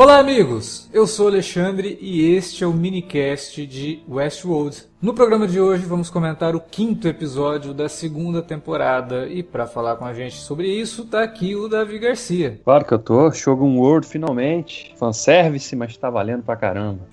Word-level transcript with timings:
Olá, 0.00 0.18
amigos! 0.18 0.88
Eu 0.94 1.06
sou 1.06 1.28
Alexandre 1.28 1.98
e 2.00 2.34
este 2.34 2.64
é 2.64 2.66
o 2.66 2.72
minicast 2.72 3.66
de 3.66 4.02
Westworld. 4.08 4.84
No 5.02 5.12
programa 5.12 5.46
de 5.46 5.60
hoje 5.60 5.84
vamos 5.84 6.08
comentar 6.08 6.56
o 6.56 6.60
quinto 6.60 7.06
episódio 7.06 7.74
da 7.74 7.86
segunda 7.86 8.40
temporada 8.40 9.26
e 9.28 9.42
para 9.42 9.66
falar 9.66 9.96
com 9.96 10.06
a 10.06 10.14
gente 10.14 10.36
sobre 10.36 10.68
isso 10.68 11.04
tá 11.04 11.22
aqui 11.22 11.54
o 11.54 11.68
Davi 11.68 11.98
Garcia. 11.98 12.58
Claro 12.64 12.86
que 12.86 12.94
eu 12.94 12.98
tô, 12.98 13.30
Shogun 13.30 13.76
World 13.76 14.06
finalmente, 14.06 14.94
fanservice, 14.96 15.76
mas 15.76 15.94
tá 15.98 16.08
valendo 16.08 16.44
pra 16.44 16.56
caramba. 16.56 17.06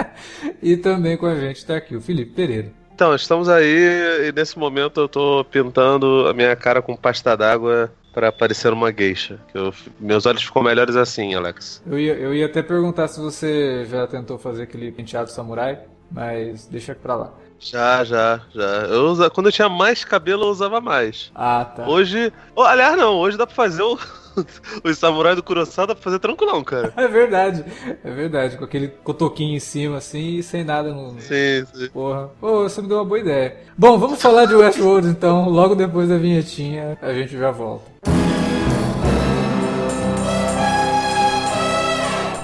e 0.62 0.74
também 0.78 1.18
com 1.18 1.26
a 1.26 1.38
gente 1.38 1.66
tá 1.66 1.76
aqui 1.76 1.94
o 1.94 2.00
Felipe 2.00 2.32
Pereira. 2.32 2.72
Então, 2.94 3.14
estamos 3.14 3.46
aí 3.50 4.28
e 4.28 4.32
nesse 4.32 4.58
momento 4.58 5.00
eu 5.00 5.08
tô 5.08 5.44
pintando 5.50 6.26
a 6.26 6.32
minha 6.32 6.56
cara 6.56 6.80
com 6.80 6.96
pasta 6.96 7.36
d'água 7.36 7.92
para 8.12 8.30
parecer 8.30 8.72
uma 8.72 8.92
geisha. 8.92 9.40
Eu, 9.54 9.72
meus 9.98 10.26
olhos 10.26 10.42
ficam 10.42 10.62
melhores 10.62 10.96
assim, 10.96 11.34
Alex. 11.34 11.82
Eu 11.86 11.98
ia, 11.98 12.14
eu 12.14 12.34
ia 12.34 12.46
até 12.46 12.62
perguntar 12.62 13.08
se 13.08 13.18
você 13.20 13.84
já 13.86 14.06
tentou 14.06 14.38
fazer 14.38 14.64
aquele 14.64 14.92
penteado 14.92 15.30
samurai, 15.30 15.80
mas 16.10 16.66
deixa 16.66 16.94
pra 16.94 17.16
lá. 17.16 17.32
Já, 17.58 18.02
já, 18.04 18.40
já. 18.52 18.62
Eu 18.62 19.06
usa, 19.06 19.30
quando 19.30 19.46
eu 19.46 19.52
tinha 19.52 19.68
mais 19.68 20.04
cabelo, 20.04 20.44
eu 20.44 20.48
usava 20.48 20.80
mais. 20.80 21.30
Ah, 21.34 21.64
tá. 21.64 21.88
Hoje. 21.88 22.32
Oh, 22.56 22.62
aliás, 22.62 22.96
não, 22.96 23.14
hoje 23.14 23.38
dá 23.38 23.46
pra 23.46 23.54
fazer 23.54 23.82
o. 23.82 23.98
o 24.84 24.94
samurai 24.94 25.34
do 25.34 25.42
Kurosawa 25.42 25.88
dá 25.88 25.94
pra 25.94 26.02
fazer 26.02 26.18
tranquilão, 26.18 26.62
cara. 26.62 26.92
É 26.96 27.08
verdade, 27.08 27.64
é 28.04 28.10
verdade. 28.10 28.56
Com 28.56 28.64
aquele 28.64 28.88
cotoquinho 28.88 29.56
em 29.56 29.60
cima, 29.60 29.98
assim, 29.98 30.38
e 30.38 30.42
sem 30.42 30.64
nada 30.64 30.92
no. 30.92 31.20
Sim, 31.20 31.64
sim. 31.74 31.88
Porra. 31.92 32.30
Pô, 32.40 32.62
você 32.62 32.80
me 32.80 32.88
deu 32.88 32.98
uma 32.98 33.04
boa 33.04 33.20
ideia. 33.20 33.56
Bom, 33.76 33.98
vamos 33.98 34.20
falar 34.20 34.44
de 34.44 34.54
Westworld 34.54 35.08
então. 35.08 35.48
Logo 35.48 35.74
depois 35.74 36.08
da 36.08 36.16
vinhetinha, 36.16 36.98
a 37.00 37.12
gente 37.12 37.36
já 37.36 37.50
volta. 37.50 38.11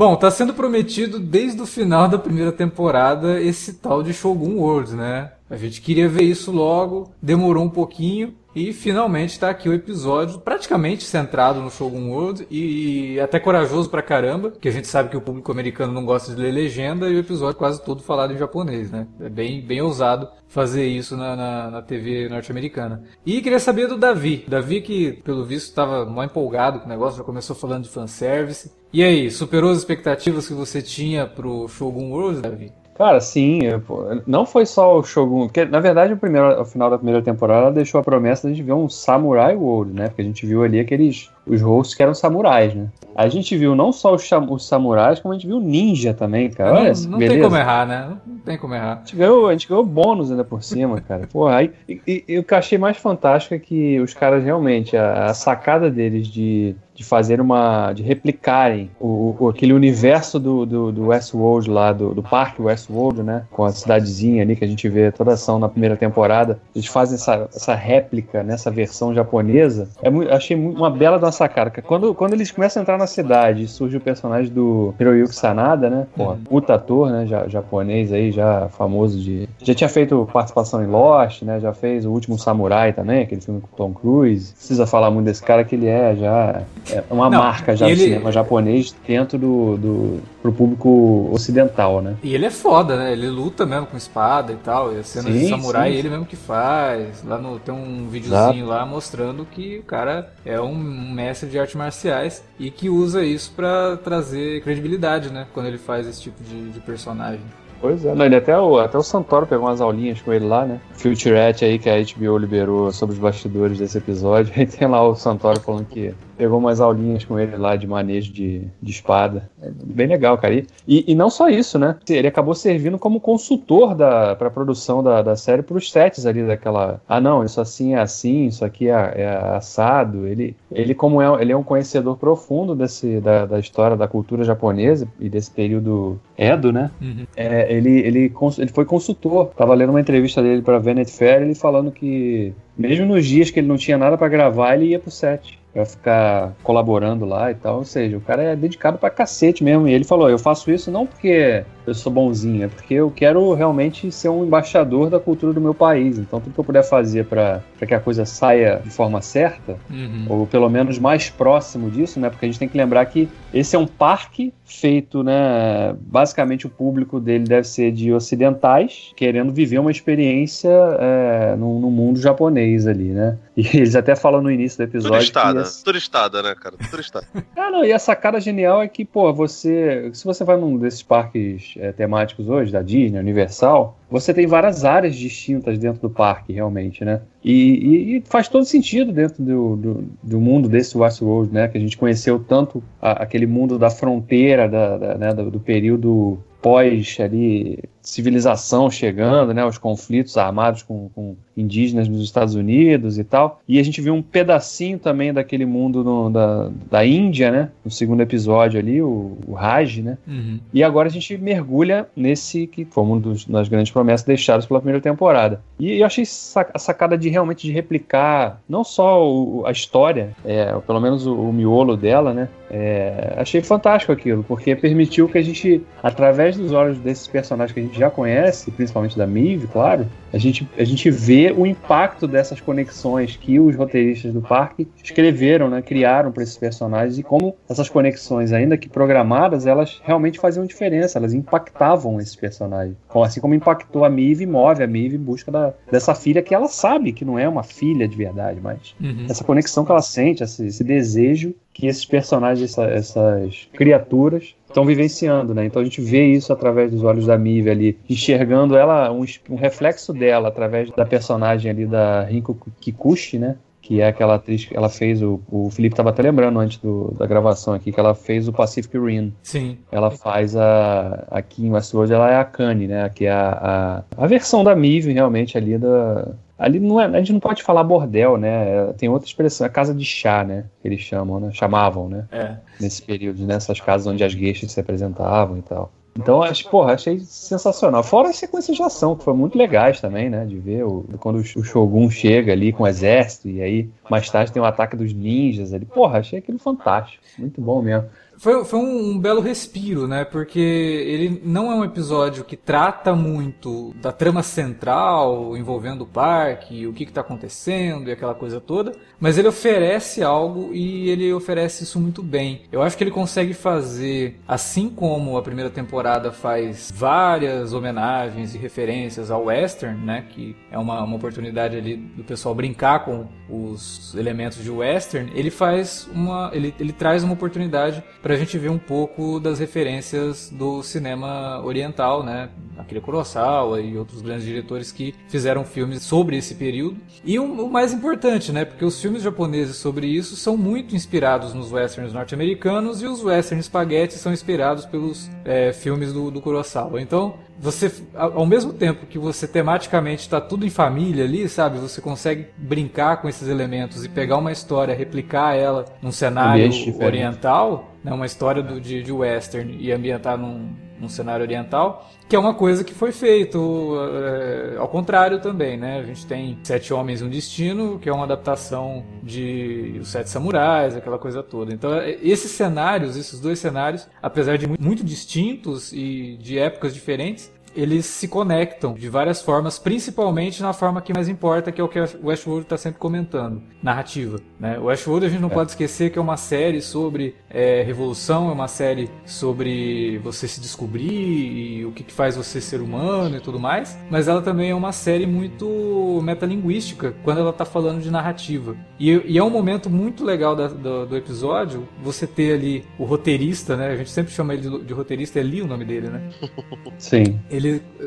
Bom, 0.00 0.16
tá 0.16 0.30
sendo 0.30 0.54
prometido 0.54 1.18
desde 1.18 1.60
o 1.60 1.66
final 1.66 2.08
da 2.08 2.18
primeira 2.18 2.50
temporada 2.50 3.38
esse 3.38 3.74
tal 3.74 4.02
de 4.02 4.14
Shogun 4.14 4.56
World, 4.56 4.94
né? 4.94 5.32
A 5.50 5.58
gente 5.58 5.82
queria 5.82 6.08
ver 6.08 6.22
isso 6.22 6.50
logo, 6.50 7.10
demorou 7.20 7.64
um 7.64 7.68
pouquinho 7.68 8.34
e 8.54 8.72
finalmente 8.72 9.30
está 9.30 9.50
aqui 9.50 9.68
o 9.68 9.72
episódio 9.72 10.40
praticamente 10.40 11.04
centrado 11.04 11.60
no 11.60 11.70
Shogun 11.70 12.10
World 12.10 12.46
e, 12.50 13.14
e, 13.14 13.20
até 13.20 13.38
corajoso 13.38 13.88
pra 13.88 14.02
caramba, 14.02 14.50
que 14.50 14.68
a 14.68 14.72
gente 14.72 14.88
sabe 14.88 15.08
que 15.08 15.16
o 15.16 15.20
público 15.20 15.52
americano 15.52 15.92
não 15.92 16.04
gosta 16.04 16.34
de 16.34 16.40
ler 16.40 16.52
legenda 16.52 17.08
e 17.08 17.14
o 17.14 17.20
episódio 17.20 17.56
quase 17.56 17.82
todo 17.82 18.02
falado 18.02 18.32
em 18.32 18.38
japonês, 18.38 18.90
né? 18.90 19.06
É 19.20 19.28
bem, 19.28 19.60
bem 19.60 19.80
ousado 19.80 20.28
fazer 20.48 20.84
isso 20.86 21.16
na, 21.16 21.36
na, 21.36 21.70
na 21.70 21.82
TV 21.82 22.28
norte-americana. 22.28 23.04
E 23.24 23.40
queria 23.40 23.60
saber 23.60 23.86
do 23.86 23.96
Davi. 23.96 24.44
Davi 24.48 24.80
que, 24.80 25.12
pelo 25.24 25.44
visto, 25.44 25.68
estava 25.68 26.04
mal 26.04 26.24
empolgado 26.24 26.80
com 26.80 26.86
o 26.86 26.88
negócio, 26.88 27.18
já 27.18 27.24
começou 27.24 27.54
falando 27.54 27.84
de 27.84 27.90
fanservice. 27.90 28.72
E 28.92 29.04
aí, 29.04 29.30
superou 29.30 29.70
as 29.70 29.78
expectativas 29.78 30.48
que 30.48 30.54
você 30.54 30.82
tinha 30.82 31.24
pro 31.26 31.68
Shogun 31.68 32.10
World, 32.10 32.40
Davi? 32.40 32.72
Cara, 33.00 33.18
sim, 33.18 33.60
pô, 33.86 34.04
não 34.26 34.44
foi 34.44 34.66
só 34.66 34.98
o 34.98 35.02
Shogun, 35.02 35.46
porque 35.46 35.64
na 35.64 35.80
verdade 35.80 36.12
o 36.12 36.18
primeiro, 36.18 36.60
o 36.60 36.66
final 36.66 36.90
da 36.90 36.98
primeira 36.98 37.22
temporada 37.22 37.62
ela 37.62 37.72
deixou 37.72 37.98
a 37.98 38.04
promessa 38.04 38.46
de 38.46 38.52
a 38.52 38.54
gente 38.54 38.66
ver 38.66 38.74
um 38.74 38.90
Samurai 38.90 39.56
World, 39.56 39.94
né? 39.94 40.08
Porque 40.08 40.20
a 40.20 40.24
gente 40.26 40.44
viu 40.44 40.62
ali 40.62 40.78
aqueles 40.78 41.30
os 41.46 41.62
hosts 41.62 41.96
que 41.96 42.02
eram 42.02 42.12
samurais, 42.12 42.74
né? 42.74 42.88
A 43.16 43.26
gente 43.26 43.56
viu 43.56 43.74
não 43.74 43.90
só 43.90 44.14
os, 44.14 44.28
os 44.50 44.68
samurais, 44.68 45.18
como 45.18 45.32
a 45.32 45.38
gente 45.38 45.46
viu 45.46 45.58
ninja 45.60 46.12
também, 46.12 46.50
cara. 46.50 46.74
Olha, 46.74 46.92
não, 46.92 47.12
não 47.12 47.18
tem 47.18 47.40
como 47.40 47.56
errar, 47.56 47.86
né? 47.86 48.16
Não 48.26 48.38
tem 48.38 48.58
como 48.58 48.74
errar. 48.74 48.92
A 48.92 48.96
gente 48.98 49.16
ganhou, 49.16 49.48
a 49.48 49.52
gente 49.52 49.66
ganhou 49.66 49.84
bônus 49.86 50.30
ainda 50.30 50.44
por 50.44 50.62
cima, 50.62 51.00
cara. 51.00 51.26
Porra, 51.26 51.56
aí, 51.56 51.72
e, 51.88 52.22
e, 52.28 52.38
o 52.38 52.44
que 52.44 52.52
eu 52.52 52.58
achei 52.58 52.76
mais 52.76 52.98
fantástico 52.98 53.54
é 53.54 53.58
que 53.58 53.98
os 53.98 54.12
caras 54.12 54.44
realmente, 54.44 54.94
a, 54.94 55.24
a 55.24 55.32
sacada 55.32 55.90
deles 55.90 56.28
de 56.28 56.76
de 57.00 57.06
fazer 57.06 57.40
uma. 57.40 57.94
de 57.94 58.02
replicarem 58.02 58.90
o, 59.00 59.34
o, 59.40 59.48
aquele 59.48 59.72
universo 59.72 60.38
do, 60.38 60.66
do, 60.66 60.92
do 60.92 61.06
Westworld 61.06 61.70
lá, 61.70 61.94
do, 61.94 62.12
do 62.12 62.22
parque 62.22 62.60
Westworld, 62.60 63.22
né? 63.22 63.44
Com 63.50 63.64
a 63.64 63.72
cidadezinha 63.72 64.42
ali 64.42 64.54
que 64.54 64.62
a 64.62 64.68
gente 64.68 64.86
vê 64.86 65.10
toda 65.10 65.30
a 65.30 65.34
ação 65.34 65.58
na 65.58 65.66
primeira 65.66 65.96
temporada. 65.96 66.60
Eles 66.76 66.86
fazem 66.86 67.14
essa, 67.14 67.48
essa 67.56 67.74
réplica 67.74 68.42
nessa 68.42 68.70
versão 68.70 69.14
japonesa. 69.14 69.88
É 70.02 70.10
muito, 70.10 70.30
achei 70.30 70.54
uma 70.54 70.90
bela 70.90 71.18
da 71.18 71.32
sacada. 71.32 71.70
Quando, 71.70 72.14
quando 72.14 72.34
eles 72.34 72.50
começam 72.50 72.80
a 72.80 72.82
entrar 72.82 72.98
na 72.98 73.06
cidade 73.06 73.66
surge 73.66 73.96
o 73.96 74.00
personagem 74.00 74.52
do 74.52 74.94
Hiroyuki 75.00 75.34
Sanada, 75.34 75.88
né? 75.88 76.06
Pô, 76.14 76.32
uhum. 76.32 76.36
puta 76.44 76.74
ator, 76.74 77.10
né? 77.10 77.26
Já, 77.26 77.48
japonês 77.48 78.12
aí, 78.12 78.30
já 78.30 78.68
famoso 78.68 79.18
de. 79.18 79.48
Já 79.62 79.74
tinha 79.74 79.88
feito 79.88 80.28
participação 80.30 80.84
em 80.84 80.86
Lost, 80.86 81.40
né? 81.42 81.60
Já 81.60 81.72
fez 81.72 82.04
o 82.04 82.10
último 82.10 82.38
Samurai 82.38 82.92
também, 82.92 83.22
aquele 83.22 83.40
filme 83.40 83.62
com 83.62 83.68
Tom 83.74 83.94
Cruise. 83.94 84.52
Precisa 84.52 84.86
falar 84.86 85.10
muito 85.10 85.24
desse 85.24 85.42
cara 85.42 85.64
que 85.64 85.74
ele 85.74 85.86
é 85.86 86.14
já 86.14 86.62
é 86.92 87.04
uma 87.10 87.28
Não, 87.30 87.38
marca 87.38 87.76
já 87.76 87.86
do 87.86 87.92
ele... 87.92 88.02
cinema 88.02 88.32
japonês 88.32 88.94
dentro 89.06 89.38
do, 89.38 89.76
do 89.76 90.20
pro 90.42 90.52
público 90.52 91.28
ocidental, 91.32 92.00
né? 92.00 92.16
E 92.22 92.34
ele 92.34 92.46
é 92.46 92.50
foda, 92.50 92.96
né? 92.96 93.12
Ele 93.12 93.28
luta 93.28 93.66
mesmo 93.66 93.86
com 93.86 93.96
espada 93.96 94.52
e 94.52 94.56
tal, 94.56 94.94
e 94.94 94.98
a 94.98 95.02
cena 95.02 95.30
sim, 95.30 95.38
de 95.38 95.48
samurai 95.48 95.92
sim. 95.92 95.98
ele 95.98 96.10
mesmo 96.10 96.24
que 96.24 96.36
faz. 96.36 97.22
Lá 97.24 97.38
no 97.38 97.58
tem 97.58 97.74
um 97.74 98.08
videozinho 98.08 98.64
Exato. 98.64 98.68
lá 98.68 98.86
mostrando 98.86 99.44
que 99.44 99.78
o 99.78 99.82
cara 99.82 100.32
é 100.44 100.60
um 100.60 100.74
mestre 100.74 101.48
de 101.48 101.58
artes 101.58 101.74
marciais 101.74 102.42
e 102.58 102.70
que 102.70 102.88
usa 102.88 103.24
isso 103.24 103.52
para 103.54 103.96
trazer 103.98 104.62
credibilidade, 104.62 105.30
né? 105.30 105.46
Quando 105.52 105.66
ele 105.66 105.78
faz 105.78 106.06
esse 106.06 106.22
tipo 106.22 106.42
de, 106.42 106.70
de 106.70 106.80
personagem. 106.80 107.40
Pois 107.80 108.04
é, 108.04 108.14
não, 108.14 108.26
ele 108.26 108.36
até 108.36 108.58
o, 108.58 108.78
até 108.78 108.98
o 108.98 109.02
Santoro 109.02 109.46
pegou 109.46 109.66
umas 109.66 109.80
aulinhas 109.80 110.20
com 110.20 110.32
ele 110.32 110.44
lá, 110.44 110.66
né? 110.66 110.80
Futurette 110.92 111.64
aí 111.64 111.78
que 111.78 111.88
a 111.88 111.94
HBO 111.96 112.36
liberou 112.36 112.92
sobre 112.92 113.14
os 113.14 113.20
bastidores 113.20 113.78
desse 113.78 113.96
episódio. 113.96 114.52
Aí 114.54 114.66
tem 114.68 114.86
lá 114.86 115.02
o 115.02 115.14
Santoro 115.14 115.58
falando 115.60 115.86
que 115.86 116.14
pegou 116.40 116.58
umas 116.58 116.80
aulinhas 116.80 117.22
com 117.22 117.38
ele 117.38 117.54
lá 117.54 117.76
de 117.76 117.86
manejo 117.86 118.32
de, 118.32 118.62
de 118.80 118.90
espada. 118.90 119.50
É 119.62 119.70
bem 119.70 120.06
legal, 120.06 120.38
cara. 120.38 120.54
E, 120.88 121.04
e 121.06 121.14
não 121.14 121.28
só 121.28 121.50
isso, 121.50 121.78
né? 121.78 121.96
Ele 122.08 122.26
acabou 122.26 122.54
servindo 122.54 122.98
como 122.98 123.20
consultor 123.20 123.94
da, 123.94 124.34
pra 124.34 124.48
produção 124.48 125.02
da, 125.02 125.20
da 125.20 125.36
série 125.36 125.60
pros 125.60 125.92
sets 125.92 126.24
ali 126.24 126.42
daquela. 126.42 127.02
Ah, 127.06 127.20
não, 127.20 127.44
isso 127.44 127.60
assim 127.60 127.92
é 127.92 128.00
assim, 128.00 128.46
isso 128.46 128.64
aqui 128.64 128.88
é, 128.88 128.92
é 128.92 129.28
assado. 129.54 130.26
Ele, 130.26 130.56
ele 130.72 130.94
como 130.94 131.20
é, 131.20 131.42
ele 131.42 131.52
é 131.52 131.56
um 131.56 131.62
conhecedor 131.62 132.16
profundo 132.16 132.74
desse, 132.74 133.20
da, 133.20 133.44
da 133.44 133.58
história 133.58 133.94
da 133.94 134.08
cultura 134.08 134.42
japonesa 134.42 135.06
e 135.20 135.28
desse 135.28 135.50
período 135.50 136.18
Edo, 136.38 136.72
né? 136.72 136.90
Uhum. 137.02 137.26
É, 137.36 137.70
ele, 137.70 137.98
ele, 138.00 138.32
ele 138.58 138.72
foi 138.72 138.86
consultor. 138.86 139.48
Tava 139.48 139.74
lendo 139.74 139.90
uma 139.90 140.00
entrevista 140.00 140.42
dele 140.42 140.62
pra 140.62 140.78
Venet 140.78 141.12
Fair, 141.12 141.42
ele 141.42 141.54
falando 141.54 141.92
que 141.92 142.54
mesmo 142.78 143.04
nos 143.04 143.26
dias 143.26 143.50
que 143.50 143.60
ele 143.60 143.68
não 143.68 143.76
tinha 143.76 143.98
nada 143.98 144.16
para 144.16 144.26
gravar, 144.28 144.74
ele 144.74 144.86
ia 144.86 144.98
pro 144.98 145.10
set 145.10 145.59
pra 145.72 145.84
ficar 145.84 146.52
colaborando 146.62 147.24
lá 147.24 147.50
e 147.50 147.54
tal. 147.54 147.78
Ou 147.78 147.84
seja, 147.84 148.16
o 148.16 148.20
cara 148.20 148.42
é 148.42 148.56
dedicado 148.56 148.98
pra 148.98 149.10
cacete 149.10 149.62
mesmo. 149.62 149.88
E 149.88 149.92
ele 149.92 150.04
falou: 150.04 150.28
eu 150.28 150.38
faço 150.38 150.70
isso 150.70 150.90
não 150.90 151.06
porque 151.06 151.64
eu 151.90 151.94
sou 151.94 152.12
bonzinho, 152.12 152.64
é 152.64 152.68
porque 152.68 152.94
eu 152.94 153.10
quero 153.10 153.52
realmente 153.52 154.10
ser 154.12 154.28
um 154.28 154.44
embaixador 154.44 155.10
da 155.10 155.18
cultura 155.18 155.52
do 155.52 155.60
meu 155.60 155.74
país. 155.74 156.18
Então, 156.18 156.40
tudo 156.40 156.52
que 156.54 156.60
eu 156.60 156.64
puder 156.64 156.82
fazer 156.82 157.24
para 157.26 157.62
que 157.86 157.94
a 157.94 158.00
coisa 158.00 158.24
saia 158.24 158.80
de 158.82 158.90
forma 158.90 159.20
certa, 159.20 159.76
uhum. 159.90 160.26
ou 160.28 160.46
pelo 160.46 160.68
menos 160.68 160.98
mais 160.98 161.28
próximo 161.28 161.90
disso, 161.90 162.20
né? 162.20 162.30
Porque 162.30 162.46
a 162.46 162.48
gente 162.48 162.58
tem 162.58 162.68
que 162.68 162.76
lembrar 162.76 163.04
que 163.06 163.28
esse 163.52 163.74
é 163.74 163.78
um 163.78 163.86
parque 163.86 164.52
feito, 164.64 165.22
né? 165.22 165.94
Basicamente, 166.00 166.66
o 166.66 166.70
público 166.70 167.18
dele 167.18 167.44
deve 167.44 167.66
ser 167.66 167.90
de 167.90 168.12
ocidentais, 168.12 169.12
querendo 169.16 169.52
viver 169.52 169.78
uma 169.78 169.90
experiência 169.90 170.70
é, 170.70 171.56
no, 171.56 171.80
no, 171.80 171.90
mundo 171.90 172.20
japonês 172.20 172.86
ali, 172.86 173.08
né? 173.08 173.36
E 173.56 173.66
eles 173.76 173.96
até 173.96 174.14
falam 174.14 174.40
no 174.40 174.50
início 174.50 174.78
do 174.78 174.84
episódio. 174.84 175.18
Turistada, 175.18 175.60
essa... 175.60 175.84
turistada, 175.84 176.42
né, 176.42 176.54
cara? 176.54 176.76
Turistada. 176.88 177.26
ah, 177.56 177.70
não, 177.70 177.84
e 177.84 177.92
a 177.92 177.98
sacada 177.98 178.40
genial 178.40 178.82
é 178.82 178.88
que, 178.88 179.04
pô, 179.04 179.32
você. 179.32 180.10
Se 180.12 180.24
você 180.24 180.44
vai 180.44 180.56
num 180.56 180.78
desses 180.78 181.02
parques 181.02 181.74
é, 181.80 181.92
temáticos 181.92 182.48
hoje, 182.48 182.70
da 182.70 182.82
Disney, 182.82 183.18
Universal, 183.18 183.98
você 184.10 184.34
tem 184.34 184.46
várias 184.46 184.84
áreas 184.84 185.16
distintas 185.16 185.78
dentro 185.78 186.00
do 186.02 186.10
parque, 186.10 186.52
realmente, 186.52 187.04
né? 187.04 187.22
E, 187.42 188.16
e, 188.16 188.22
faz 188.26 188.48
todo 188.48 188.64
sentido 188.64 189.12
dentro 189.12 189.42
do, 189.42 189.76
do, 189.76 190.04
do, 190.22 190.40
mundo 190.40 190.68
desse 190.68 190.96
Westworld, 190.96 191.52
né? 191.52 191.68
Que 191.68 191.78
a 191.78 191.80
gente 191.80 191.96
conheceu 191.96 192.38
tanto 192.38 192.82
a, 193.00 193.22
aquele 193.22 193.46
mundo 193.46 193.78
da 193.78 193.88
fronteira, 193.88 194.68
da, 194.68 194.98
da 194.98 195.14
né? 195.16 195.32
do, 195.32 195.50
do 195.50 195.60
período 195.60 196.38
pós 196.60 197.16
ali 197.20 197.78
civilização 198.02 198.90
chegando, 198.90 199.52
né, 199.52 199.64
os 199.64 199.78
conflitos 199.78 200.36
armados 200.36 200.82
com, 200.82 201.10
com, 201.14 201.36
indígenas 201.56 202.08
nos 202.08 202.22
Estados 202.22 202.54
Unidos 202.54 203.18
e 203.18 203.24
tal. 203.24 203.60
E 203.68 203.78
a 203.78 203.82
gente 203.82 204.00
viu 204.00 204.14
um 204.14 204.22
pedacinho 204.22 204.98
também 204.98 205.32
daquele 205.32 205.66
mundo 205.66 206.02
no, 206.02 206.30
da, 206.30 206.70
da 206.90 207.04
Índia, 207.04 207.50
né, 207.50 207.70
no 207.84 207.90
segundo 207.90 208.22
episódio 208.22 208.80
ali, 208.80 209.02
o, 209.02 209.36
o 209.46 209.52
Raj, 209.52 209.98
né. 209.98 210.16
Uhum. 210.26 210.58
E 210.72 210.82
agora 210.82 211.08
a 211.08 211.10
gente 211.10 211.36
mergulha 211.36 212.08
nesse 212.16 212.66
que 212.66 212.84
foi 212.84 213.04
uma 213.04 213.20
das 213.48 213.68
grandes 213.68 213.92
promessas 213.92 214.26
deixadas 214.26 214.66
pela 214.66 214.80
primeira 214.80 215.00
temporada. 215.00 215.60
E 215.78 216.00
eu 216.00 216.06
achei 216.06 216.24
a 216.24 216.78
sacada 216.78 217.18
de 217.18 217.28
realmente 217.28 217.66
de 217.66 217.72
replicar 217.72 218.60
não 218.68 218.82
só 218.82 219.22
o, 219.22 219.64
a 219.66 219.70
história, 219.70 220.30
é, 220.44 220.74
pelo 220.86 221.00
menos 221.00 221.26
o, 221.26 221.34
o 221.34 221.52
miolo 221.52 221.96
dela, 221.96 222.32
né. 222.32 222.48
É, 222.70 223.34
achei 223.36 223.60
fantástico 223.60 224.12
aquilo, 224.12 224.44
porque 224.44 224.76
permitiu 224.76 225.28
que 225.28 225.36
a 225.36 225.42
gente, 225.42 225.82
através 226.00 226.56
dos 226.56 226.72
olhos 226.72 226.98
desses 226.98 227.26
personagens 227.26 227.74
que 227.74 227.80
a 227.80 227.82
gente 227.82 227.98
já 227.98 228.08
conhece, 228.08 228.70
principalmente 228.70 229.18
da 229.18 229.26
Mive, 229.26 229.66
claro, 229.66 230.06
a 230.32 230.38
gente, 230.38 230.68
a 230.78 230.84
gente 230.84 231.10
vê 231.10 231.52
o 231.56 231.66
impacto 231.66 232.28
dessas 232.28 232.60
conexões 232.60 233.36
que 233.36 233.58
os 233.58 233.74
roteiristas 233.74 234.32
do 234.32 234.40
parque 234.40 234.86
escreveram, 235.02 235.68
né, 235.68 235.82
criaram 235.82 236.30
para 236.30 236.44
esses 236.44 236.56
personagens 236.56 237.18
e 237.18 237.24
como 237.24 237.56
essas 237.68 237.88
conexões, 237.88 238.52
ainda 238.52 238.78
que 238.78 238.88
programadas, 238.88 239.66
elas 239.66 240.00
realmente 240.04 240.38
faziam 240.38 240.64
diferença, 240.64 241.18
elas 241.18 241.34
impactavam 241.34 242.20
esses 242.20 242.36
personagens. 242.36 242.96
Assim 243.24 243.40
como 243.40 243.54
impactou 243.54 244.04
a 244.04 244.10
Mive, 244.10 244.46
move 244.46 244.82
a 244.82 244.86
Mive 244.86 245.16
em 245.16 245.20
busca 245.20 245.50
da, 245.50 245.74
dessa 245.90 246.14
filha 246.14 246.40
que 246.40 246.54
ela 246.54 246.68
sabe 246.68 247.12
que 247.12 247.24
não 247.24 247.36
é 247.36 247.48
uma 247.48 247.64
filha 247.64 248.06
de 248.06 248.16
verdade, 248.16 248.60
mas 248.62 248.94
uhum. 249.00 249.26
essa 249.28 249.42
conexão 249.42 249.84
que 249.84 249.90
ela 249.90 250.02
sente, 250.02 250.44
esse, 250.44 250.66
esse 250.66 250.84
desejo 250.84 251.54
que 251.72 251.86
esses 251.86 252.04
personagens, 252.04 252.70
essa, 252.70 252.84
essas 252.84 253.68
criaturas 253.72 254.54
estão 254.66 254.84
vivenciando, 254.84 255.54
né? 255.54 255.64
Então 255.64 255.80
a 255.80 255.84
gente 255.84 256.00
vê 256.00 256.26
isso 256.26 256.52
através 256.52 256.90
dos 256.90 257.02
olhos 257.02 257.26
da 257.26 257.38
Mive 257.38 257.70
ali, 257.70 257.98
enxergando 258.08 258.76
ela, 258.76 259.10
um, 259.12 259.24
um, 259.48 259.56
reflexo 259.56 260.12
dela 260.12 260.48
através 260.48 260.90
da 260.90 261.04
personagem 261.04 261.70
ali 261.70 261.86
da 261.86 262.22
Rinko 262.24 262.58
Kikuchi, 262.80 263.38
né? 263.38 263.56
Que 263.80 264.00
é 264.00 264.08
aquela 264.08 264.36
atriz 264.36 264.64
que 264.64 264.76
ela 264.76 264.88
fez, 264.88 265.22
o, 265.22 265.40
o 265.50 265.70
Felipe 265.70 265.94
estava 265.94 266.10
até 266.10 266.22
lembrando 266.22 266.60
antes 266.60 266.78
do, 266.78 267.12
da 267.18 267.26
gravação 267.26 267.74
aqui, 267.74 267.90
que 267.90 267.98
ela 267.98 268.14
fez 268.14 268.46
o 268.46 268.52
Pacific 268.52 268.96
Rim. 268.96 269.32
Sim. 269.42 269.78
Ela 269.90 270.10
faz 270.10 270.54
a. 270.54 271.26
Aqui 271.30 271.66
em 271.66 271.72
Westworld, 271.72 272.12
ela 272.12 272.30
é 272.30 272.36
a 272.36 272.44
Kanye, 272.44 272.86
né? 272.86 273.08
Que 273.08 273.26
é 273.26 273.32
a, 273.32 274.04
a, 274.16 274.24
a 274.24 274.26
versão 274.26 274.62
da 274.62 274.76
Mive 274.76 275.12
realmente 275.12 275.56
ali 275.58 275.76
da, 275.76 276.28
Ali 276.60 276.78
não 276.78 277.00
é, 277.00 277.06
a 277.06 277.18
gente 277.18 277.32
não 277.32 277.40
pode 277.40 277.62
falar 277.62 277.82
bordel, 277.82 278.36
né? 278.36 278.92
Tem 278.98 279.08
outra 279.08 279.26
expressão, 279.26 279.66
é 279.66 279.70
casa 279.70 279.94
de 279.94 280.04
chá, 280.04 280.44
né? 280.44 280.66
Que 280.82 280.88
eles 280.88 281.00
chamam, 281.00 281.40
né? 281.40 281.50
Chamavam, 281.52 282.06
né? 282.06 282.26
É. 282.30 282.56
Nesse 282.78 283.02
período, 283.02 283.46
nessas 283.46 283.80
casas 283.80 284.06
onde 284.06 284.22
as 284.22 284.34
gueixas 284.34 284.70
se 284.70 284.78
apresentavam 284.78 285.56
e 285.56 285.62
tal. 285.62 285.90
Então, 286.18 286.42
acho, 286.42 286.68
porra, 286.68 286.92
achei 286.92 287.18
sensacional. 287.20 288.02
Fora 288.02 288.28
as 288.28 288.36
sequências 288.36 288.76
de 288.76 288.82
ação, 288.82 289.16
que 289.16 289.24
foram 289.24 289.38
muito 289.38 289.56
legais 289.56 290.02
também, 290.02 290.28
né? 290.28 290.44
De 290.44 290.58
ver 290.58 290.84
o, 290.84 291.06
quando 291.18 291.36
o 291.36 291.64
Shogun 291.64 292.10
chega 292.10 292.52
ali 292.52 292.72
com 292.72 292.82
o 292.82 292.86
exército, 292.86 293.48
e 293.48 293.62
aí 293.62 293.88
mais 294.10 294.28
tarde 294.28 294.52
tem 294.52 294.60
o 294.60 294.66
ataque 294.66 294.96
dos 294.96 295.14
ninjas 295.14 295.72
ali. 295.72 295.86
Porra, 295.86 296.18
achei 296.18 296.40
aquilo 296.40 296.58
fantástico. 296.58 297.22
Muito 297.38 297.58
bom 297.60 297.80
mesmo. 297.80 298.06
Foi, 298.40 298.64
foi 298.64 298.78
um, 298.78 299.10
um, 299.10 299.18
belo 299.18 299.42
respiro, 299.42 300.08
né? 300.08 300.24
Porque 300.24 300.58
ele 300.58 301.42
não 301.44 301.70
é 301.70 301.74
um 301.74 301.84
episódio 301.84 302.42
que 302.42 302.56
trata 302.56 303.14
muito 303.14 303.94
da 304.00 304.10
trama 304.12 304.42
central 304.42 305.54
envolvendo 305.58 306.04
o 306.04 306.06
parque, 306.06 306.86
o 306.86 306.92
que 306.94 307.04
está 307.04 307.20
acontecendo 307.20 308.08
e 308.08 308.12
aquela 308.12 308.34
coisa 308.34 308.58
toda, 308.58 308.92
mas 309.20 309.36
ele 309.36 309.46
oferece 309.46 310.22
algo 310.22 310.72
e 310.72 311.10
ele 311.10 311.30
oferece 311.34 311.84
isso 311.84 312.00
muito 312.00 312.22
bem. 312.22 312.62
Eu 312.72 312.80
acho 312.80 312.96
que 312.96 313.04
ele 313.04 313.10
consegue 313.10 313.52
fazer, 313.52 314.40
assim 314.48 314.88
como 314.88 315.36
a 315.36 315.42
primeira 315.42 315.68
temporada 315.68 316.32
faz 316.32 316.90
várias 316.94 317.74
homenagens 317.74 318.54
e 318.54 318.58
referências 318.58 319.30
ao 319.30 319.44
western, 319.44 320.02
né? 320.02 320.24
Que 320.30 320.56
é 320.70 320.78
uma, 320.78 321.04
uma 321.04 321.16
oportunidade 321.16 321.76
ali 321.76 321.94
do 321.94 322.24
pessoal 322.24 322.54
brincar 322.54 323.04
com 323.04 323.26
os 323.50 324.14
elementos 324.14 324.64
de 324.64 324.70
western. 324.70 325.30
Ele 325.34 325.50
faz 325.50 326.08
uma, 326.10 326.50
ele, 326.54 326.74
ele 326.80 326.94
traz 326.94 327.22
uma 327.22 327.34
oportunidade 327.34 328.02
para 328.22 328.29
a 328.34 328.38
gente 328.38 328.56
ver 328.58 328.70
um 328.70 328.78
pouco 328.78 329.40
das 329.40 329.58
referências 329.58 330.50
do 330.50 330.82
cinema 330.82 331.60
oriental, 331.64 332.22
né? 332.22 332.50
Akira 332.80 333.00
Kurosawa 333.00 333.80
e 333.80 333.96
outros 333.96 334.22
grandes 334.22 334.44
diretores 334.44 334.90
que 334.90 335.14
fizeram 335.28 335.64
filmes 335.64 336.02
sobre 336.02 336.36
esse 336.36 336.54
período. 336.54 336.96
E 337.24 337.38
o, 337.38 337.44
o 337.44 337.70
mais 337.70 337.92
importante, 337.92 338.52
né? 338.52 338.64
Porque 338.64 338.84
os 338.84 339.00
filmes 339.00 339.22
japoneses 339.22 339.76
sobre 339.76 340.06
isso 340.06 340.34
são 340.36 340.56
muito 340.56 340.96
inspirados 340.96 341.52
nos 341.52 341.70
westerns 341.70 342.12
norte-americanos 342.12 343.02
e 343.02 343.06
os 343.06 343.22
westerns 343.22 343.66
spaghetti 343.66 344.14
são 344.14 344.32
inspirados 344.32 344.86
pelos 344.86 345.30
é, 345.44 345.72
filmes 345.72 346.12
do, 346.12 346.30
do 346.30 346.40
Kurosawa. 346.40 347.00
Então, 347.00 347.34
você, 347.58 347.92
ao 348.14 348.46
mesmo 348.46 348.72
tempo 348.72 349.04
que 349.04 349.18
você 349.18 349.46
tematicamente 349.46 350.22
está 350.22 350.40
tudo 350.40 350.64
em 350.64 350.70
família 350.70 351.24
ali, 351.24 351.46
sabe? 351.46 351.78
Você 351.78 352.00
consegue 352.00 352.46
brincar 352.56 353.20
com 353.20 353.28
esses 353.28 353.46
elementos 353.48 354.02
e 354.02 354.08
pegar 354.08 354.38
uma 354.38 354.50
história, 354.50 354.94
replicar 354.94 355.54
ela 355.54 355.84
num 356.00 356.10
cenário 356.10 356.70
oriental, 357.04 357.89
né? 358.02 358.12
uma 358.12 358.26
história 358.26 358.62
do, 358.62 358.80
de, 358.80 359.02
de 359.02 359.12
western 359.12 359.76
e 359.78 359.92
ambientar 359.92 360.36
num, 360.36 360.70
num 361.00 361.08
cenário 361.08 361.44
oriental, 361.44 362.10
que 362.28 362.36
é 362.36 362.38
uma 362.38 362.54
coisa 362.54 362.84
que 362.84 362.94
foi 362.94 363.10
feito 363.10 363.96
é, 364.12 364.76
ao 364.78 364.88
contrário 364.88 365.40
também, 365.40 365.76
né? 365.76 365.98
A 365.98 366.02
gente 366.02 366.26
tem 366.26 366.58
Sete 366.62 366.92
Homens 366.92 367.20
e 367.20 367.24
um 367.24 367.28
Destino, 367.28 367.98
que 367.98 368.08
é 368.08 368.12
uma 368.12 368.24
adaptação 368.24 369.04
de 369.22 369.96
Os 370.00 370.08
Sete 370.08 370.28
Samurais, 370.28 370.94
aquela 370.94 371.18
coisa 371.18 371.42
toda. 371.42 371.72
Então, 371.72 371.94
é, 371.94 372.18
esses 372.22 372.50
cenários, 372.50 373.16
esses 373.16 373.40
dois 373.40 373.58
cenários, 373.58 374.06
apesar 374.22 374.58
de 374.58 374.66
muito 374.66 375.02
distintos 375.02 375.92
e 375.92 376.36
de 376.40 376.58
épocas 376.58 376.94
diferentes, 376.94 377.50
eles 377.74 378.06
se 378.06 378.28
conectam 378.28 378.94
de 378.94 379.08
várias 379.08 379.42
formas, 379.42 379.78
principalmente 379.78 380.62
na 380.62 380.72
forma 380.72 381.00
que 381.00 381.12
mais 381.12 381.28
importa, 381.28 381.70
que 381.70 381.80
é 381.80 381.84
o 381.84 381.88
que 381.88 381.98
o 381.98 382.26
Westworld 382.26 382.64
está 382.64 382.76
sempre 382.76 382.98
comentando, 382.98 383.62
narrativa. 383.82 384.38
Né? 384.58 384.78
O 384.78 384.84
Westworld 384.84 385.26
a 385.26 385.28
gente 385.28 385.40
não 385.40 385.50
é. 385.50 385.52
pode 385.52 385.70
esquecer 385.70 386.10
que 386.10 386.18
é 386.18 386.22
uma 386.22 386.36
série 386.36 386.80
sobre 386.80 387.34
é, 387.48 387.82
revolução, 387.82 388.48
é 388.50 388.52
uma 388.52 388.68
série 388.68 389.10
sobre 389.24 390.18
você 390.18 390.48
se 390.48 390.60
descobrir 390.60 391.10
e 391.10 391.84
o 391.84 391.92
que, 391.92 392.02
que 392.02 392.12
faz 392.12 392.36
você 392.36 392.60
ser 392.60 392.80
humano 392.80 393.36
e 393.36 393.40
tudo 393.40 393.58
mais, 393.58 393.98
mas 394.10 394.28
ela 394.28 394.42
também 394.42 394.70
é 394.70 394.74
uma 394.74 394.92
série 394.92 395.26
muito 395.26 396.20
metalinguística 396.22 397.14
quando 397.22 397.40
ela 397.40 397.50
está 397.50 397.64
falando 397.64 398.00
de 398.00 398.10
narrativa. 398.10 398.76
E, 398.98 399.10
e, 399.26 399.38
é 399.38 399.42
um 399.42 399.50
momento 399.50 399.88
muito 399.88 400.24
legal 400.24 400.54
da, 400.56 400.68
do, 400.68 401.06
do, 401.06 401.16
episódio 401.16 401.88
você 402.02 402.26
ter 402.26 402.54
ali 402.54 402.84
o 402.98 403.04
roteirista, 403.04 403.76
né? 403.76 403.88
A 403.88 403.96
gente 403.96 404.10
sempre 404.10 404.32
chama 404.32 404.54
ele 404.54 404.62
de, 404.62 404.84
de 404.84 404.92
roteirista, 404.92 405.40
é 405.40 405.42
Lee 405.42 405.62
o 405.62 405.66
nome 405.66 405.84
dele, 405.84 406.08
né? 406.08 406.30
Sim 406.98 407.38
ele 407.59 407.59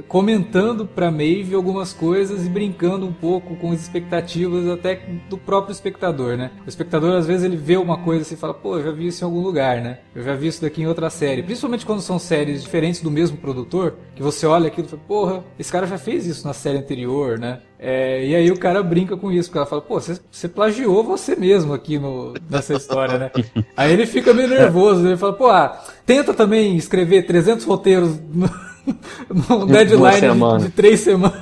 comentando 0.07 0.85
para 0.85 1.11
Maeve 1.11 1.55
algumas 1.55 1.93
coisas 1.93 2.45
e 2.45 2.49
brincando 2.49 3.05
um 3.05 3.13
pouco 3.13 3.55
com 3.55 3.71
as 3.71 3.81
expectativas 3.81 4.67
até 4.67 4.95
do 5.29 5.37
próprio 5.37 5.71
espectador, 5.71 6.37
né? 6.37 6.51
O 6.65 6.69
espectador 6.69 7.15
às 7.15 7.27
vezes 7.27 7.43
ele 7.43 7.57
vê 7.57 7.77
uma 7.77 7.97
coisa 7.97 8.21
assim 8.21 8.35
e 8.35 8.37
fala, 8.37 8.53
pô, 8.53 8.77
eu 8.77 8.83
já 8.83 8.91
vi 8.91 9.07
isso 9.07 9.23
em 9.23 9.25
algum 9.25 9.41
lugar, 9.41 9.81
né? 9.81 9.99
Eu 10.15 10.23
já 10.23 10.33
vi 10.33 10.47
isso 10.47 10.61
daqui 10.61 10.81
em 10.81 10.87
outra 10.87 11.09
série. 11.09 11.43
Principalmente 11.43 11.85
quando 11.85 12.01
são 12.01 12.17
séries 12.19 12.63
diferentes 12.63 13.01
do 13.01 13.11
mesmo 13.11 13.37
produtor, 13.37 13.95
que 14.15 14.23
você 14.23 14.45
olha 14.45 14.67
aquilo 14.67 14.87
e 14.87 14.89
fala, 14.89 15.03
porra, 15.07 15.43
esse 15.57 15.71
cara 15.71 15.87
já 15.87 15.97
fez 15.97 16.25
isso 16.25 16.47
na 16.47 16.53
série 16.53 16.77
anterior, 16.77 17.37
né? 17.39 17.59
É, 17.85 18.25
e 18.25 18.33
aí 18.33 18.49
o 18.49 18.57
cara 18.57 18.81
brinca 18.81 19.17
com 19.17 19.29
isso, 19.29 19.49
porque 19.49 19.57
ela 19.57 19.67
fala, 19.67 19.81
pô, 19.81 19.99
você, 19.99 20.17
você 20.31 20.47
plagiou 20.47 21.03
você 21.03 21.35
mesmo 21.35 21.73
aqui 21.73 21.99
no, 21.99 22.33
nessa 22.49 22.73
história, 22.73 23.17
né? 23.17 23.31
aí 23.75 23.91
ele 23.91 24.05
fica 24.05 24.33
meio 24.33 24.47
nervoso, 24.47 25.05
ele 25.05 25.17
fala, 25.17 25.33
pô, 25.33 25.49
ah, 25.49 25.83
tenta 26.05 26.33
também 26.33 26.77
escrever 26.77 27.25
300 27.25 27.65
roteiros 27.65 28.17
no, 28.33 28.49
um 29.49 29.65
deadline 29.65 30.21
de, 30.21 30.65
de, 30.65 30.71
três 30.71 30.99
semanas. 30.99 31.41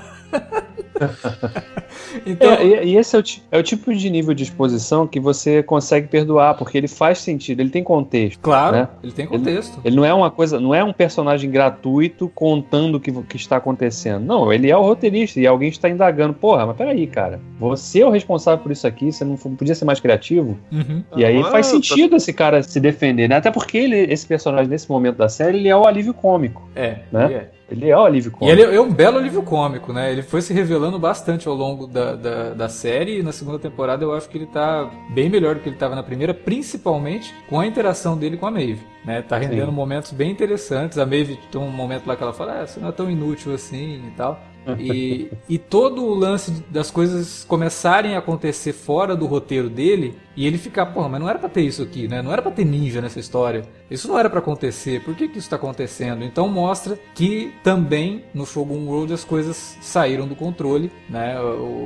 então... 2.25 2.51
É, 2.51 2.85
e 2.85 2.97
esse 2.97 3.15
é 3.15 3.19
o, 3.19 3.23
é 3.51 3.59
o, 3.59 3.63
tipo 3.63 3.93
de 3.93 4.09
nível 4.09 4.33
de 4.33 4.43
exposição 4.43 5.07
que 5.07 5.19
você 5.19 5.63
consegue 5.63 6.07
perdoar, 6.07 6.55
porque 6.55 6.77
ele 6.77 6.87
faz 6.87 7.19
sentido, 7.19 7.59
ele 7.59 7.69
tem 7.69 7.83
contexto. 7.83 8.39
Claro, 8.39 8.75
né? 8.75 8.87
ele 9.03 9.11
tem 9.11 9.25
contexto. 9.25 9.79
Ele, 9.79 9.87
ele, 9.89 9.95
não 9.95 10.05
é 10.05 10.13
uma 10.13 10.29
coisa, 10.29 10.59
não 10.59 10.73
é 10.73 10.83
um 10.83 10.93
personagem 10.93 11.49
gratuito 11.49 12.29
contando 12.33 12.95
o 12.95 12.99
que, 12.99 13.11
que 13.11 13.35
está 13.35 13.57
acontecendo. 13.57 14.25
Não, 14.25 14.51
ele 14.51 14.69
é 14.69 14.77
o 14.77 14.81
roteirista 14.81 15.39
e 15.39 15.47
alguém 15.47 15.69
está 15.69 15.89
indagando. 15.89 16.33
Porra, 16.33 16.65
mas 16.65 16.77
peraí, 16.77 17.07
cara. 17.07 17.39
Você 17.59 18.01
é 18.01 18.05
o 18.05 18.09
responsável 18.09 18.61
por 18.61 18.71
isso 18.71 18.87
aqui, 18.87 19.11
você 19.11 19.23
não 19.23 19.35
podia 19.35 19.75
ser 19.75 19.85
mais 19.85 19.99
criativo? 19.99 20.57
Uhum. 20.71 21.03
E 21.15 21.25
aí 21.25 21.39
ah, 21.41 21.45
faz 21.45 21.67
tá. 21.67 21.73
sentido 21.73 22.11
tá... 22.11 22.17
esse 22.17 22.33
cara 22.33 22.63
se 22.63 22.79
defender, 22.79 23.27
né? 23.27 23.35
Até 23.35 23.51
porque 23.51 23.77
ele, 23.77 23.97
esse 24.11 24.25
personagem, 24.25 24.67
nesse 24.67 24.89
momento 24.89 25.17
da 25.17 25.29
série, 25.29 25.57
ele 25.57 25.69
é 25.69 25.75
o 25.75 25.85
alívio 25.85 26.13
cômico. 26.13 26.67
É, 26.75 26.99
né? 27.11 27.25
Ele 27.25 27.33
é. 27.35 27.49
Ele 27.71 27.89
é 27.89 27.97
um 27.97 28.03
alívio 28.03 28.31
cômico. 28.31 28.59
E 28.59 28.61
ele 28.61 28.75
é 28.75 28.81
um 28.81 28.91
belo 28.91 29.17
alívio 29.17 29.41
cômico, 29.41 29.93
né? 29.93 30.11
Ele 30.11 30.21
foi 30.21 30.41
se 30.41 30.53
revelando 30.53 30.99
bastante 30.99 31.47
ao 31.47 31.55
longo 31.55 31.87
da, 31.87 32.15
da, 32.15 32.53
da, 32.53 32.69
série 32.69 33.19
e 33.19 33.23
na 33.23 33.31
segunda 33.31 33.57
temporada 33.57 34.03
eu 34.03 34.13
acho 34.13 34.27
que 34.27 34.37
ele 34.37 34.45
tá 34.45 34.91
bem 35.13 35.29
melhor 35.29 35.55
do 35.55 35.61
que 35.61 35.69
ele 35.69 35.75
estava 35.75 35.95
na 35.95 36.03
primeira, 36.03 36.33
principalmente 36.33 37.33
com 37.49 37.59
a 37.59 37.65
interação 37.65 38.17
dele 38.17 38.35
com 38.35 38.45
a 38.45 38.51
Maeve. 38.51 38.81
Né? 39.05 39.21
Tá 39.21 39.37
rendendo 39.37 39.69
Sim. 39.69 39.75
momentos 39.75 40.11
bem 40.11 40.29
interessantes. 40.29 40.97
A 40.97 41.05
Maeve 41.05 41.39
tem 41.49 41.61
um 41.61 41.69
momento 41.69 42.05
lá 42.05 42.15
que 42.15 42.23
ela 42.23 42.33
fala, 42.33 42.61
ah, 42.61 42.67
você 42.67 42.79
não 42.79 42.89
é 42.89 42.91
tão 42.91 43.09
inútil 43.09 43.53
assim 43.53 44.03
e 44.05 44.11
tal. 44.17 44.37
E, 44.77 45.31
e 45.47 45.57
todo 45.57 46.03
o 46.03 46.13
lance 46.13 46.51
das 46.69 46.91
coisas 46.91 47.45
começarem 47.45 48.15
a 48.15 48.19
acontecer 48.19 48.73
fora 48.73 49.15
do 49.15 49.25
roteiro 49.25 49.69
dele 49.69 50.13
e 50.35 50.47
ele 50.47 50.57
ficar, 50.57 50.87
pô, 50.87 51.07
mas 51.07 51.19
não 51.19 51.29
era 51.29 51.37
pra 51.37 51.49
ter 51.49 51.61
isso 51.61 51.83
aqui, 51.83 52.07
né? 52.07 52.21
Não 52.21 52.31
era 52.31 52.41
pra 52.41 52.51
ter 52.51 52.65
ninja 52.65 53.01
nessa 53.01 53.19
história. 53.19 53.63
Isso 53.89 54.07
não 54.07 54.17
era 54.17 54.29
para 54.29 54.39
acontecer. 54.39 55.03
Por 55.03 55.15
que, 55.15 55.27
que 55.27 55.37
isso 55.37 55.49
tá 55.49 55.55
acontecendo? 55.57 56.23
Então 56.23 56.47
mostra 56.47 56.97
que 57.13 57.53
também 57.63 58.23
no 58.33 58.45
Shogun 58.45 58.87
World 58.87 59.13
as 59.13 59.23
coisas 59.23 59.77
saíram 59.81 60.27
do 60.27 60.35
controle, 60.35 60.91
né? 61.09 61.35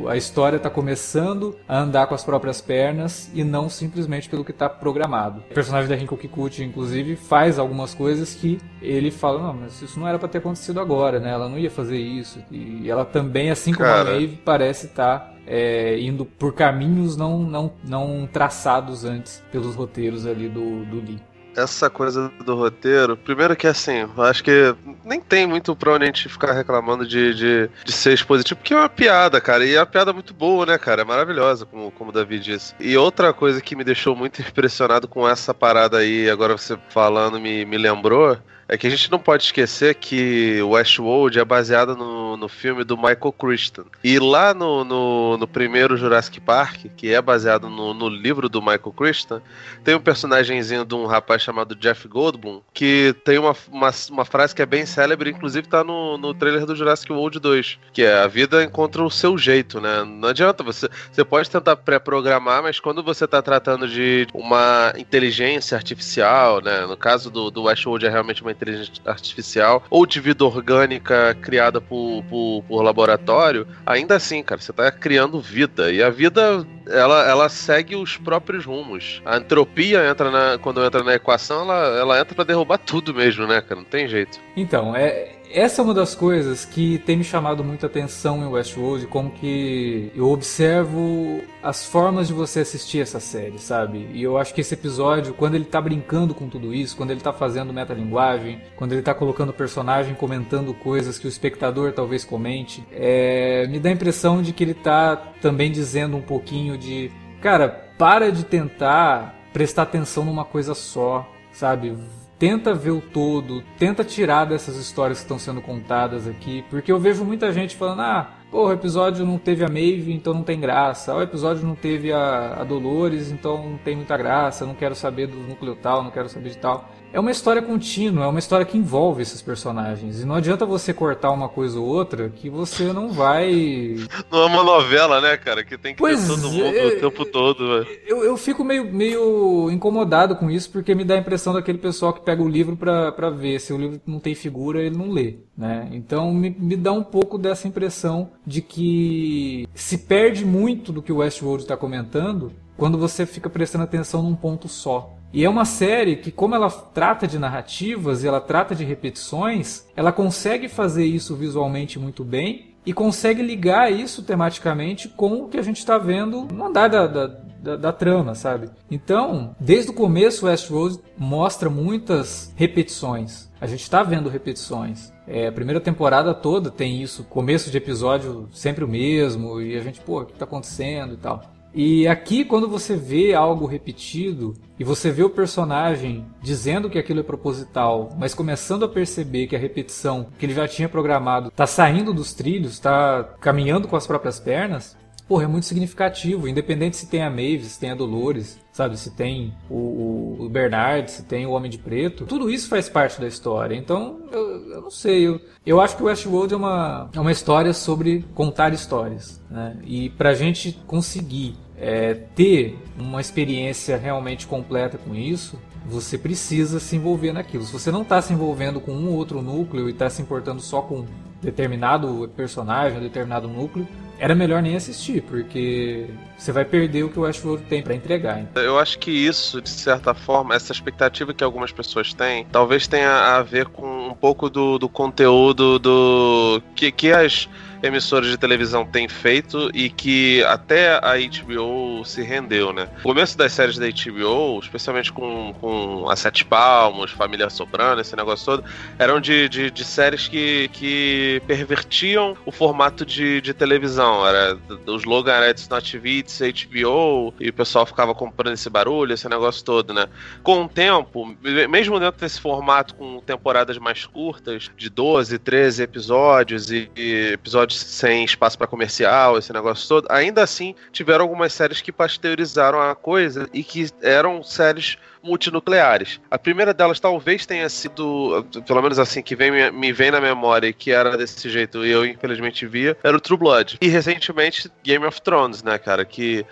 A 0.08 0.16
história 0.16 0.60
tá 0.60 0.70
começando 0.70 1.56
a 1.68 1.80
andar 1.80 2.08
com 2.08 2.14
as 2.14 2.24
próprias 2.24 2.62
pernas 2.62 3.32
e 3.34 3.44
não 3.44 3.70
simplesmente 3.70 4.30
pelo 4.30 4.46
que 4.46 4.54
tá 4.54 4.70
programado. 4.70 5.44
O 5.50 5.54
personagem 5.54 5.90
da 5.90 5.96
Rinko 5.96 6.18
Kikuchi, 6.18 6.64
inclusive, 6.64 7.16
faz 7.16 7.58
algumas 7.58 7.94
coisas 7.94 8.36
que 8.36 8.60
ele 8.82 9.10
fala, 9.10 9.42
não, 9.42 9.54
mas 9.54 9.82
isso 9.82 10.00
não 10.00 10.08
era 10.08 10.20
para 10.20 10.28
ter 10.28 10.38
acontecido 10.38 10.80
agora, 10.80 11.20
né? 11.20 11.32
Ela 11.32 11.50
não 11.50 11.58
ia 11.58 11.72
fazer 11.72 11.98
isso. 11.98 12.40
E 12.52 12.90
ela 12.90 13.06
também, 13.06 13.50
assim 13.50 13.74
como 13.74 13.86
Cara. 13.86 14.10
a 14.10 14.14
Maeve, 14.14 14.40
parece 14.44 14.88
estar 14.88 15.20
tá 15.20 15.35
é, 15.48 16.00
indo 16.00 16.26
por 16.26 16.54
caminhos 16.54 17.16
não, 17.16 17.40
não, 17.40 17.72
não 17.84 18.30
traçados 18.32 19.06
antes 19.06 19.44
pelos 19.52 19.76
roteiros 19.76 20.26
ali 20.26 20.50
do, 20.50 20.86
do 20.86 21.00
Lee 21.00 21.22
essa 21.56 21.90
coisa 21.90 22.32
do 22.44 22.56
roteiro, 22.56 23.16
primeiro 23.16 23.56
que 23.56 23.68
assim, 23.68 24.08
acho 24.18 24.44
que 24.44 24.76
nem 25.04 25.22
tem 25.22 25.48
muito 25.48 25.76
pra 25.76 25.94
onde 25.94 26.04
a 26.04 26.08
gente 26.08 26.30
ficar 26.30 26.52
reclamando 26.52 27.08
de, 27.08 27.34
de, 27.34 27.70
de 27.84 27.92
ser 27.92 28.14
expositivo, 28.14 28.60
porque 28.60 28.74
é 28.74 28.78
uma 28.78 28.90
piada, 28.90 29.40
cara, 29.40 29.66
e 29.66 29.74
é 29.74 29.80
uma 29.80 29.86
piada 29.86 30.12
muito 30.12 30.34
boa, 30.34 30.66
né, 30.66 30.78
cara? 30.78 31.02
É 31.02 31.06
maravilhosa, 31.06 31.66
como, 31.66 31.92
como 31.92 32.10
o 32.10 32.14
Davi 32.14 32.40
disse. 32.40 32.74
E 32.80 32.98
outra 32.98 33.34
coisa 33.34 33.62
que 33.62 33.76
me 33.76 33.84
deixou 33.84 34.16
muito 34.16 34.42
impressionado 34.42 35.08
com 35.08 35.28
essa 35.28 35.54
parada 35.54 35.98
aí, 35.98 36.30
agora 36.30 36.58
você 36.58 36.78
falando 36.90 37.40
me, 37.40 37.66
me 37.66 37.78
lembrou, 37.78 38.38
é 38.68 38.78
que 38.78 38.88
a 38.88 38.90
gente 38.90 39.12
não 39.12 39.20
pode 39.20 39.44
esquecer 39.44 39.96
que 39.96 40.62
Westworld 40.62 41.38
é 41.40 41.46
baseado 41.46 41.96
no, 41.96 42.36
no 42.36 42.50
filme 42.50 42.84
do 42.84 42.98
Michael 42.98 43.34
Crichton. 43.38 43.86
E 44.04 44.18
lá 44.18 44.54
no, 44.54 44.84
no, 44.84 45.38
no 45.38 45.48
primeiro 45.48 45.96
Jurassic 45.96 46.40
Park, 46.42 46.86
que 46.98 47.14
é 47.14 47.22
baseado 47.22 47.70
no, 47.70 47.94
no, 47.94 48.10
livro 48.10 48.50
do 48.50 48.62
Michael 48.62 48.94
Crichton, 48.96 49.42
tem 49.84 49.96
um 49.96 50.00
personagemzinho 50.00 50.84
de 50.84 50.96
um 50.96 51.06
rapaz 51.06 51.44
chamado 51.44 51.76
Jeff 51.76 52.08
Goldblum, 52.08 52.62
que 52.74 53.16
tem 53.24 53.38
uma, 53.38 53.56
uma, 53.72 53.92
uma 54.10 54.26
frase 54.26 54.56
que 54.56 54.62
é 54.62 54.66
bem 54.66 54.86
célebre, 54.86 55.30
inclusive 55.30 55.68
tá 55.68 55.84
no, 55.84 56.18
no 56.18 56.34
trailer 56.34 56.66
do 56.66 56.76
Jurassic 56.76 57.12
World 57.12 57.40
2, 57.40 57.80
que 57.94 58.02
é 58.02 58.24
a 58.24 58.28
vida 58.28 58.64
encontra 58.64 59.04
o 59.04 59.12
seu 59.12 59.38
jeito, 59.38 59.80
né? 59.80 60.04
Não 60.04 60.30
adianta, 60.30 60.64
você, 60.64 60.90
você 61.12 61.24
pode 61.24 61.50
tentar 61.50 61.76
pré-programar, 61.76 62.64
mas 62.64 62.80
quando 62.80 63.04
você 63.04 63.28
tá 63.28 63.42
tratando 63.42 63.88
de 63.88 64.28
uma 64.34 64.92
inteligência 64.98 65.78
artificial, 65.78 66.62
né? 66.62 66.86
No 66.88 66.98
caso 66.98 67.30
do, 67.30 67.52
do 67.52 67.64
Westworld 67.64 68.06
é 68.06 68.10
realmente 68.10 68.42
uma 68.42 68.55
inteligência 68.56 68.94
artificial 69.06 69.84
ou 69.90 70.06
de 70.06 70.20
vida 70.20 70.44
orgânica 70.44 71.36
criada 71.42 71.80
por, 71.80 72.24
por, 72.30 72.64
por 72.68 72.82
laboratório, 72.82 73.68
ainda 73.86 74.16
assim, 74.16 74.42
cara, 74.44 74.62
você 74.62 74.72
está 74.72 74.92
criando 74.92 75.40
vida. 75.40 75.92
E 75.92 76.02
a 76.02 76.10
vida, 76.10 76.66
ela, 76.88 77.30
ela 77.30 77.50
segue 77.50 77.96
os 77.96 78.18
próprios 78.18 78.66
rumos. 78.66 79.22
A 79.26 79.38
entropia 79.38 80.08
entra 80.10 80.32
na, 80.32 80.58
quando 80.58 80.84
entra 80.84 81.04
na 81.04 81.16
equação, 81.16 81.62
ela, 81.62 82.00
ela 82.00 82.20
entra 82.20 82.36
para 82.36 82.46
derrubar 82.46 82.78
tudo 82.78 83.14
mesmo, 83.14 83.46
né, 83.48 83.62
cara? 83.62 83.82
Não 83.82 83.86
tem 83.86 84.08
jeito. 84.08 84.40
Então, 84.56 84.96
é, 84.96 85.35
essa 85.56 85.82
é 85.82 85.84
uma 85.86 85.94
das 85.94 86.14
coisas 86.14 86.66
que 86.66 87.00
tem 87.00 87.16
me 87.16 87.24
chamado 87.24 87.64
muita 87.64 87.88
atenção 87.88 88.44
em 88.44 88.46
Westworld, 88.46 89.08
como 89.08 89.32
que 89.32 90.12
eu 90.14 90.30
observo 90.30 91.42
as 91.64 91.86
formas 91.86 92.28
de 92.28 92.34
você 92.34 92.60
assistir 92.60 93.00
essa 93.00 93.22
série, 93.22 93.58
sabe? 93.58 94.10
E 94.14 94.22
eu 94.22 94.38
acho 94.38 94.54
que 94.54 94.60
esse 94.60 94.74
episódio, 94.74 95.34
quando 95.34 95.56
ele 95.56 95.64
tá 95.64 95.80
brincando 95.80 96.36
com 96.36 96.50
tudo 96.50 96.74
isso, 96.74 96.98
quando 96.98 97.12
ele 97.12 97.22
tá 97.22 97.32
fazendo 97.32 97.72
metalinguagem, 97.72 98.62
quando 98.76 98.92
ele 98.92 99.02
tá 99.02 99.14
colocando 99.14 99.52
o 99.52 99.54
personagem 99.54 100.14
comentando 100.14 100.74
coisas 100.74 101.18
que 101.18 101.26
o 101.26 101.30
espectador 101.30 101.94
talvez 101.94 102.26
comente, 102.26 102.86
é... 102.92 103.66
me 103.68 103.80
dá 103.80 103.88
a 103.88 103.94
impressão 103.94 104.42
de 104.42 104.52
que 104.52 104.62
ele 104.62 104.74
tá 104.74 105.16
também 105.42 105.72
dizendo 105.72 106.18
um 106.18 106.22
pouquinho 106.22 106.78
de, 106.78 107.10
cara, 107.42 107.70
para 107.98 108.30
de 108.30 108.44
tentar 108.44 109.34
prestar 109.54 109.84
atenção 109.84 110.26
numa 110.26 110.44
coisa 110.44 110.76
só, 110.76 111.26
sabe? 111.54 111.96
Tenta 112.38 112.74
ver 112.74 112.92
o 112.92 113.02
todo, 113.02 113.64
tenta 113.78 114.04
tirar 114.04 114.46
dessas 114.46 114.76
histórias 114.76 115.20
que 115.20 115.26
estão 115.26 115.40
sendo 115.40 115.62
contadas 115.62 116.28
aqui, 116.28 116.64
porque 116.70 116.92
eu 116.92 117.00
vejo 117.00 117.24
muita 117.24 117.52
gente 117.52 117.76
falando, 117.76 118.02
ah, 118.02 118.32
pô, 118.52 118.68
o 118.68 118.74
episódio 118.74 119.26
não 119.26 119.38
teve 119.38 119.64
a 119.64 119.70
Maeve, 119.70 120.14
então 120.14 120.34
não 120.34 120.44
tem 120.44 120.60
graça, 120.60 121.16
o 121.16 121.22
episódio 121.22 121.66
não 121.66 121.76
teve 121.76 122.12
a, 122.12 122.58
a 122.60 122.64
Dolores, 122.64 123.32
então 123.32 123.70
não 123.70 123.78
tem 123.78 123.96
muita 123.96 124.18
graça, 124.18 124.66
não 124.66 124.76
quero 124.76 124.96
saber 124.96 125.28
do 125.28 125.38
núcleo 125.38 125.76
tal, 125.76 126.04
não 126.04 126.12
quero 126.12 126.30
saber 126.30 126.50
de 126.50 126.58
tal 126.58 126.90
é 127.16 127.20
uma 127.20 127.32
história 127.32 127.62
contínua, 127.62 128.26
é 128.26 128.28
uma 128.28 128.40
história 128.40 128.66
que 128.66 128.78
envolve 128.78 129.22
esses 129.22 129.42
personagens. 129.42 130.20
E 130.20 130.26
não 130.26 130.36
adianta 130.36 130.66
você 130.66 130.94
cortar 130.94 131.32
uma 131.32 131.48
coisa 131.48 131.80
ou 131.80 131.86
outra 131.86 132.28
que 132.28 132.50
você 132.50 132.92
não 132.92 133.10
vai. 133.10 133.96
Não 134.30 134.42
é 134.42 134.46
uma 134.48 134.64
novela, 134.64 135.22
né, 135.22 135.38
cara? 135.38 135.64
Que 135.64 135.78
tem 135.78 135.94
que 135.94 136.00
pois 136.00 136.22
ter 136.22 136.28
todo 136.28 136.52
mundo 136.52 136.76
é, 136.76 136.88
o 136.88 137.00
tempo 137.00 137.24
todo. 137.24 137.88
Eu, 138.06 138.24
eu 138.24 138.36
fico 138.36 138.66
meio, 138.66 138.92
meio 138.92 139.70
incomodado 139.72 140.36
com 140.36 140.52
isso, 140.52 140.70
porque 140.70 140.94
me 140.94 141.06
dá 141.06 141.14
a 141.16 141.20
impressão 141.20 141.54
daquele 141.54 141.78
pessoal 141.78 142.12
que 142.12 142.20
pega 142.20 142.44
o 142.44 142.50
livro 142.50 142.76
para 142.76 143.30
ver. 143.30 143.62
Se 143.62 143.72
o 143.72 143.78
livro 143.78 144.02
não 144.06 144.20
tem 144.20 144.36
figura, 144.36 144.82
ele 144.82 144.98
não 144.98 145.10
lê. 145.10 145.38
Né? 145.58 145.88
Então 145.94 146.34
me, 146.34 146.50
me 146.50 146.76
dá 146.76 146.92
um 146.92 147.04
pouco 147.04 147.38
dessa 147.38 147.66
impressão 147.66 148.32
de 148.46 148.62
que 148.62 149.70
se 149.74 150.00
perde 150.00 150.44
muito 150.44 150.92
do 150.92 151.02
que 151.02 151.14
o 151.14 151.18
Westworld 151.18 151.64
está 151.64 151.78
comentando 151.78 152.52
quando 152.76 152.98
você 152.98 153.26
fica 153.26 153.50
prestando 153.50 153.86
atenção 153.86 154.22
num 154.22 154.36
ponto 154.36 154.68
só. 154.68 155.16
E 155.36 155.44
é 155.44 155.50
uma 155.50 155.66
série 155.66 156.16
que, 156.16 156.32
como 156.32 156.56
ela 156.56 156.72
trata 156.72 157.28
de 157.28 157.38
narrativas 157.38 158.24
e 158.24 158.28
ela 158.28 158.40
trata 158.40 158.74
de 158.74 158.86
repetições, 158.86 159.86
ela 159.94 160.14
consegue 160.14 160.70
fazer 160.70 161.04
isso 161.04 161.36
visualmente 161.36 162.00
muito 162.00 162.24
bem 162.24 162.74
e 162.86 162.94
consegue 162.94 163.42
ligar 163.42 163.92
isso 163.92 164.24
tematicamente 164.24 165.10
com 165.10 165.42
o 165.42 165.50
que 165.50 165.58
a 165.58 165.62
gente 165.62 165.80
está 165.80 165.98
vendo 165.98 166.48
no 166.54 166.68
andar 166.68 166.88
da, 166.88 167.06
da, 167.06 167.28
da, 167.28 167.76
da, 167.76 167.92
trama, 167.92 168.34
sabe? 168.34 168.70
Então, 168.90 169.54
desde 169.60 169.92
o 169.92 169.94
começo, 169.94 170.46
Westworld 170.46 171.00
mostra 171.18 171.70
muitas 171.70 172.54
repetições. 172.56 173.52
A 173.60 173.68
gente 173.68 173.82
está 173.82 174.04
vendo 174.04 174.30
repetições. 174.30 175.12
É, 175.28 175.48
a 175.48 175.52
primeira 175.52 175.82
temporada 175.82 176.34
toda 176.34 176.72
tem 176.72 177.02
isso, 177.02 177.26
começo 177.26 177.70
de 177.70 177.78
episódio 177.78 178.48
sempre 178.54 178.86
o 178.86 178.88
mesmo, 178.88 179.60
e 179.60 179.76
a 179.76 179.82
gente, 179.82 180.00
pô, 180.00 180.22
o 180.22 180.26
que 180.26 180.32
está 180.32 180.46
acontecendo 180.46 181.16
e 181.16 181.18
tal. 181.18 181.55
E 181.76 182.08
aqui, 182.08 182.46
quando 182.46 182.70
você 182.70 182.96
vê 182.96 183.34
algo 183.34 183.66
repetido 183.66 184.54
e 184.80 184.84
você 184.86 185.12
vê 185.12 185.24
o 185.24 185.30
personagem 185.30 186.26
dizendo 186.42 186.90
que 186.90 186.98
aquilo 186.98 187.20
é 187.20 187.24
proposital, 187.24 188.12
mas 188.18 188.34
começando 188.34 188.86
a 188.86 188.88
perceber 188.88 189.48
que 189.48 189.58
a 189.58 189.60
repetição 189.60 190.28
que 190.40 190.46
ele 190.46 190.54
já 190.54 190.70
tinha 190.70 190.88
programado 190.88 191.50
está 191.50 191.68
saindo 191.68 192.14
dos 192.14 192.34
trilhos, 192.34 192.72
está 192.72 193.26
caminhando 193.42 193.90
com 193.90 193.98
as 193.98 194.08
próprias 194.08 194.40
pernas, 194.40 194.96
porra, 195.28 195.44
é 195.44 195.48
muito 195.48 195.66
significativo. 195.66 196.48
Independente 196.48 196.96
se 196.96 197.08
tem 197.08 197.24
a 197.24 197.30
Maeve, 197.30 197.66
se 197.66 197.80
tem 197.80 197.92
a 197.92 197.96
Dolores, 197.96 198.58
sabe? 198.72 198.98
Se 198.98 199.16
tem 199.16 199.54
o, 199.70 200.38
o, 200.40 200.50
Bernard, 200.50 201.10
se 201.12 201.24
tem 201.24 201.46
o 201.46 201.52
Homem 201.52 201.70
de 201.70 201.78
Preto. 201.78 202.26
Tudo 202.26 202.50
isso 202.50 202.70
faz 202.70 202.88
parte 202.88 203.20
da 203.20 203.28
história. 203.28 203.76
Então, 203.76 204.22
eu, 204.32 204.72
eu 204.72 204.82
não 204.82 204.92
sei. 204.92 205.28
Eu, 205.28 205.42
eu 205.66 205.82
acho 205.82 205.98
que 205.98 206.04
o 206.04 206.06
Westworld 206.06 206.54
é 206.54 206.58
uma, 206.58 207.10
é 207.14 207.20
uma 207.20 207.32
história 207.32 207.74
sobre 207.74 208.24
contar 208.34 208.74
histórias. 208.74 209.44
Né? 209.50 209.78
E 209.84 210.10
pra 210.12 210.34
gente 210.34 210.80
conseguir 210.86 211.65
é, 211.78 212.14
ter 212.14 212.78
uma 212.98 213.20
experiência 213.22 213.98
realmente 213.98 214.48
completa 214.48 214.98
com 214.98 215.14
isso, 215.14 215.60
você 215.86 216.18
precisa 216.18 216.80
se 216.80 216.96
envolver 216.96 217.32
naquilo. 217.32 217.64
Se 217.64 217.72
você 217.72 217.92
não 217.92 218.02
está 218.02 218.22
se 218.22 218.34
envolvendo 218.34 218.80
com 218.80 218.92
um 218.92 219.10
ou 219.10 219.16
outro 219.16 219.42
núcleo 219.42 219.88
e 219.88 219.92
está 219.92 220.10
se 220.10 220.22
importando 220.22 220.62
só 220.62 220.82
com 220.82 221.06
determinado 221.42 222.30
personagem, 222.36 223.00
determinado 223.00 223.48
núcleo, 223.48 223.88
era 224.18 224.34
melhor 224.34 224.62
nem 224.62 224.76
assistir, 224.76 225.22
porque 225.22 226.08
você 226.38 226.52
vai 226.52 226.64
perder 226.64 227.04
o 227.04 227.10
que 227.10 227.20
o 227.20 227.24
Westworld 227.24 227.66
tem 227.66 227.84
para 227.84 227.94
entregar. 227.94 228.46
Eu 228.56 228.80
acho 228.80 228.98
que 228.98 229.12
isso, 229.12 229.62
de 229.62 229.70
certa 229.70 230.14
forma, 230.14 230.56
essa 230.56 230.72
expectativa 230.72 231.34
que 231.34 231.44
algumas 231.44 231.72
pessoas 231.72 232.14
têm, 232.14 232.46
talvez 232.52 232.88
tenha 232.88 233.12
a 233.38 233.44
ver 233.44 233.68
com 233.68 234.08
um 234.08 234.14
pouco 234.14 234.50
do, 234.50 234.80
do 234.80 234.88
conteúdo 234.88 235.78
do 235.78 236.62
que, 236.76 236.92
que 236.92 237.12
as 237.12 237.50
emissoras 237.86 238.30
de 238.30 238.38
televisão 238.38 238.86
têm 238.86 239.08
feito 239.08 239.70
e 239.74 239.90
que 239.90 240.44
até 240.44 240.96
a 240.96 241.14
HBO 241.16 242.04
se 242.06 242.22
rendeu, 242.22 242.74
né? 242.74 242.90
O 243.00 243.04
começo 243.04 243.38
das 243.38 243.54
séries 243.54 243.78
da 243.78 243.86
HBO, 243.88 244.60
especialmente 244.62 245.12
com, 245.12 245.54
com 245.60 246.10
A 246.10 246.16
Sete 246.16 246.44
Palmos, 246.44 247.12
Família 247.12 247.50
Sobrana, 247.50 248.02
esse 248.02 248.16
negócio 248.16 248.46
todo, 248.46 248.64
eram 249.00 249.20
de, 249.22 249.48
de, 249.48 249.72
de 249.72 249.84
séries 249.84 250.28
que, 250.28 250.70
que 250.74 251.42
pervertiam 251.48 252.36
o 252.46 252.52
formato 252.52 253.06
de, 253.06 253.42
de 253.42 253.54
televisão. 253.54 254.28
Era, 254.28 254.58
os 254.88 255.06
slogan 255.06 255.34
era 255.34 255.50
It's 255.50 255.70
Not 255.70 255.90
TV, 255.90 256.10
It's 256.20 256.40
HBO, 256.40 257.34
e 257.40 257.50
o 257.50 257.54
pessoal 257.54 257.86
ficava 257.86 258.14
comprando 258.14 258.54
esse 258.54 258.70
barulho, 258.70 259.14
esse 259.14 259.30
negócio 259.30 259.64
todo, 259.64 259.94
né? 259.94 260.08
Com 260.44 260.64
o 260.64 260.70
tempo, 260.70 261.36
mesmo 261.70 262.00
dentro 262.00 262.20
desse 262.20 262.42
formato 262.42 262.96
com 262.96 263.22
temporadas 263.22 263.78
mais 263.78 264.06
curtas, 264.06 264.70
de 264.76 264.90
12, 264.90 265.38
13 265.40 265.84
episódios 265.84 266.72
e 266.72 266.90
episódios 267.34 267.75
sem 267.78 268.24
espaço 268.24 268.58
para 268.58 268.68
comercial, 268.68 269.38
esse 269.38 269.52
negócio 269.54 269.88
todo, 269.88 270.08
ainda 270.10 270.44
assim 270.44 270.76
tiveram 270.92 271.24
algumas 271.24 271.54
séries 271.54 271.82
que 271.82 271.92
pasteurizaram 271.92 272.80
a 272.82 272.96
coisa 272.96 273.50
e 273.54 273.64
que 273.64 273.88
eram 274.02 274.44
séries 274.44 274.98
multinucleares. 275.26 276.22
A 276.30 276.38
primeira 276.38 276.74
delas 276.74 277.00
talvez 277.00 277.46
tenha 277.46 277.68
sido, 277.68 278.46
pelo 278.66 278.82
menos 278.82 279.00
assim, 279.00 279.22
que 279.22 279.36
vem, 279.36 279.72
me 279.72 279.92
vem 279.92 280.12
na 280.12 280.22
memória 280.22 280.72
que 280.72 280.92
era 280.92 281.18
desse 281.18 281.50
jeito 281.50 281.86
e 281.86 281.90
eu 281.90 282.06
infelizmente 282.06 282.66
via, 282.68 282.96
era 283.04 283.18
o 283.18 283.20
True 283.20 283.40
Blood. 283.40 283.78
E 283.82 283.88
recentemente 283.88 284.72
Game 284.84 285.06
of 285.06 285.22
Thrones, 285.22 285.64
né, 285.64 285.78
cara? 285.78 286.06
Que 286.06 286.46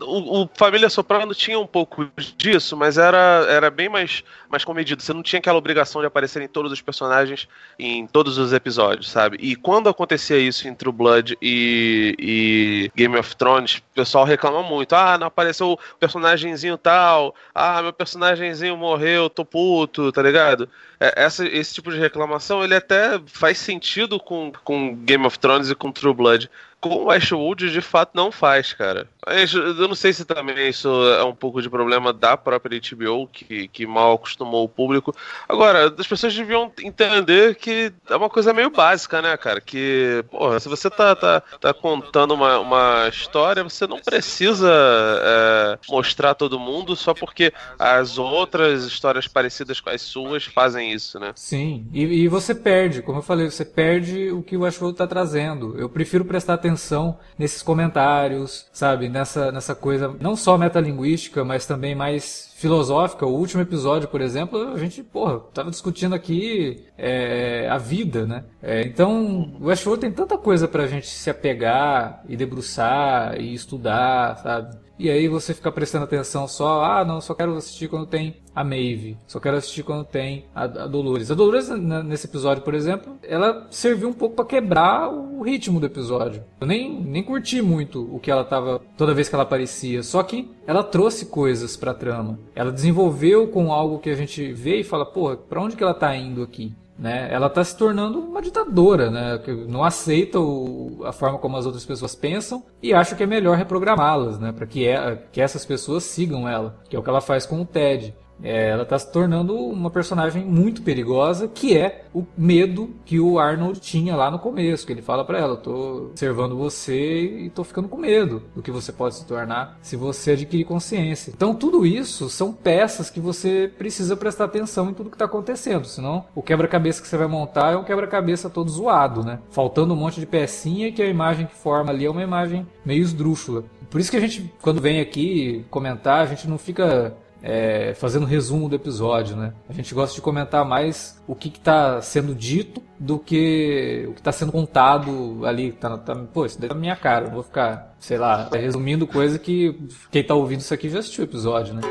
o, 0.00 0.42
o 0.42 0.50
Família 0.54 0.90
Soprano 0.90 1.34
tinha 1.34 1.58
um 1.58 1.66
pouco 1.66 2.08
disso, 2.36 2.76
mas 2.76 2.98
era, 2.98 3.46
era 3.48 3.70
bem 3.70 3.88
mais, 3.88 4.22
mais 4.48 4.64
comedido. 4.64 5.02
Você 5.02 5.12
não 5.12 5.22
tinha 5.22 5.38
aquela 5.38 5.58
obrigação 5.58 6.00
de 6.00 6.06
aparecer 6.06 6.42
em 6.42 6.48
todos 6.48 6.70
os 6.70 6.82
personagens 6.82 7.48
em 7.78 8.06
todos 8.06 8.38
os 8.38 8.52
episódios, 8.52 9.10
sabe? 9.10 9.38
E 9.40 9.56
quando 9.56 9.88
acontecia 9.88 10.38
isso 10.38 10.68
em 10.68 10.74
True 10.74 10.92
Blood 10.92 11.38
e, 11.40 12.14
e 12.18 12.90
Game 12.94 13.16
of 13.16 13.36
Thrones, 13.36 13.76
o 13.76 13.94
pessoal 13.94 14.24
reclama 14.24 14.62
muito. 14.62 14.94
Ah, 14.94 15.16
não 15.16 15.28
apareceu 15.28 15.72
o 15.72 15.78
personagemzinho 15.98 16.76
tal. 16.76 17.34
Ah, 17.54 17.80
meu 17.82 17.92
personagem 17.92 18.17
personagemzinho 18.18 18.76
morreu, 18.76 19.30
tô 19.30 19.44
puto, 19.44 20.10
tá 20.10 20.20
ligado? 20.20 20.68
É, 20.98 21.24
essa, 21.24 21.46
esse 21.46 21.74
tipo 21.74 21.90
de 21.90 21.98
reclamação, 21.98 22.64
ele 22.64 22.74
até 22.74 23.20
faz 23.26 23.58
sentido 23.58 24.18
com, 24.18 24.52
com 24.64 24.94
Game 24.96 25.24
of 25.24 25.38
Thrones 25.38 25.70
e 25.70 25.74
com 25.74 25.92
True 25.92 26.12
Blood 26.12 26.50
com 26.80 27.06
Westworld 27.06 27.70
de 27.70 27.80
fato 27.80 28.12
não 28.14 28.30
faz, 28.30 28.72
cara. 28.72 29.08
Eu 29.26 29.88
não 29.88 29.94
sei 29.94 30.12
se 30.12 30.24
também 30.24 30.68
isso 30.68 30.88
é 30.88 31.24
um 31.24 31.34
pouco 31.34 31.60
de 31.60 31.68
problema 31.68 32.12
da 32.12 32.36
própria 32.36 32.80
HBO, 32.80 33.26
que, 33.26 33.68
que 33.68 33.86
mal 33.86 34.14
acostumou 34.14 34.64
o 34.64 34.68
público. 34.68 35.14
Agora, 35.46 35.94
as 35.98 36.06
pessoas 36.06 36.34
deviam 36.34 36.72
entender 36.82 37.56
que 37.56 37.92
é 38.08 38.16
uma 38.16 38.30
coisa 38.30 38.54
meio 38.54 38.70
básica, 38.70 39.20
né, 39.20 39.36
cara? 39.36 39.60
Que, 39.60 40.24
porra, 40.30 40.58
se 40.60 40.68
você 40.68 40.88
tá, 40.88 41.14
tá, 41.14 41.42
tá 41.60 41.74
contando 41.74 42.32
uma, 42.32 42.58
uma 42.58 43.08
história, 43.08 43.62
você 43.62 43.86
não 43.86 43.98
precisa 44.00 44.72
é, 44.72 45.78
mostrar 45.90 46.34
todo 46.34 46.58
mundo 46.58 46.96
só 46.96 47.12
porque 47.12 47.52
as 47.78 48.18
outras 48.18 48.84
histórias 48.84 49.26
parecidas 49.26 49.80
com 49.80 49.90
as 49.90 50.00
suas 50.00 50.44
fazem 50.44 50.92
isso, 50.92 51.18
né? 51.18 51.32
Sim, 51.34 51.86
e, 51.92 52.04
e 52.04 52.28
você 52.28 52.54
perde, 52.54 53.02
como 53.02 53.18
eu 53.18 53.22
falei, 53.22 53.50
você 53.50 53.64
perde 53.64 54.30
o 54.30 54.42
que 54.42 54.56
o 54.56 54.60
Westworld 54.60 54.96
tá 54.96 55.06
trazendo. 55.06 55.78
Eu 55.78 55.88
prefiro 55.88 56.24
prestar 56.24 56.54
atenção 56.54 56.67
atenção 56.68 57.18
nesses 57.38 57.62
comentários, 57.62 58.66
sabe? 58.72 59.08
Nessa, 59.08 59.50
nessa 59.50 59.74
coisa 59.74 60.14
não 60.20 60.36
só 60.36 60.56
metalinguística, 60.58 61.44
mas 61.44 61.66
também 61.66 61.94
mais 61.94 62.52
filosófica. 62.56 63.26
O 63.26 63.34
último 63.34 63.62
episódio, 63.62 64.08
por 64.08 64.20
exemplo, 64.20 64.72
a 64.72 64.78
gente, 64.78 65.02
porra, 65.02 65.40
tava 65.54 65.70
discutindo 65.70 66.14
aqui 66.14 66.84
é, 66.96 67.68
a 67.70 67.78
vida, 67.78 68.26
né? 68.26 68.44
É, 68.62 68.82
então, 68.82 69.56
o 69.60 69.66
Westworld 69.66 70.00
tem 70.00 70.12
tanta 70.12 70.36
coisa 70.36 70.66
pra 70.66 70.86
gente 70.86 71.06
se 71.06 71.30
apegar 71.30 72.22
e 72.28 72.36
debruçar 72.36 73.40
e 73.40 73.54
estudar, 73.54 74.38
sabe? 74.38 74.87
E 74.98 75.08
aí 75.08 75.28
você 75.28 75.54
fica 75.54 75.70
prestando 75.70 76.04
atenção 76.04 76.48
só, 76.48 76.84
ah, 76.84 77.04
não, 77.04 77.20
só 77.20 77.32
quero 77.32 77.54
assistir 77.54 77.86
quando 77.88 78.06
tem 78.06 78.36
a 78.52 78.64
Maeve, 78.64 79.16
só 79.28 79.38
quero 79.38 79.56
assistir 79.56 79.84
quando 79.84 80.04
tem 80.04 80.46
a, 80.52 80.64
a 80.64 80.86
Dolores. 80.88 81.30
A 81.30 81.34
Dolores, 81.34 81.68
nesse 81.68 82.26
episódio, 82.26 82.64
por 82.64 82.74
exemplo, 82.74 83.16
ela 83.22 83.68
serviu 83.70 84.08
um 84.08 84.12
pouco 84.12 84.34
para 84.34 84.44
quebrar 84.44 85.08
o 85.08 85.42
ritmo 85.42 85.78
do 85.78 85.86
episódio. 85.86 86.42
Eu 86.60 86.66
nem, 86.66 87.00
nem 87.00 87.22
curti 87.22 87.62
muito 87.62 88.12
o 88.12 88.18
que 88.18 88.28
ela 88.28 88.44
tava 88.44 88.80
toda 88.96 89.14
vez 89.14 89.28
que 89.28 89.36
ela 89.36 89.44
aparecia, 89.44 90.02
só 90.02 90.20
que 90.24 90.50
ela 90.66 90.82
trouxe 90.82 91.26
coisas 91.26 91.76
pra 91.76 91.94
trama. 91.94 92.36
Ela 92.52 92.72
desenvolveu 92.72 93.46
com 93.46 93.72
algo 93.72 94.00
que 94.00 94.10
a 94.10 94.16
gente 94.16 94.52
vê 94.52 94.80
e 94.80 94.84
fala, 94.84 95.06
porra, 95.06 95.36
pra 95.36 95.62
onde 95.62 95.76
que 95.76 95.82
ela 95.82 95.94
tá 95.94 96.16
indo 96.16 96.42
aqui? 96.42 96.74
Né? 96.98 97.28
Ela 97.30 97.46
está 97.46 97.62
se 97.62 97.76
tornando 97.76 98.18
uma 98.18 98.42
ditadora, 98.42 99.08
né? 99.08 99.38
que 99.38 99.52
não 99.52 99.84
aceita 99.84 100.40
o, 100.40 101.00
a 101.04 101.12
forma 101.12 101.38
como 101.38 101.56
as 101.56 101.64
outras 101.64 101.84
pessoas 101.84 102.16
pensam 102.16 102.64
e 102.82 102.92
acha 102.92 103.14
que 103.14 103.22
é 103.22 103.26
melhor 103.26 103.56
reprogramá-las, 103.56 104.38
né? 104.38 104.50
para 104.50 104.66
que, 104.66 104.88
é, 104.88 105.22
que 105.30 105.40
essas 105.40 105.64
pessoas 105.64 106.02
sigam 106.02 106.48
ela, 106.48 106.76
que 106.88 106.96
é 106.96 106.98
o 106.98 107.02
que 107.02 107.08
ela 107.08 107.20
faz 107.20 107.46
com 107.46 107.62
o 107.62 107.64
Ted. 107.64 108.14
É, 108.42 108.68
ela 108.68 108.82
está 108.82 108.98
se 108.98 109.10
tornando 109.12 109.54
uma 109.54 109.90
personagem 109.90 110.44
muito 110.44 110.82
perigosa, 110.82 111.48
que 111.48 111.76
é 111.76 112.04
o 112.14 112.24
medo 112.36 112.90
que 113.04 113.18
o 113.18 113.38
Arnold 113.38 113.80
tinha 113.80 114.14
lá 114.14 114.30
no 114.30 114.38
começo, 114.38 114.86
que 114.86 114.92
ele 114.92 115.02
fala 115.02 115.24
para 115.24 115.38
ela, 115.38 115.54
"Estou 115.54 116.06
observando 116.06 116.56
você 116.56 116.94
e 116.94 117.46
estou 117.46 117.64
ficando 117.64 117.88
com 117.88 117.96
medo 117.96 118.42
do 118.54 118.62
que 118.62 118.70
você 118.70 118.92
pode 118.92 119.16
se 119.16 119.26
tornar 119.26 119.78
se 119.82 119.96
você 119.96 120.32
adquirir 120.32 120.64
consciência. 120.64 121.32
Então 121.34 121.54
tudo 121.54 121.84
isso 121.84 122.28
são 122.28 122.52
peças 122.52 123.10
que 123.10 123.20
você 123.20 123.70
precisa 123.76 124.16
prestar 124.16 124.44
atenção 124.44 124.90
em 124.90 124.94
tudo 124.94 125.10
que 125.10 125.16
está 125.16 125.24
acontecendo, 125.24 125.86
senão 125.86 126.24
o 126.34 126.42
quebra-cabeça 126.42 127.02
que 127.02 127.08
você 127.08 127.16
vai 127.16 127.26
montar 127.26 127.72
é 127.72 127.76
um 127.76 127.84
quebra-cabeça 127.84 128.48
todo 128.50 128.70
zoado, 128.70 129.24
né? 129.24 129.38
Faltando 129.50 129.94
um 129.94 129.96
monte 129.96 130.20
de 130.20 130.26
pecinha 130.26 130.92
que 130.92 131.02
a 131.02 131.06
imagem 131.06 131.46
que 131.46 131.54
forma 131.54 131.90
ali 131.90 132.04
é 132.04 132.10
uma 132.10 132.22
imagem 132.22 132.66
meio 132.84 133.02
esdrúxula. 133.02 133.64
Por 133.90 134.00
isso 134.00 134.10
que 134.10 134.16
a 134.16 134.20
gente, 134.20 134.52
quando 134.60 134.80
vem 134.80 135.00
aqui 135.00 135.64
comentar, 135.70 136.20
a 136.20 136.26
gente 136.26 136.48
não 136.48 136.58
fica 136.58 137.16
é, 137.42 137.94
fazendo 137.94 138.26
resumo 138.26 138.68
do 138.68 138.74
episódio, 138.74 139.36
né? 139.36 139.52
A 139.68 139.72
gente 139.72 139.94
gosta 139.94 140.14
de 140.14 140.20
comentar 140.20 140.64
mais 140.64 141.22
o 141.26 141.34
que 141.34 141.48
está 141.48 142.00
sendo 142.00 142.34
dito 142.34 142.82
do 142.98 143.18
que 143.18 144.06
o 144.08 144.12
que 144.12 144.20
está 144.20 144.32
sendo 144.32 144.52
contado 144.52 145.44
ali. 145.46 145.72
Tá, 145.72 145.96
tá, 145.98 146.14
pô, 146.14 146.44
isso 146.46 146.60
daí 146.60 146.68
tá 146.68 146.74
na 146.74 146.80
minha 146.80 146.96
cara. 146.96 147.26
Eu 147.26 147.30
vou 147.30 147.42
ficar, 147.42 147.94
sei 147.98 148.18
lá, 148.18 148.48
resumindo 148.52 149.06
coisa 149.06 149.38
que 149.38 149.78
quem 150.10 150.22
está 150.22 150.34
ouvindo 150.34 150.60
isso 150.60 150.74
aqui 150.74 150.88
já 150.88 150.98
assistiu 150.98 151.24
o 151.24 151.28
episódio, 151.28 151.74
né? 151.74 151.82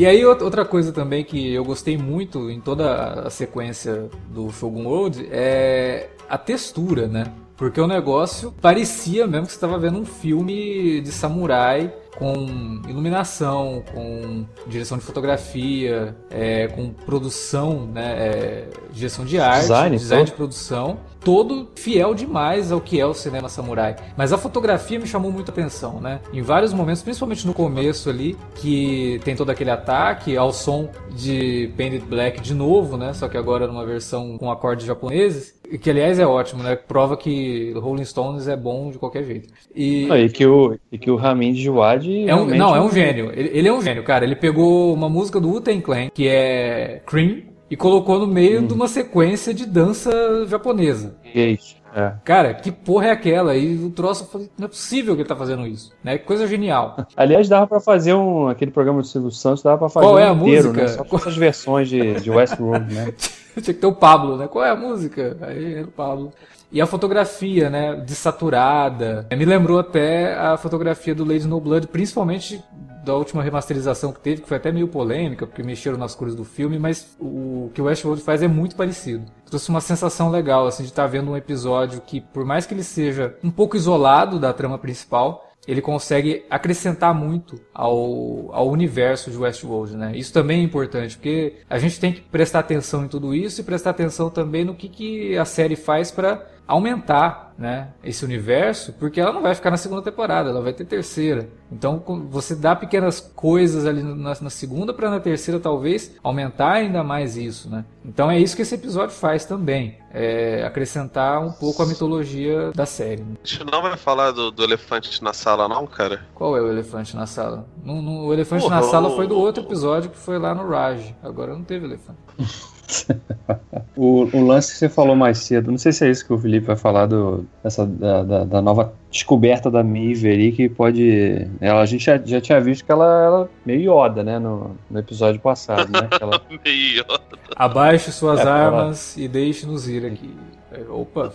E 0.00 0.06
aí 0.06 0.24
outra 0.24 0.64
coisa 0.64 0.92
também 0.92 1.22
que 1.22 1.52
eu 1.52 1.62
gostei 1.62 1.98
muito 1.98 2.48
em 2.48 2.58
toda 2.58 3.26
a 3.26 3.28
sequência 3.28 4.08
do 4.30 4.50
Shogun 4.50 4.86
World 4.86 5.28
é 5.30 6.08
a 6.26 6.38
textura, 6.38 7.06
né? 7.06 7.30
Porque 7.60 7.78
o 7.78 7.86
negócio 7.86 8.54
parecia 8.58 9.26
mesmo 9.26 9.44
que 9.44 9.52
você 9.52 9.58
estava 9.58 9.78
vendo 9.78 9.98
um 9.98 10.04
filme 10.06 11.02
de 11.02 11.12
samurai 11.12 11.92
com 12.16 12.80
iluminação, 12.88 13.84
com 13.92 14.46
direção 14.66 14.96
de 14.96 15.04
fotografia, 15.04 16.16
é, 16.30 16.68
com 16.68 16.90
produção, 16.90 17.86
né, 17.86 18.14
é, 18.16 18.68
direção 18.90 19.26
de 19.26 19.38
arte, 19.38 19.60
design, 19.60 19.96
design 19.96 20.24
de 20.24 20.32
produção, 20.32 21.00
todo 21.20 21.68
fiel 21.74 22.14
demais 22.14 22.72
ao 22.72 22.80
que 22.80 22.98
é 22.98 23.04
o 23.04 23.12
cinema 23.12 23.50
samurai. 23.50 23.94
Mas 24.16 24.32
a 24.32 24.38
fotografia 24.38 24.98
me 24.98 25.06
chamou 25.06 25.30
muita 25.30 25.52
atenção, 25.52 26.00
né? 26.00 26.20
Em 26.32 26.40
vários 26.40 26.72
momentos, 26.72 27.02
principalmente 27.02 27.46
no 27.46 27.52
começo 27.52 28.08
ali, 28.08 28.38
que 28.54 29.20
tem 29.22 29.36
todo 29.36 29.50
aquele 29.50 29.70
ataque 29.70 30.34
ao 30.34 30.50
som 30.50 30.88
de 31.10 31.70
Painted 31.76 32.06
Black 32.06 32.40
de 32.40 32.54
novo, 32.54 32.96
né? 32.96 33.12
Só 33.12 33.28
que 33.28 33.36
agora 33.36 33.66
numa 33.66 33.84
versão 33.84 34.38
com 34.38 34.50
acordes 34.50 34.86
japoneses. 34.86 35.59
Que 35.78 35.90
aliás 35.90 36.18
é 36.18 36.26
ótimo, 36.26 36.62
né? 36.62 36.74
Prova 36.76 37.16
que 37.16 37.72
Rolling 37.76 38.04
Stones 38.04 38.48
é 38.48 38.56
bom 38.56 38.90
de 38.90 38.98
qualquer 38.98 39.24
jeito. 39.24 39.52
E, 39.74 40.08
e 40.08 40.28
que 40.28 40.44
o, 40.46 40.78
e 40.90 40.98
que 40.98 41.10
o 41.10 41.16
Ramin 41.16 41.52
Djawadi 41.52 42.28
é 42.28 42.34
um, 42.34 42.46
não, 42.46 42.74
é 42.74 42.80
um 42.80 42.90
gênio. 42.90 43.30
Ele, 43.32 43.50
ele, 43.52 43.68
é 43.68 43.72
um 43.72 43.80
gênio, 43.80 44.02
cara. 44.02 44.24
Ele 44.24 44.36
pegou 44.36 44.92
uma 44.92 45.08
música 45.08 45.40
do 45.40 45.48
Wu-Tang 45.48 45.80
Clan, 45.80 46.08
que 46.12 46.26
é 46.26 47.02
Cream, 47.06 47.42
e 47.70 47.76
colocou 47.76 48.18
no 48.18 48.26
meio 48.26 48.60
hum. 48.60 48.66
de 48.66 48.74
uma 48.74 48.88
sequência 48.88 49.54
de 49.54 49.64
dança 49.64 50.10
japonesa. 50.48 51.16
Isso. 51.34 51.80
É. 51.94 52.12
Cara, 52.24 52.54
que 52.54 52.70
porra 52.70 53.06
é 53.06 53.10
aquela? 53.10 53.56
E 53.56 53.76
o 53.76 53.90
troço, 53.90 54.28
não 54.56 54.66
é 54.66 54.68
possível 54.68 55.14
que 55.14 55.22
ele 55.22 55.28
tá 55.28 55.34
fazendo 55.34 55.66
isso, 55.66 55.92
né? 56.04 56.18
Que 56.18 56.24
coisa 56.24 56.46
genial. 56.46 57.06
Aliás, 57.16 57.48
dava 57.48 57.66
pra 57.66 57.80
fazer 57.80 58.14
um, 58.14 58.48
aquele 58.48 58.70
programa 58.70 59.00
do 59.00 59.06
Silvio 59.06 59.30
Santos, 59.30 59.62
dava 59.62 59.78
pra 59.78 59.88
fazer 59.88 60.06
Qual 60.06 60.14
um 60.14 60.18
é 60.18 60.28
a 60.28 60.32
inteiro, 60.32 60.68
música? 60.68 60.82
né? 60.82 60.88
Só 60.88 61.04
com 61.04 61.16
essas 61.16 61.36
versões 61.36 61.88
de, 61.88 62.20
de 62.20 62.30
Westworld, 62.30 62.94
né? 62.94 63.12
Tinha 63.62 63.74
que 63.74 63.80
ter 63.80 63.86
o 63.86 63.92
Pablo, 63.92 64.36
né? 64.36 64.48
Qual 64.48 64.64
é 64.64 64.70
a 64.70 64.76
música? 64.76 65.36
Aí 65.40 65.74
era 65.74 65.86
o 65.86 65.90
Pablo. 65.90 66.32
E 66.72 66.80
a 66.80 66.86
fotografia, 66.86 67.68
né, 67.68 67.96
desaturada. 67.96 69.26
Me 69.36 69.44
lembrou 69.44 69.80
até 69.80 70.34
a 70.38 70.56
fotografia 70.56 71.14
do 71.14 71.24
Lady 71.24 71.46
No 71.46 71.60
Blood, 71.60 71.88
principalmente 71.88 72.62
da 73.04 73.14
última 73.14 73.42
remasterização 73.42 74.12
que 74.12 74.20
teve, 74.20 74.42
que 74.42 74.48
foi 74.48 74.58
até 74.58 74.70
meio 74.70 74.86
polêmica, 74.86 75.46
porque 75.46 75.62
mexeram 75.62 75.98
nas 75.98 76.14
cores 76.14 76.34
do 76.34 76.44
filme, 76.44 76.78
mas 76.78 77.16
o 77.18 77.70
que 77.74 77.80
o 77.80 77.86
Westworld 77.86 78.22
faz 78.22 78.42
é 78.42 78.48
muito 78.48 78.76
parecido. 78.76 79.24
Trouxe 79.46 79.68
uma 79.68 79.80
sensação 79.80 80.30
legal, 80.30 80.66
assim, 80.66 80.84
de 80.84 80.90
estar 80.90 81.02
tá 81.02 81.08
vendo 81.08 81.30
um 81.30 81.36
episódio 81.36 82.00
que, 82.06 82.20
por 82.20 82.44
mais 82.44 82.66
que 82.66 82.74
ele 82.74 82.84
seja 82.84 83.34
um 83.42 83.50
pouco 83.50 83.76
isolado 83.76 84.38
da 84.38 84.52
trama 84.52 84.78
principal, 84.78 85.49
ele 85.70 85.80
consegue 85.80 86.44
acrescentar 86.50 87.14
muito 87.14 87.60
ao, 87.72 88.52
ao 88.52 88.68
universo 88.68 89.30
de 89.30 89.36
Westworld, 89.36 89.96
né? 89.96 90.12
Isso 90.16 90.32
também 90.32 90.60
é 90.60 90.64
importante, 90.64 91.16
porque 91.16 91.58
a 91.70 91.78
gente 91.78 92.00
tem 92.00 92.12
que 92.12 92.20
prestar 92.20 92.58
atenção 92.58 93.04
em 93.04 93.08
tudo 93.08 93.32
isso 93.32 93.60
e 93.60 93.64
prestar 93.64 93.90
atenção 93.90 94.28
também 94.28 94.64
no 94.64 94.74
que, 94.74 94.88
que 94.88 95.38
a 95.38 95.44
série 95.44 95.76
faz 95.76 96.10
para 96.10 96.44
aumentar 96.70 97.52
né, 97.58 97.88
esse 98.02 98.24
universo, 98.24 98.94
porque 98.94 99.20
ela 99.20 99.32
não 99.32 99.42
vai 99.42 99.54
ficar 99.54 99.70
na 99.70 99.76
segunda 99.76 100.00
temporada, 100.00 100.48
ela 100.48 100.62
vai 100.62 100.72
ter 100.72 100.86
terceira. 100.86 101.46
Então 101.70 102.02
você 102.30 102.54
dá 102.54 102.74
pequenas 102.74 103.20
coisas 103.20 103.84
ali 103.84 104.02
na, 104.02 104.34
na 104.40 104.50
segunda 104.50 104.94
para 104.94 105.10
na 105.10 105.20
terceira 105.20 105.60
talvez 105.60 106.16
aumentar 106.22 106.72
ainda 106.72 107.04
mais 107.04 107.36
isso, 107.36 107.68
né? 107.68 107.84
Então 108.02 108.30
é 108.30 108.38
isso 108.38 108.56
que 108.56 108.62
esse 108.62 108.74
episódio 108.74 109.14
faz 109.14 109.44
também, 109.44 109.98
é 110.10 110.64
acrescentar 110.64 111.44
um 111.44 111.52
pouco 111.52 111.82
a 111.82 111.86
mitologia 111.86 112.72
da 112.72 112.86
série. 112.86 113.22
Né? 113.22 113.34
A 113.44 113.46
gente 113.46 113.64
não 113.64 113.82
vai 113.82 113.96
falar 113.98 114.30
do, 114.30 114.50
do, 114.50 114.64
elefante 114.64 115.22
na 115.22 115.34
sala 115.34 115.68
não, 115.68 115.86
cara? 115.86 116.24
Qual 116.34 116.56
é 116.56 116.62
o 116.62 116.70
elefante 116.70 117.14
na 117.14 117.26
sala? 117.26 117.66
No, 117.84 118.00
no 118.00 118.26
o 118.26 118.32
elefante 118.32 118.68
na 118.70 118.82
sala 118.82 119.10
foi 119.10 119.26
do 119.26 119.36
outro 119.36 119.64
episódio 119.64 120.08
que 120.08 120.16
foi 120.16 120.38
lá 120.38 120.54
no 120.54 120.66
Raj. 120.66 121.14
Agora 121.22 121.52
não 121.52 121.62
teve 121.62 121.84
elefante. 121.84 122.18
o, 123.96 124.28
o, 124.36 124.46
lance 124.46 124.72
que 124.72 124.78
você 124.78 124.88
falou 124.88 125.14
mais 125.14 125.38
cedo, 125.38 125.70
não 125.70 125.78
sei 125.78 125.92
se 125.92 126.06
é 126.06 126.10
isso 126.10 126.26
que 126.26 126.32
o 126.32 126.38
Felipe 126.38 126.66
vai 126.66 126.76
falar 126.76 127.06
do, 127.06 127.46
dessa, 127.62 127.86
da, 127.86 128.22
da, 128.22 128.44
da 128.44 128.62
nova 128.62 128.92
descoberta 129.10 129.70
da 129.70 129.82
Mive 129.82 130.28
aí, 130.28 130.52
que 130.52 130.68
pode. 130.68 131.48
Ela, 131.60 131.80
a 131.80 131.86
gente 131.86 132.04
já, 132.04 132.18
já 132.18 132.40
tinha 132.40 132.60
visto 132.60 132.84
que 132.84 132.92
ela 132.92 133.04
era 133.04 133.48
meio 133.64 133.92
Yoda, 133.92 134.22
né? 134.22 134.38
No, 134.38 134.76
no 134.90 134.98
episódio 134.98 135.40
passado, 135.40 135.90
né? 135.90 136.08
Ela... 136.20 136.40
meio 136.64 137.00
Yoda. 137.00 137.20
Abaixe 137.56 138.12
suas 138.12 138.40
é, 138.40 138.48
armas 138.48 139.16
ela... 139.16 139.24
e 139.24 139.28
deixe-nos 139.28 139.88
ir 139.88 140.06
aqui. 140.06 140.34
É, 140.72 140.82
opa, 140.88 141.32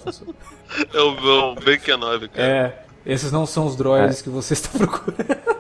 É 0.94 1.00
o 1.02 1.22
meu 1.22 1.56
Ben 1.56 1.80
Kenobi, 1.80 2.30
cara. 2.30 2.48
É, 2.48 2.86
esses 3.06 3.32
não 3.32 3.46
são 3.46 3.66
os 3.66 3.76
droids 3.76 4.22
é. 4.22 4.24
que 4.24 4.30
você 4.30 4.54
está 4.54 4.70
procurando. 4.78 5.56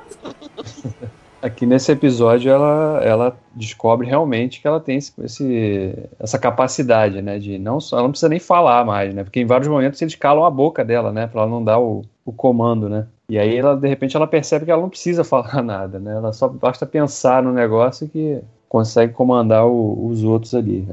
Aqui 1.45 1.63
nesse 1.63 1.91
episódio 1.91 2.51
ela, 2.51 2.99
ela 3.03 3.38
descobre 3.53 4.08
realmente 4.08 4.60
que 4.60 4.67
ela 4.67 4.79
tem 4.79 4.97
esse, 4.97 5.13
esse, 5.23 5.93
essa 6.19 6.39
capacidade, 6.39 7.21
né? 7.21 7.38
De 7.38 7.60
não 7.60 7.79
só. 7.79 7.97
Ela 7.97 8.05
não 8.05 8.12
precisa 8.12 8.29
nem 8.29 8.39
falar 8.39 8.84
mais, 8.84 9.13
né? 9.13 9.23
Porque 9.23 9.39
em 9.39 9.45
vários 9.45 9.67
momentos 9.67 10.01
eles 10.01 10.15
calam 10.15 10.43
a 10.43 10.49
boca 10.49 10.84
dela, 10.84 11.12
né? 11.12 11.27
Pra 11.27 11.41
ela 11.41 11.51
não 11.51 11.63
dar 11.63 11.77
o, 11.77 12.01
o 12.25 12.31
comando, 12.31 12.89
né? 12.89 13.05
E 13.29 13.38
aí 13.38 13.55
ela, 13.55 13.75
de 13.77 13.88
repente, 13.88 14.17
ela 14.17 14.25
percebe 14.25 14.65
que 14.65 14.71
ela 14.71 14.81
não 14.81 14.89
precisa 14.89 15.21
falar 15.23 15.62
nada, 15.62 15.99
né? 15.99 16.13
Ela 16.13 16.34
só 16.34 16.47
basta 16.47 16.84
pensar 16.84 17.43
no 17.43 17.53
negócio 17.53 18.10
que 18.10 18.41
consegue 18.67 19.13
comandar 19.13 19.67
o, 19.67 20.08
os 20.08 20.23
outros 20.23 20.55
ali. 20.55 20.88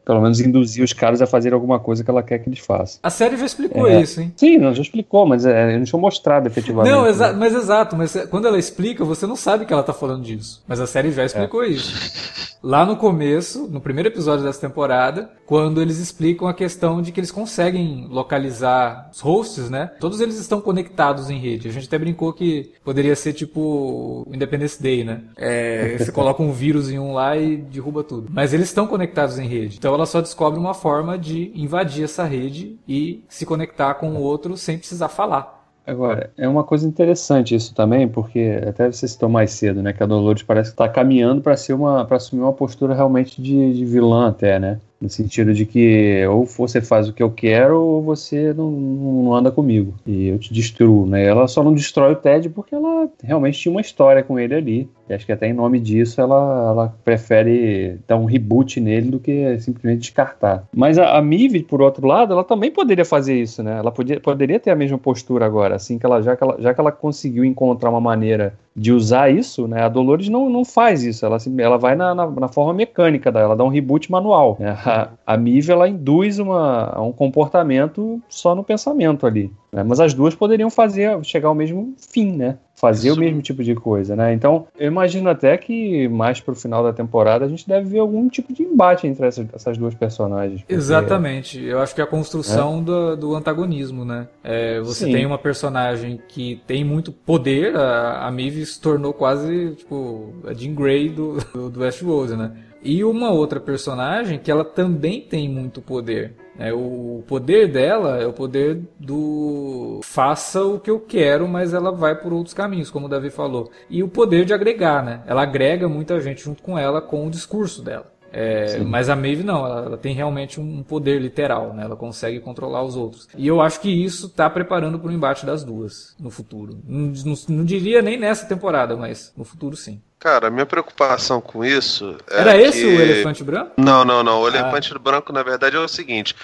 É, 0.00 0.04
pelo 0.04 0.20
menos 0.20 0.40
induzir 0.40 0.84
os 0.84 0.92
caras 0.92 1.22
a 1.22 1.26
fazer 1.26 1.52
alguma 1.52 1.78
coisa 1.78 2.02
que 2.02 2.10
ela 2.10 2.22
quer 2.22 2.38
que 2.38 2.48
eles 2.48 2.58
façam. 2.58 2.98
A 3.02 3.10
série 3.10 3.36
já 3.36 3.46
explicou 3.46 3.86
é. 3.86 4.00
isso, 4.00 4.20
hein? 4.20 4.32
Sim, 4.36 4.58
não, 4.58 4.74
já 4.74 4.82
explicou, 4.82 5.26
mas 5.26 5.44
é, 5.44 5.76
não 5.76 5.84
tinha 5.84 6.00
mostrado 6.00 6.46
efetivamente. 6.46 6.92
Não, 6.92 7.06
exa 7.06 7.32
né? 7.32 7.38
mas 7.38 7.54
exato, 7.54 7.96
mas 7.96 8.16
quando 8.30 8.46
ela 8.46 8.58
explica, 8.58 9.04
você 9.04 9.26
não 9.26 9.36
sabe 9.36 9.64
que 9.64 9.72
ela 9.72 9.82
tá 9.82 9.92
falando 9.92 10.22
disso. 10.22 10.62
Mas 10.66 10.80
a 10.80 10.86
série 10.86 11.12
já 11.12 11.24
explicou 11.24 11.62
é. 11.64 11.68
isso. 11.68 12.50
Lá 12.62 12.84
no 12.84 12.96
começo, 12.96 13.66
no 13.68 13.80
primeiro 13.80 14.10
episódio 14.10 14.44
dessa 14.44 14.60
temporada, 14.60 15.30
quando 15.46 15.80
eles 15.80 15.98
explicam 15.98 16.46
a 16.46 16.52
questão 16.52 17.00
de 17.00 17.10
que 17.10 17.18
eles 17.18 17.30
conseguem 17.30 18.06
localizar 18.10 19.08
os 19.12 19.20
hosts, 19.20 19.70
né? 19.70 19.90
Todos 19.98 20.20
eles 20.20 20.38
estão 20.38 20.60
conectados 20.60 21.30
em 21.30 21.38
rede. 21.38 21.68
A 21.68 21.72
gente 21.72 21.86
até 21.86 21.98
brincou 21.98 22.32
que 22.34 22.72
poderia 22.84 23.16
ser 23.16 23.32
tipo 23.32 24.26
Independence 24.30 24.80
Day, 24.80 25.04
né? 25.04 25.22
É, 25.38 25.96
você 25.96 26.12
coloca 26.12 26.42
um 26.42 26.52
vírus 26.52 26.90
em 26.90 26.98
um 26.98 27.14
lá 27.14 27.34
e 27.36 27.56
derruba 27.56 28.04
tudo. 28.04 28.28
Mas 28.30 28.52
eles 28.52 28.68
estão 28.68 28.86
conectados 28.86 29.38
em 29.38 29.48
rede. 29.48 29.78
Então 29.78 29.89
ela 29.94 30.06
só 30.06 30.20
descobre 30.20 30.58
uma 30.58 30.74
forma 30.74 31.18
de 31.18 31.52
invadir 31.54 32.04
essa 32.04 32.24
rede 32.24 32.78
e 32.88 33.24
se 33.28 33.46
conectar 33.46 33.94
com 33.94 34.10
o 34.10 34.20
outro 34.20 34.56
sem 34.56 34.78
precisar 34.78 35.08
falar. 35.08 35.60
Agora, 35.86 36.30
é 36.36 36.46
uma 36.46 36.62
coisa 36.62 36.86
interessante 36.86 37.54
isso 37.54 37.74
também, 37.74 38.06
porque 38.06 38.60
até 38.66 38.90
você 38.90 39.08
citou 39.08 39.28
mais 39.28 39.50
cedo, 39.52 39.82
né, 39.82 39.92
que 39.92 40.02
a 40.02 40.06
Dolores 40.06 40.42
parece 40.42 40.70
que 40.70 40.74
está 40.74 40.88
caminhando 40.88 41.40
para 41.40 41.56
ser 41.56 41.72
uma 41.72 42.04
para 42.04 42.16
assumir 42.16 42.42
uma 42.42 42.52
postura 42.52 42.94
realmente 42.94 43.42
de, 43.42 43.72
de 43.72 43.84
vilã 43.84 44.28
até, 44.28 44.58
né? 44.58 44.78
No 45.00 45.08
sentido 45.08 45.54
de 45.54 45.64
que 45.64 46.24
ou 46.26 46.44
você 46.44 46.80
faz 46.80 47.08
o 47.08 47.12
que 47.12 47.22
eu 47.22 47.30
quero 47.30 47.80
ou 47.80 48.02
você 48.02 48.52
não, 48.52 48.70
não 48.70 49.34
anda 49.34 49.50
comigo. 49.50 49.94
E 50.06 50.28
eu 50.28 50.38
te 50.38 50.52
destruo, 50.52 51.06
né? 51.06 51.24
Ela 51.24 51.48
só 51.48 51.64
não 51.64 51.72
destrói 51.72 52.12
o 52.12 52.16
Ted 52.16 52.50
porque 52.50 52.74
ela 52.74 53.08
realmente 53.22 53.58
tinha 53.58 53.72
uma 53.72 53.80
história 53.80 54.22
com 54.22 54.38
ele 54.38 54.54
ali. 54.54 54.90
Acho 55.14 55.26
que 55.26 55.32
até 55.32 55.48
em 55.48 55.52
nome 55.52 55.78
disso 55.80 56.20
ela, 56.20 56.70
ela 56.70 56.94
prefere 57.04 57.98
dar 58.06 58.16
um 58.16 58.24
reboot 58.24 58.80
nele 58.80 59.10
do 59.10 59.18
que 59.18 59.58
simplesmente 59.58 60.00
descartar. 60.00 60.64
Mas 60.74 60.98
a, 60.98 61.16
a 61.16 61.22
Mive, 61.22 61.62
por 61.62 61.82
outro 61.82 62.06
lado, 62.06 62.32
ela 62.32 62.44
também 62.44 62.70
poderia 62.70 63.04
fazer 63.04 63.34
isso, 63.34 63.62
né? 63.62 63.78
Ela 63.78 63.90
podia, 63.90 64.20
poderia 64.20 64.60
ter 64.60 64.70
a 64.70 64.76
mesma 64.76 64.98
postura 64.98 65.46
agora, 65.46 65.76
assim 65.76 65.98
que 65.98 66.06
ela 66.06 66.22
já 66.22 66.36
que 66.36 66.44
ela, 66.44 66.56
já 66.60 66.74
que 66.74 66.80
ela 66.80 66.92
conseguiu 66.92 67.44
encontrar 67.44 67.90
uma 67.90 68.00
maneira 68.00 68.54
de 68.74 68.92
usar 68.92 69.30
isso, 69.30 69.66
né? 69.66 69.82
A 69.82 69.88
Dolores 69.88 70.28
não, 70.28 70.48
não 70.48 70.64
faz 70.64 71.02
isso, 71.02 71.26
ela, 71.26 71.38
ela 71.58 71.76
vai 71.76 71.96
na, 71.96 72.14
na, 72.14 72.26
na 72.30 72.48
forma 72.48 72.72
mecânica 72.72 73.30
dela, 73.32 73.46
ela 73.46 73.56
dá 73.56 73.64
um 73.64 73.68
reboot 73.68 74.10
manual. 74.10 74.56
Né? 74.58 74.70
A, 74.84 75.08
a 75.26 75.36
Mive, 75.36 75.72
ela 75.72 75.88
induz 75.88 76.38
uma, 76.38 77.00
um 77.00 77.12
comportamento 77.12 78.20
só 78.28 78.54
no 78.54 78.64
pensamento 78.64 79.26
ali. 79.26 79.52
Né? 79.72 79.82
Mas 79.82 80.00
as 80.00 80.14
duas 80.14 80.34
poderiam 80.34 80.70
fazer, 80.70 81.22
chegar 81.24 81.48
ao 81.48 81.54
mesmo 81.54 81.94
fim, 81.96 82.32
né? 82.32 82.58
Fazer 82.80 83.08
Isso. 83.08 83.16
o 83.18 83.20
mesmo 83.20 83.42
tipo 83.42 83.62
de 83.62 83.74
coisa, 83.74 84.16
né? 84.16 84.32
Então, 84.32 84.66
eu 84.78 84.86
imagino 84.86 85.28
até 85.28 85.56
que 85.58 86.08
mais 86.08 86.40
pro 86.40 86.54
final 86.54 86.82
da 86.82 86.94
temporada 86.94 87.44
a 87.44 87.48
gente 87.48 87.68
deve 87.68 87.90
ver 87.90 87.98
algum 87.98 88.26
tipo 88.26 88.54
de 88.54 88.62
embate 88.62 89.06
entre 89.06 89.26
essas, 89.26 89.46
essas 89.52 89.76
duas 89.76 89.94
personagens. 89.94 90.62
Porque... 90.62 90.72
Exatamente. 90.72 91.62
Eu 91.62 91.80
acho 91.80 91.94
que 91.94 92.00
é 92.00 92.04
a 92.04 92.06
construção 92.06 92.78
é? 92.78 92.82
do, 92.82 93.16
do, 93.16 93.34
antagonismo, 93.34 94.02
né? 94.02 94.28
É, 94.42 94.80
você 94.80 95.04
Sim. 95.04 95.12
tem 95.12 95.26
uma 95.26 95.36
personagem 95.36 96.18
que 96.26 96.62
tem 96.66 96.82
muito 96.82 97.12
poder, 97.12 97.76
a, 97.76 98.26
a 98.26 98.30
Mive 98.30 98.64
se 98.64 98.80
tornou 98.80 99.12
quase, 99.12 99.74
tipo, 99.76 100.32
a 100.46 100.54
Jean 100.54 100.74
Grey 100.74 101.10
do, 101.10 101.36
do, 101.52 101.68
do 101.68 101.80
Westworld, 101.80 102.34
né? 102.34 102.52
E 102.82 103.04
uma 103.04 103.30
outra 103.30 103.60
personagem 103.60 104.38
que 104.38 104.50
ela 104.50 104.64
também 104.64 105.20
tem 105.20 105.48
muito 105.48 105.82
poder. 105.82 106.34
Né? 106.56 106.72
O 106.72 107.22
poder 107.26 107.68
dela 107.70 108.18
é 108.18 108.26
o 108.26 108.32
poder 108.32 108.80
do 108.98 110.00
faça 110.02 110.64
o 110.64 110.80
que 110.80 110.90
eu 110.90 110.98
quero, 110.98 111.46
mas 111.46 111.74
ela 111.74 111.92
vai 111.92 112.14
por 112.14 112.32
outros 112.32 112.54
caminhos, 112.54 112.90
como 112.90 113.06
o 113.06 113.08
Davi 113.08 113.30
falou. 113.30 113.70
E 113.88 114.02
o 114.02 114.08
poder 114.08 114.44
de 114.44 114.54
agregar, 114.54 115.04
né? 115.04 115.22
Ela 115.26 115.42
agrega 115.42 115.88
muita 115.88 116.20
gente 116.20 116.42
junto 116.42 116.62
com 116.62 116.78
ela 116.78 117.00
com 117.00 117.26
o 117.26 117.30
discurso 117.30 117.82
dela. 117.82 118.12
É, 118.32 118.78
mas 118.78 119.08
a 119.08 119.16
Maeve 119.16 119.42
não, 119.42 119.66
ela, 119.66 119.86
ela, 119.86 119.96
tem 119.96 120.14
realmente 120.14 120.60
um 120.60 120.82
poder 120.82 121.20
literal, 121.20 121.72
né? 121.74 121.84
Ela 121.84 121.96
consegue 121.96 122.40
controlar 122.40 122.82
os 122.82 122.96
outros. 122.96 123.28
E 123.36 123.46
eu 123.46 123.60
acho 123.60 123.80
que 123.80 123.88
isso 123.88 124.26
está 124.26 124.48
preparando 124.48 124.98
para 124.98 125.08
o 125.08 125.12
embate 125.12 125.44
das 125.44 125.64
duas 125.64 126.14
no 126.18 126.30
futuro. 126.30 126.78
Não, 126.86 127.12
não, 127.24 127.34
não, 127.48 127.64
diria 127.64 128.02
nem 128.02 128.18
nessa 128.18 128.46
temporada, 128.46 128.96
mas 128.96 129.32
no 129.36 129.44
futuro 129.44 129.76
sim. 129.76 130.00
Cara, 130.18 130.48
a 130.48 130.50
minha 130.50 130.66
preocupação 130.66 131.40
com 131.40 131.64
isso. 131.64 132.16
É 132.30 132.40
Era 132.40 132.60
esse 132.60 132.84
o 132.84 133.00
elefante 133.00 133.42
branco? 133.42 133.72
Não, 133.76 134.04
não, 134.04 134.22
não. 134.22 134.42
O 134.42 134.46
ah. 134.46 134.48
elefante 134.48 134.96
branco, 134.98 135.32
na 135.32 135.42
verdade, 135.42 135.76
é 135.76 135.80
o 135.80 135.88
seguinte: 135.88 136.36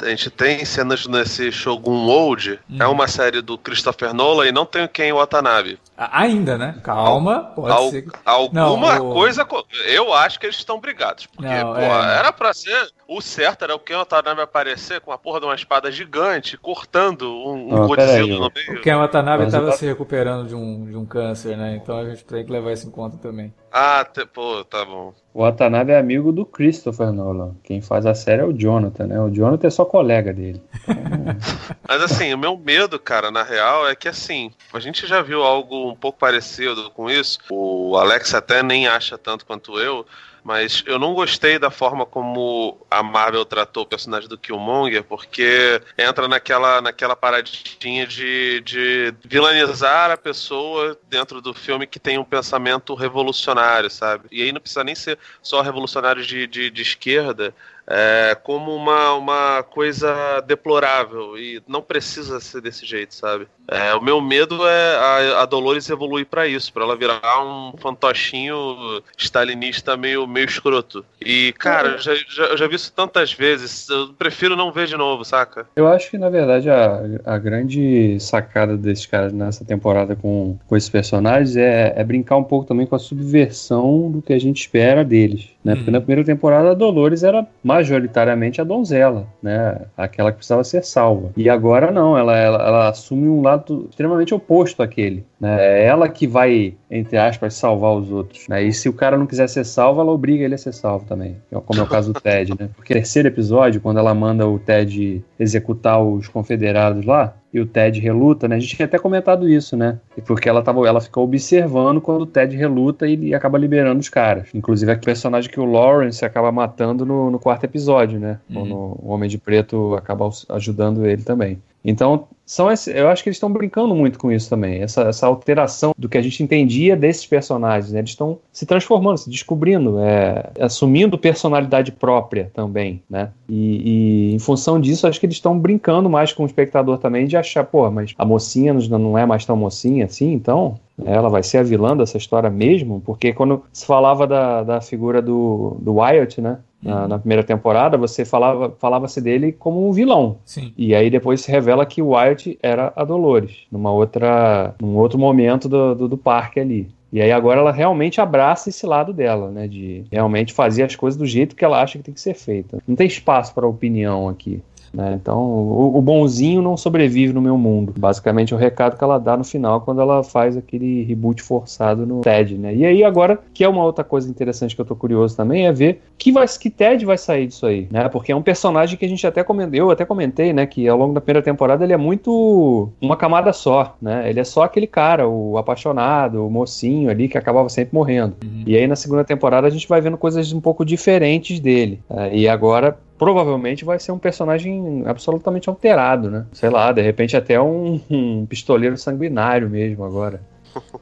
a 0.00 0.08
gente 0.08 0.30
tem 0.30 0.64
cenas 0.64 1.06
nesse 1.06 1.50
Shogun 1.50 2.06
Old, 2.06 2.58
hum. 2.70 2.76
é 2.80 2.86
uma 2.86 3.08
série 3.08 3.40
do 3.40 3.58
Christopher 3.58 4.14
Nolan 4.14 4.46
e 4.46 4.52
não 4.52 4.64
tem 4.64 4.86
quem 4.86 5.12
o 5.12 5.16
Watanabe. 5.16 5.78
Ainda, 5.96 6.56
né? 6.56 6.76
Calma, 6.82 7.52
pode 7.56 7.72
Al, 7.72 7.90
ser. 7.90 8.06
Alguma 8.24 8.94
não, 8.96 9.10
o... 9.10 9.14
coisa. 9.14 9.46
Eu 9.86 10.14
acho 10.14 10.38
que 10.38 10.46
eles 10.46 10.56
estão 10.56 10.78
brigados. 10.78 11.26
Porque, 11.26 11.48
não, 11.48 11.74
pô, 11.74 11.80
é... 11.80 12.18
era 12.18 12.32
pra 12.32 12.52
ser. 12.54 12.92
O 13.08 13.20
certo 13.20 13.64
era 13.64 13.74
o 13.74 13.78
Ken 13.78 13.96
Watanabe 13.96 14.42
aparecer 14.42 15.00
com 15.00 15.10
a 15.10 15.18
porra 15.18 15.40
de 15.40 15.46
uma 15.46 15.54
espada 15.54 15.90
gigante, 15.90 16.56
cortando 16.56 17.22
um, 17.22 17.74
um 17.74 17.86
Godzilla 17.86 18.38
no 18.38 18.52
meio. 18.54 18.78
O 18.78 18.82
Ken 18.82 18.96
Watanabe 18.96 19.46
estava 19.46 19.72
se 19.72 19.86
recuperando 19.86 20.46
de 20.46 20.54
um, 20.54 20.84
de 20.84 20.96
um 20.96 21.06
câncer, 21.06 21.56
né? 21.56 21.80
Então 21.82 21.98
a 21.98 22.04
gente 22.08 22.24
tem 22.24 22.44
que 22.44 22.52
levar 22.52 22.72
isso 22.72 22.86
em 22.86 22.90
conta 22.90 23.16
também. 23.16 23.52
Ah, 23.70 24.04
te, 24.04 24.24
pô, 24.24 24.64
tá 24.64 24.84
bom. 24.84 25.12
O 25.34 25.42
Watanabe 25.42 25.92
é 25.92 25.98
amigo 25.98 26.32
do 26.32 26.44
Christopher 26.44 27.12
Nolan. 27.12 27.54
Quem 27.62 27.80
faz 27.80 28.06
a 28.06 28.14
série 28.14 28.42
é 28.42 28.44
o 28.44 28.52
Jonathan, 28.52 29.06
né? 29.06 29.20
O 29.20 29.30
Jonathan 29.30 29.66
é 29.66 29.70
só 29.70 29.84
colega 29.84 30.32
dele. 30.32 30.60
Mas 31.86 32.02
assim, 32.02 32.32
o 32.32 32.38
meu 32.38 32.56
medo, 32.56 32.98
cara, 32.98 33.30
na 33.30 33.42
real, 33.42 33.88
é 33.88 33.94
que 33.94 34.08
assim, 34.08 34.50
a 34.72 34.80
gente 34.80 35.06
já 35.06 35.22
viu 35.22 35.42
algo 35.42 35.90
um 35.90 35.94
pouco 35.94 36.18
parecido 36.18 36.90
com 36.90 37.10
isso. 37.10 37.38
O 37.50 37.96
Alex 37.96 38.34
até 38.34 38.62
nem 38.62 38.88
acha 38.88 39.18
tanto 39.18 39.44
quanto 39.44 39.78
eu, 39.78 40.06
mas 40.42 40.82
eu 40.86 40.98
não 40.98 41.14
gostei 41.14 41.58
da 41.58 41.70
forma 41.70 42.06
como 42.06 42.86
a 42.90 43.02
Marvel 43.02 43.44
tratou 43.44 43.82
o 43.82 43.86
personagem 43.86 44.28
do 44.28 44.38
Killmonger, 44.38 45.04
porque 45.04 45.80
entra 45.96 46.28
naquela, 46.28 46.80
naquela 46.80 47.16
paradinha 47.16 48.06
de, 48.06 48.60
de 48.60 49.14
vilanizar 49.24 50.10
a 50.10 50.16
pessoa 50.16 50.98
dentro 51.08 51.40
do 51.40 51.52
filme 51.52 51.86
que 51.86 51.98
tem 51.98 52.18
um 52.18 52.24
pensamento 52.24 52.94
revolucionário, 52.94 53.90
sabe? 53.90 54.28
E 54.30 54.42
aí 54.42 54.52
não 54.52 54.60
precisa 54.60 54.84
nem 54.84 54.94
ser 54.94 55.18
só 55.42 55.60
revolucionário 55.60 56.24
de, 56.24 56.46
de, 56.46 56.70
de 56.70 56.82
esquerda, 56.82 57.54
é, 57.88 58.36
como 58.42 58.74
uma, 58.74 59.14
uma 59.14 59.62
coisa 59.62 60.42
deplorável 60.46 61.38
e 61.38 61.62
não 61.66 61.80
precisa 61.80 62.38
ser 62.38 62.60
desse 62.60 62.84
jeito, 62.84 63.14
sabe? 63.14 63.48
É, 63.66 63.94
o 63.94 64.02
meu 64.02 64.20
medo 64.20 64.66
é 64.66 64.96
a, 64.96 65.42
a 65.42 65.46
Dolores 65.46 65.88
evoluir 65.88 66.26
para 66.26 66.46
isso, 66.46 66.72
para 66.72 66.84
ela 66.84 66.96
virar 66.96 67.20
um 67.44 67.74
fantochinho 67.78 69.02
stalinista 69.16 69.96
meio, 69.96 70.26
meio 70.26 70.46
escroto. 70.46 71.04
E, 71.20 71.52
cara, 71.58 71.90
eu 71.90 71.98
já, 71.98 72.14
já, 72.14 72.44
eu 72.44 72.56
já 72.56 72.66
vi 72.66 72.76
isso 72.76 72.92
tantas 72.92 73.32
vezes, 73.32 73.88
eu 73.88 74.08
prefiro 74.14 74.56
não 74.56 74.72
ver 74.72 74.86
de 74.86 74.96
novo, 74.96 75.24
saca? 75.24 75.66
Eu 75.76 75.88
acho 75.88 76.10
que, 76.10 76.18
na 76.18 76.28
verdade, 76.28 76.70
a, 76.70 77.00
a 77.24 77.38
grande 77.38 78.18
sacada 78.20 78.76
desses 78.76 79.06
caras 79.06 79.32
nessa 79.32 79.64
temporada 79.64 80.16
com, 80.16 80.58
com 80.66 80.76
esses 80.76 80.88
personagens 80.88 81.56
é, 81.56 81.92
é 81.96 82.04
brincar 82.04 82.36
um 82.36 82.44
pouco 82.44 82.66
também 82.66 82.86
com 82.86 82.96
a 82.96 82.98
subversão 82.98 84.10
do 84.10 84.22
que 84.22 84.32
a 84.32 84.38
gente 84.38 84.60
espera 84.60 85.04
deles. 85.04 85.50
Né? 85.62 85.74
Porque 85.74 85.90
na 85.90 86.00
primeira 86.00 86.24
temporada 86.24 86.70
a 86.70 86.74
Dolores 86.74 87.22
era 87.22 87.46
majoritariamente 87.78 88.60
a 88.60 88.64
donzela, 88.64 89.26
né? 89.42 89.80
Aquela 89.96 90.30
que 90.30 90.38
precisava 90.38 90.64
ser 90.64 90.84
salva. 90.84 91.30
E 91.36 91.48
agora 91.48 91.90
não, 91.90 92.18
ela, 92.18 92.36
ela, 92.36 92.66
ela 92.66 92.88
assume 92.88 93.28
um 93.28 93.40
lado 93.40 93.86
extremamente 93.88 94.34
oposto 94.34 94.82
àquele. 94.82 95.24
Né? 95.40 95.56
É 95.60 95.84
ela 95.84 96.08
que 96.08 96.26
vai, 96.26 96.74
entre 96.90 97.16
aspas, 97.16 97.54
salvar 97.54 97.94
os 97.94 98.10
outros. 98.10 98.46
Né? 98.48 98.64
E 98.64 98.72
se 98.72 98.88
o 98.88 98.92
cara 98.92 99.16
não 99.16 99.26
quiser 99.26 99.48
ser 99.48 99.64
salvo, 99.64 100.00
ela 100.00 100.10
obriga 100.10 100.44
ele 100.44 100.54
a 100.54 100.58
ser 100.58 100.72
salvo 100.72 101.06
também. 101.06 101.36
Como 101.66 101.80
é 101.80 101.82
o 101.82 101.88
caso 101.88 102.12
do 102.12 102.18
Ted, 102.20 102.52
né? 102.58 102.68
Porque 102.74 102.92
terceiro 102.94 103.28
episódio, 103.28 103.80
quando 103.80 103.98
ela 103.98 104.14
manda 104.14 104.46
o 104.46 104.58
Ted 104.58 105.24
executar 105.38 106.02
os 106.02 106.26
confederados 106.26 107.04
lá, 107.04 107.36
e 107.52 107.60
o 107.60 107.66
Ted 107.66 107.98
reluta, 108.00 108.46
né? 108.46 108.56
A 108.56 108.58
gente 108.58 108.76
tinha 108.76 108.86
até 108.86 108.98
comentado 108.98 109.48
isso, 109.48 109.76
né? 109.76 109.98
Porque 110.26 110.48
ela, 110.48 110.62
tava, 110.62 110.86
ela 110.86 111.00
fica 111.00 111.18
observando 111.18 112.00
quando 112.00 112.22
o 112.22 112.26
Ted 112.26 112.54
reluta 112.56 113.06
e, 113.06 113.28
e 113.28 113.34
acaba 113.34 113.56
liberando 113.56 114.00
os 114.00 114.08
caras. 114.08 114.48
Inclusive, 114.54 114.92
é 114.92 114.94
o 114.94 115.00
personagem 115.00 115.50
que 115.50 115.60
o 115.60 115.64
Lawrence 115.64 116.24
acaba 116.24 116.52
matando 116.52 117.06
no, 117.06 117.30
no 117.30 117.38
quarto 117.38 117.64
episódio, 117.64 118.18
né? 118.18 118.38
Uhum. 118.50 118.54
Quando 118.54 118.74
o 118.74 119.08
Homem 119.08 119.30
de 119.30 119.38
Preto 119.38 119.94
acaba 119.94 120.28
ajudando 120.50 121.06
ele 121.06 121.22
também. 121.22 121.58
Então, 121.84 122.28
são 122.48 122.72
esse, 122.72 122.90
eu 122.90 123.10
acho 123.10 123.22
que 123.22 123.28
eles 123.28 123.36
estão 123.36 123.52
brincando 123.52 123.94
muito 123.94 124.18
com 124.18 124.32
isso 124.32 124.48
também. 124.48 124.80
Essa, 124.80 125.02
essa 125.02 125.26
alteração 125.26 125.94
do 125.98 126.08
que 126.08 126.16
a 126.16 126.22
gente 126.22 126.42
entendia 126.42 126.96
desses 126.96 127.26
personagens. 127.26 127.92
Né? 127.92 127.98
Eles 127.98 128.12
estão 128.12 128.38
se 128.50 128.64
transformando, 128.64 129.18
se 129.18 129.28
descobrindo, 129.28 129.98
é, 129.98 130.50
assumindo 130.58 131.18
personalidade 131.18 131.92
própria 131.92 132.50
também. 132.54 133.02
Né? 133.08 133.28
E, 133.46 134.30
e, 134.30 134.34
em 134.34 134.38
função 134.38 134.80
disso, 134.80 135.06
acho 135.06 135.20
que 135.20 135.26
eles 135.26 135.36
estão 135.36 135.58
brincando 135.58 136.08
mais 136.08 136.32
com 136.32 136.42
o 136.42 136.46
espectador 136.46 136.96
também 136.96 137.26
de 137.26 137.36
achar, 137.36 137.64
pô, 137.64 137.90
mas 137.90 138.14
a 138.16 138.24
mocinha 138.24 138.72
não 138.72 139.18
é 139.18 139.26
mais 139.26 139.44
tão 139.44 139.54
mocinha 139.54 140.06
assim, 140.06 140.32
então 140.32 140.78
ela 141.04 141.28
vai 141.28 141.42
ser 141.42 141.58
a 141.58 141.62
vilã 141.62 141.96
dessa 141.96 142.16
história 142.16 142.50
mesmo, 142.50 143.02
porque 143.04 143.32
quando 143.32 143.62
se 143.72 143.84
falava 143.84 144.26
da, 144.26 144.62
da 144.62 144.80
figura 144.80 145.20
do, 145.22 145.76
do 145.80 145.96
Wyatt, 145.96 146.40
né? 146.40 146.58
Na, 146.82 147.02
uhum. 147.02 147.08
na, 147.08 147.18
primeira 147.18 147.42
temporada, 147.42 147.96
você 147.96 148.24
falava 148.24 148.72
falava-se 148.78 149.20
dele 149.20 149.50
como 149.50 149.88
um 149.88 149.92
vilão. 149.92 150.38
Sim. 150.44 150.72
E 150.76 150.94
aí 150.94 151.10
depois 151.10 151.40
se 151.40 151.50
revela 151.50 151.84
que 151.84 152.00
o 152.00 152.10
Wyatt 152.10 152.56
era 152.62 152.92
a 152.94 153.04
Dolores, 153.04 153.66
numa 153.70 153.90
outra, 153.90 154.74
num 154.80 154.96
outro 154.96 155.18
momento 155.18 155.68
do, 155.68 155.94
do, 155.94 156.08
do 156.08 156.16
parque 156.16 156.60
ali. 156.60 156.88
E 157.12 157.20
aí 157.20 157.32
agora 157.32 157.60
ela 157.60 157.72
realmente 157.72 158.20
abraça 158.20 158.68
esse 158.68 158.86
lado 158.86 159.12
dela, 159.12 159.50
né? 159.50 159.66
De 159.66 160.04
realmente 160.12 160.52
fazer 160.52 160.82
as 160.82 160.94
coisas 160.94 161.18
do 161.18 161.26
jeito 161.26 161.56
que 161.56 161.64
ela 161.64 161.82
acha 161.82 161.98
que 161.98 162.04
tem 162.04 162.14
que 162.14 162.20
ser 162.20 162.34
feita. 162.34 162.78
Não 162.86 162.94
tem 162.94 163.06
espaço 163.06 163.54
para 163.54 163.66
opinião 163.66 164.28
aqui. 164.28 164.62
Né? 164.92 165.18
Então, 165.20 165.38
o, 165.38 165.98
o, 165.98 166.02
bonzinho 166.02 166.62
não 166.62 166.76
sobrevive 166.76 167.32
no 167.32 167.40
meu 167.40 167.56
mundo. 167.58 167.94
Basicamente, 167.96 168.52
é 168.52 168.56
o 168.56 168.58
recado 168.58 168.96
que 168.96 169.04
ela 169.04 169.18
dá 169.18 169.36
no 169.36 169.44
final 169.44 169.80
quando 169.80 170.00
ela 170.00 170.22
faz 170.22 170.56
aquele 170.56 171.02
reboot 171.04 171.42
forçado 171.42 172.06
no 172.06 172.20
Ted. 172.20 172.56
Né? 172.56 172.74
E 172.74 172.84
aí, 172.84 173.04
agora, 173.04 173.38
que 173.52 173.64
é 173.64 173.68
uma 173.68 173.84
outra 173.84 174.04
coisa 174.04 174.28
interessante 174.30 174.74
que 174.74 174.80
eu 174.80 174.84
tô 174.86 174.96
curioso 174.96 175.36
também, 175.36 175.66
é 175.66 175.72
ver 175.72 176.02
que, 176.16 176.32
vai, 176.32 176.46
que 176.46 176.70
Ted 176.70 177.04
vai 177.04 177.18
sair 177.18 177.46
disso 177.46 177.66
aí. 177.66 177.88
Né? 177.90 178.08
Porque 178.08 178.32
é 178.32 178.36
um 178.36 178.42
personagem 178.42 178.96
que 178.96 179.04
a 179.04 179.08
gente 179.08 179.26
até 179.26 179.42
comentou, 179.42 179.78
eu 179.78 179.90
até 179.90 180.04
comentei, 180.04 180.52
né? 180.52 180.66
Que 180.66 180.88
ao 180.88 180.96
longo 180.96 181.14
da 181.14 181.20
primeira 181.20 181.42
temporada 181.42 181.84
ele 181.84 181.92
é 181.92 181.96
muito 181.96 182.88
uma 183.00 183.16
camada 183.16 183.52
só. 183.52 183.96
Né? 184.00 184.28
Ele 184.28 184.40
é 184.40 184.44
só 184.44 184.62
aquele 184.62 184.86
cara, 184.86 185.28
o 185.28 185.58
apaixonado, 185.58 186.46
o 186.46 186.50
mocinho 186.50 187.10
ali 187.10 187.28
que 187.28 187.38
acabava 187.38 187.68
sempre 187.68 187.94
morrendo. 187.94 188.36
Uhum. 188.44 188.64
E 188.66 188.76
aí, 188.76 188.86
na 188.86 188.96
segunda 188.96 189.24
temporada, 189.24 189.66
a 189.66 189.70
gente 189.70 189.88
vai 189.88 190.00
vendo 190.00 190.16
coisas 190.16 190.52
um 190.52 190.60
pouco 190.60 190.84
diferentes 190.84 191.60
dele. 191.60 192.00
É, 192.10 192.36
e 192.36 192.48
agora, 192.48 192.98
provavelmente 193.18 193.84
vai 193.84 193.98
ser 193.98 194.12
um 194.12 194.18
personagem 194.18 195.02
absolutamente 195.06 195.68
alterado, 195.68 196.30
né? 196.30 196.46
Sei 196.52 196.70
lá, 196.70 196.92
de 196.92 197.02
repente 197.02 197.36
até 197.36 197.60
um, 197.60 198.00
um 198.08 198.46
pistoleiro 198.46 198.96
sanguinário 198.96 199.68
mesmo 199.68 200.04
agora. 200.04 200.40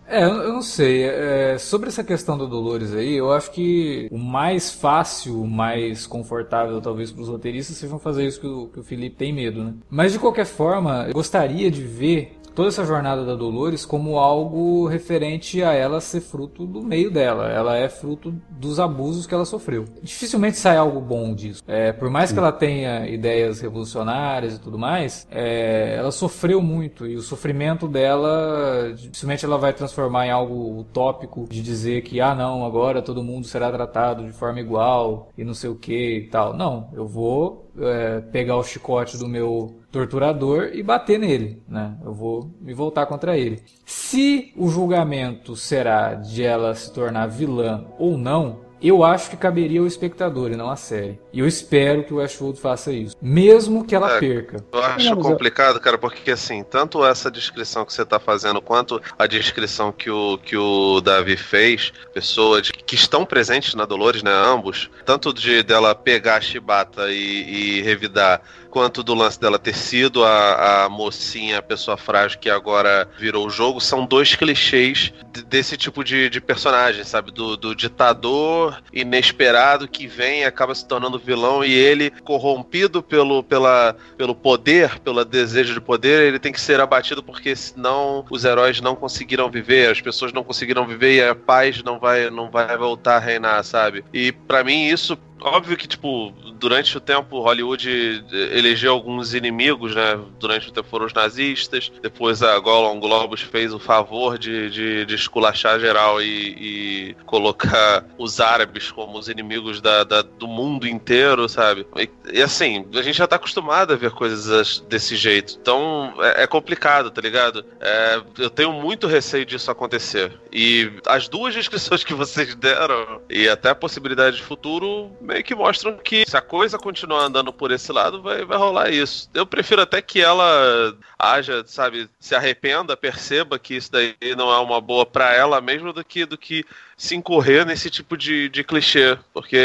É, 0.07 0.24
eu 0.24 0.52
não 0.52 0.62
sei. 0.62 1.05
É, 1.05 1.59
sobre 1.59 1.88
essa 1.88 2.05
questão 2.05 2.38
do 2.38 2.46
Dolores 2.46 2.94
aí, 2.94 3.14
eu 3.14 3.33
acho 3.33 3.50
que 3.50 4.09
o 4.11 4.18
mais 4.18 4.70
fácil, 4.70 5.42
o 5.42 5.46
mais 5.46 6.07
confortável, 6.07 6.81
talvez, 6.81 7.11
para 7.11 7.22
os 7.22 7.29
roteiristas, 7.29 7.76
sejam 7.76 7.98
fazer 7.98 8.26
isso 8.26 8.40
que 8.40 8.46
o, 8.46 8.68
que 8.68 8.81
o 8.81 8.85
Felipe 8.85 9.16
tem 9.16 9.33
medo, 9.33 9.64
né? 9.64 9.74
Mas 9.90 10.12
de 10.12 10.18
qualquer 10.18 10.46
forma, 10.46 11.07
eu 11.09 11.12
gostaria 11.12 11.70
de 11.70 11.83
ver 11.83 12.36
toda 12.57 12.69
essa 12.69 12.87
jornada 12.87 13.23
da 13.23 13.35
Dolores 13.35 13.85
como 13.85 14.19
algo 14.19 14.87
referente 14.88 15.62
a 15.62 15.75
ela 15.75 16.01
ser 16.01 16.23
fruto 16.23 16.66
do 16.66 16.83
meio 16.83 17.11
dela. 17.11 17.51
Ela 17.51 17.77
é 17.77 17.87
fruto 17.87 18.35
dos 18.51 18.81
abusos 18.81 19.27
que 19.27 19.35
ela 19.35 19.45
sofreu. 19.45 19.85
Dificilmente 20.03 20.57
sai 20.57 20.79
algo 20.79 20.99
bom 20.99 21.35
disso. 21.35 21.62
É, 21.66 21.92
por 21.92 22.09
mais 22.09 22.33
que 22.33 22.38
ela 22.38 22.51
tenha 22.51 23.07
ideias 23.07 23.61
revolucionárias 23.61 24.55
e 24.55 24.59
tudo 24.59 24.79
mais, 24.79 25.29
é, 25.31 25.97
ela 25.99 26.11
sofreu 26.11 26.62
muito 26.62 27.07
e 27.07 27.14
o 27.14 27.21
sofrimento 27.21 27.87
dela 27.87 28.95
dificilmente 28.97 29.45
ela 29.45 29.59
vai 29.59 29.75
transformar 29.75 30.27
em 30.27 30.31
algo 30.31 30.81
utópico 30.81 31.47
de 31.49 31.62
dizer 31.62 32.03
que 32.03 32.23
ah 32.23 32.35
não 32.35 32.64
agora 32.64 33.03
todo 33.03 33.23
mundo 33.23 33.47
será 33.47 33.71
tratado 33.71 34.25
de 34.25 34.33
forma 34.33 34.61
igual 34.61 35.29
e 35.37 35.45
não 35.45 35.53
sei 35.53 35.69
o 35.69 35.77
que 35.77 36.19
e 36.19 36.29
tal. 36.29 36.57
Não, 36.57 36.88
eu 36.95 37.07
vou 37.07 37.65
é, 37.81 38.21
pegar 38.21 38.57
o 38.57 38.65
chicote 38.65 39.17
do 39.17 39.29
meu 39.29 39.77
torturador 39.91 40.71
e 40.73 40.83
bater 40.83 41.19
nele, 41.19 41.62
né? 41.69 41.97
Eu 42.05 42.12
vou 42.12 42.51
me 42.61 42.75
voltar 42.75 43.07
contra 43.07 43.37
ele. 43.37 43.62
Se 43.85 44.53
o 44.57 44.69
julgamento 44.69 45.57
será 45.57 46.15
de 46.15 46.43
ela 46.43 46.75
se 46.75 46.93
tornar 46.93 47.27
vilã 47.27 47.87
ou 47.99 48.19
não, 48.19 48.65
eu 48.83 49.03
acho 49.05 49.31
que 49.31 49.37
caberia 49.37 49.81
ao 49.81 49.87
espectador 49.87 50.51
e 50.53 50.57
não 50.57 50.71
à 50.71 50.77
série. 50.77 51.19
E 51.33 51.41
eu 51.41 51.47
espero 51.47 52.05
que 52.05 52.12
o 52.12 52.17
Westworld 52.17 52.61
faça 52.61 52.93
isso. 52.93 53.17
Mesmo 53.21 53.85
que 53.85 53.95
ela 53.95 54.17
é, 54.17 54.21
perca. 54.21 54.65
Eu 54.73 54.83
acho 54.83 55.17
complicado, 55.17 55.81
cara, 55.81 55.99
porque 55.99 56.31
assim, 56.31 56.62
tanto 56.62 57.05
essa 57.05 57.31
descrição 57.31 57.85
que 57.85 57.93
você 57.93 58.05
tá 58.05 58.19
fazendo, 58.19 58.61
quanto 58.61 59.01
a 59.19 59.27
descrição 59.27 59.93
que 59.93 60.11
o, 60.11 60.39
que 60.39 60.57
o 60.57 61.01
Davi 61.01 61.37
fez, 61.37 61.93
pessoas 62.12 62.71
que 62.71 62.95
estão 62.95 63.25
presentes 63.25 63.75
na 63.75 63.85
Dolores, 63.85 64.23
né? 64.23 64.33
Ambos, 64.33 64.91
tanto 65.05 65.33
de 65.33 65.62
dela 65.62 65.95
pegar 65.95 66.37
a 66.37 66.41
chibata 66.41 67.11
e, 67.11 67.79
e 67.79 67.83
revidar 67.83 68.43
quanto 68.77 69.03
do 69.03 69.15
lance 69.15 69.41
dela 69.41 69.59
ter 69.59 69.75
sido 69.75 70.23
a, 70.23 70.85
a 70.85 70.89
mocinha, 70.91 71.61
a 71.61 71.62
pessoa 71.62 71.97
frágil 71.97 72.39
que 72.39 72.51
agora 72.51 73.09
virou 73.19 73.47
o 73.47 73.49
jogo, 73.49 73.81
são 73.81 74.05
dois 74.05 74.37
clichês 74.37 75.15
desse 75.49 75.79
tipo 75.79 76.05
de, 76.05 76.29
de 76.29 76.43
personagem, 76.43 77.03
sabe? 77.03 77.31
Do, 77.31 77.57
do 77.57 77.75
ditador 77.75 78.83
inesperado 78.93 79.89
que 79.89 80.07
vem 80.07 80.41
e 80.41 80.45
acaba 80.45 80.75
se 80.75 80.87
tornando 80.87 81.19
vilão 81.19 81.65
e 81.65 81.73
ele, 81.73 82.11
corrompido 82.23 83.03
pelo, 83.03 83.43
pela, 83.43 83.97
pelo 84.19 84.35
poder, 84.35 84.99
pelo 84.99 85.25
desejo 85.25 85.73
de 85.73 85.81
poder, 85.81 86.29
ele 86.29 86.39
tem 86.39 86.53
que 86.53 86.61
ser 86.61 86.79
abatido 86.79 87.23
porque 87.23 87.57
senão 87.57 88.27
os 88.31 88.45
heróis 88.45 88.83
não 88.83 88.95
conseguiram 88.95 89.51
viver, 89.51 89.91
as 89.91 90.03
pessoas 90.03 90.35
não 90.35 90.45
conseguiram 90.45 90.87
viver 90.87 91.15
e 91.15 91.23
a 91.23 91.35
paz 91.35 91.83
não 91.83 91.99
vai, 91.99 92.29
não 92.29 92.51
vai 92.51 92.77
voltar 92.77 93.17
a 93.17 93.21
reinar, 93.21 93.65
sabe? 93.65 94.05
E 94.12 94.33
para 94.33 94.62
mim 94.62 94.85
isso 94.85 95.17
Óbvio 95.40 95.77
que, 95.77 95.87
tipo, 95.87 96.33
durante 96.55 96.96
o 96.96 97.01
tempo 97.01 97.40
Hollywood 97.40 98.25
elegeu 98.53 98.92
alguns 98.92 99.35
inimigos, 99.35 99.94
né? 99.94 100.18
Durante 100.38 100.68
o 100.68 100.72
tempo 100.72 100.88
foram 100.88 101.07
os 101.07 101.12
nazistas. 101.12 101.92
Depois 102.03 102.42
a 102.42 102.59
Golan 102.59 102.99
Globus 102.99 103.42
fez 103.42 103.72
o 103.72 103.79
favor 103.79 104.38
de, 104.38 104.70
de, 104.70 105.05
de 105.05 105.14
esculachar 105.14 105.79
geral 105.79 106.20
e, 106.22 106.27
e, 106.27 107.16
colocar 107.27 108.05
os 108.18 108.40
árabes 108.40 108.90
como 108.90 109.18
os 109.18 109.29
inimigos 109.29 109.81
da, 109.81 110.05
da 110.05 110.22
do 110.22 110.49
mundo 110.49 110.88
inteiro, 110.88 111.49
sabe? 111.49 111.87
E, 111.96 112.09
e, 112.33 112.42
assim, 112.42 112.87
a 112.94 113.03
gente 113.03 113.18
já 113.18 113.27
tá 113.27 113.37
acostumado 113.37 113.92
a 113.92 113.96
ver 113.96 114.12
coisas 114.12 114.81
desse 114.88 115.16
jeito. 115.16 115.59
Então 115.61 116.14
é, 116.18 116.44
é 116.44 116.46
complicado, 116.46 117.11
tá 117.11 117.20
ligado? 117.20 117.64
É, 117.81 118.20
eu 118.38 118.51
tenho 118.51 118.72
muito 118.72 119.07
receio 119.07 119.44
disso 119.44 119.70
acontecer. 119.70 120.33
E 120.53 120.90
as 121.07 121.29
duas 121.29 121.55
descrições 121.55 122.03
que 122.03 122.14
vocês 122.14 122.55
deram, 122.55 123.20
e 123.29 123.49
até 123.49 123.70
a 123.70 123.75
possibilidade 123.75 124.37
de 124.37 124.42
futuro 124.42 125.11
meio 125.27 125.45
que 125.45 125.55
mostram 125.55 125.99
que 125.99 126.25
se 126.27 126.37
a 126.37 126.41
coisa 126.41 126.79
continuar 126.79 127.25
andando 127.25 127.53
por 127.53 127.71
esse 127.71 127.93
lado, 127.93 128.23
vai, 128.23 128.45
vai 128.45 128.57
rolar 128.57 128.91
isso. 128.91 129.29
Eu 129.35 129.45
prefiro 129.45 129.83
até 129.83 130.01
que 130.01 130.21
ela 130.23 130.97
haja, 131.19 131.65
sabe, 131.67 132.09
se 132.19 132.35
arrependa, 132.35 132.97
perceba 132.97 133.59
que 133.59 133.75
isso 133.75 133.91
daí 133.93 134.15
não 134.37 134.51
é 134.51 134.59
uma 134.59 134.81
boa 134.81 135.05
para 135.05 135.35
ela 135.35 135.61
mesmo 135.61 135.93
do 135.93 136.05
que 136.05 136.25
do 136.25 136.39
que 136.39 136.65
se 136.96 137.14
incorrer 137.14 137.66
nesse 137.66 137.90
tipo 137.90 138.16
de, 138.16 138.48
de 138.48 138.64
clichê. 138.64 139.18
Porque 139.32 139.59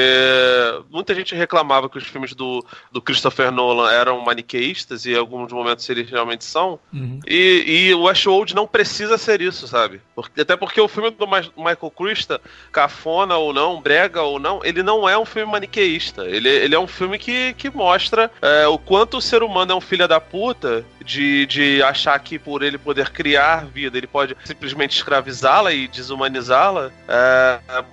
muita 0.90 1.16
gente 1.16 1.34
reclamava 1.34 1.90
que 1.90 1.98
os 1.98 2.04
filmes 2.04 2.34
do, 2.34 2.66
do 2.92 3.02
Christopher 3.02 3.52
Nolan 3.52 3.90
eram 3.92 4.20
maniqueístas, 4.22 5.06
e 5.06 5.14
em 5.14 5.18
alguns 5.18 5.52
momentos 5.52 5.90
eles 5.90 6.10
realmente 6.10 6.44
são. 6.44 6.80
Uhum. 6.94 7.20
E, 7.26 7.64
e 7.68 7.94
o 7.94 8.08
Ashwold 8.08 8.54
não 8.54 8.68
precisa 8.68 9.18
ser 9.18 9.42
isso, 9.42 9.68
sabe? 9.68 10.02
Porque, 10.14 10.42
até 10.42 10.58
porque 10.58 10.82
o 10.82 10.88
filme 10.88 11.12
do 11.12 11.28
Michael 11.28 11.92
Christa, 11.96 12.42
cafona 12.72 13.38
ou 13.38 13.54
não, 13.54 13.82
brega 13.82 14.22
ou 14.22 14.40
não, 14.40 14.60
ele 14.64 14.84
não 14.84 15.08
é 15.08 15.18
um 15.18 15.26
filme 15.26 15.52
maniqueísta. 15.52 16.26
Ele, 16.26 16.50
ele 16.50 16.76
é 16.76 16.80
um 16.80 16.88
filme 16.88 17.18
que, 17.18 17.54
que 17.54 17.70
mostra 17.70 18.30
é, 18.42 18.68
o 18.68 18.78
quanto 18.78 19.18
o 19.18 19.22
ser 19.22 19.42
humano 19.42 19.72
é 19.72 19.76
um 19.76 19.82
filho 19.82 20.08
da 20.08 20.20
puta 20.20 20.84
de, 21.04 21.46
de 21.46 21.84
achar 21.84 22.20
que 22.20 22.38
por 22.38 22.62
ele 22.62 22.78
poder 22.78 23.10
criar 23.10 23.66
vida, 23.66 23.98
ele 23.98 24.08
pode 24.08 24.36
simplesmente 24.44 24.96
escravizá-la 24.96 25.72
e 25.72 25.88
desumanizá-la, 25.88 26.92
é, 27.08 27.21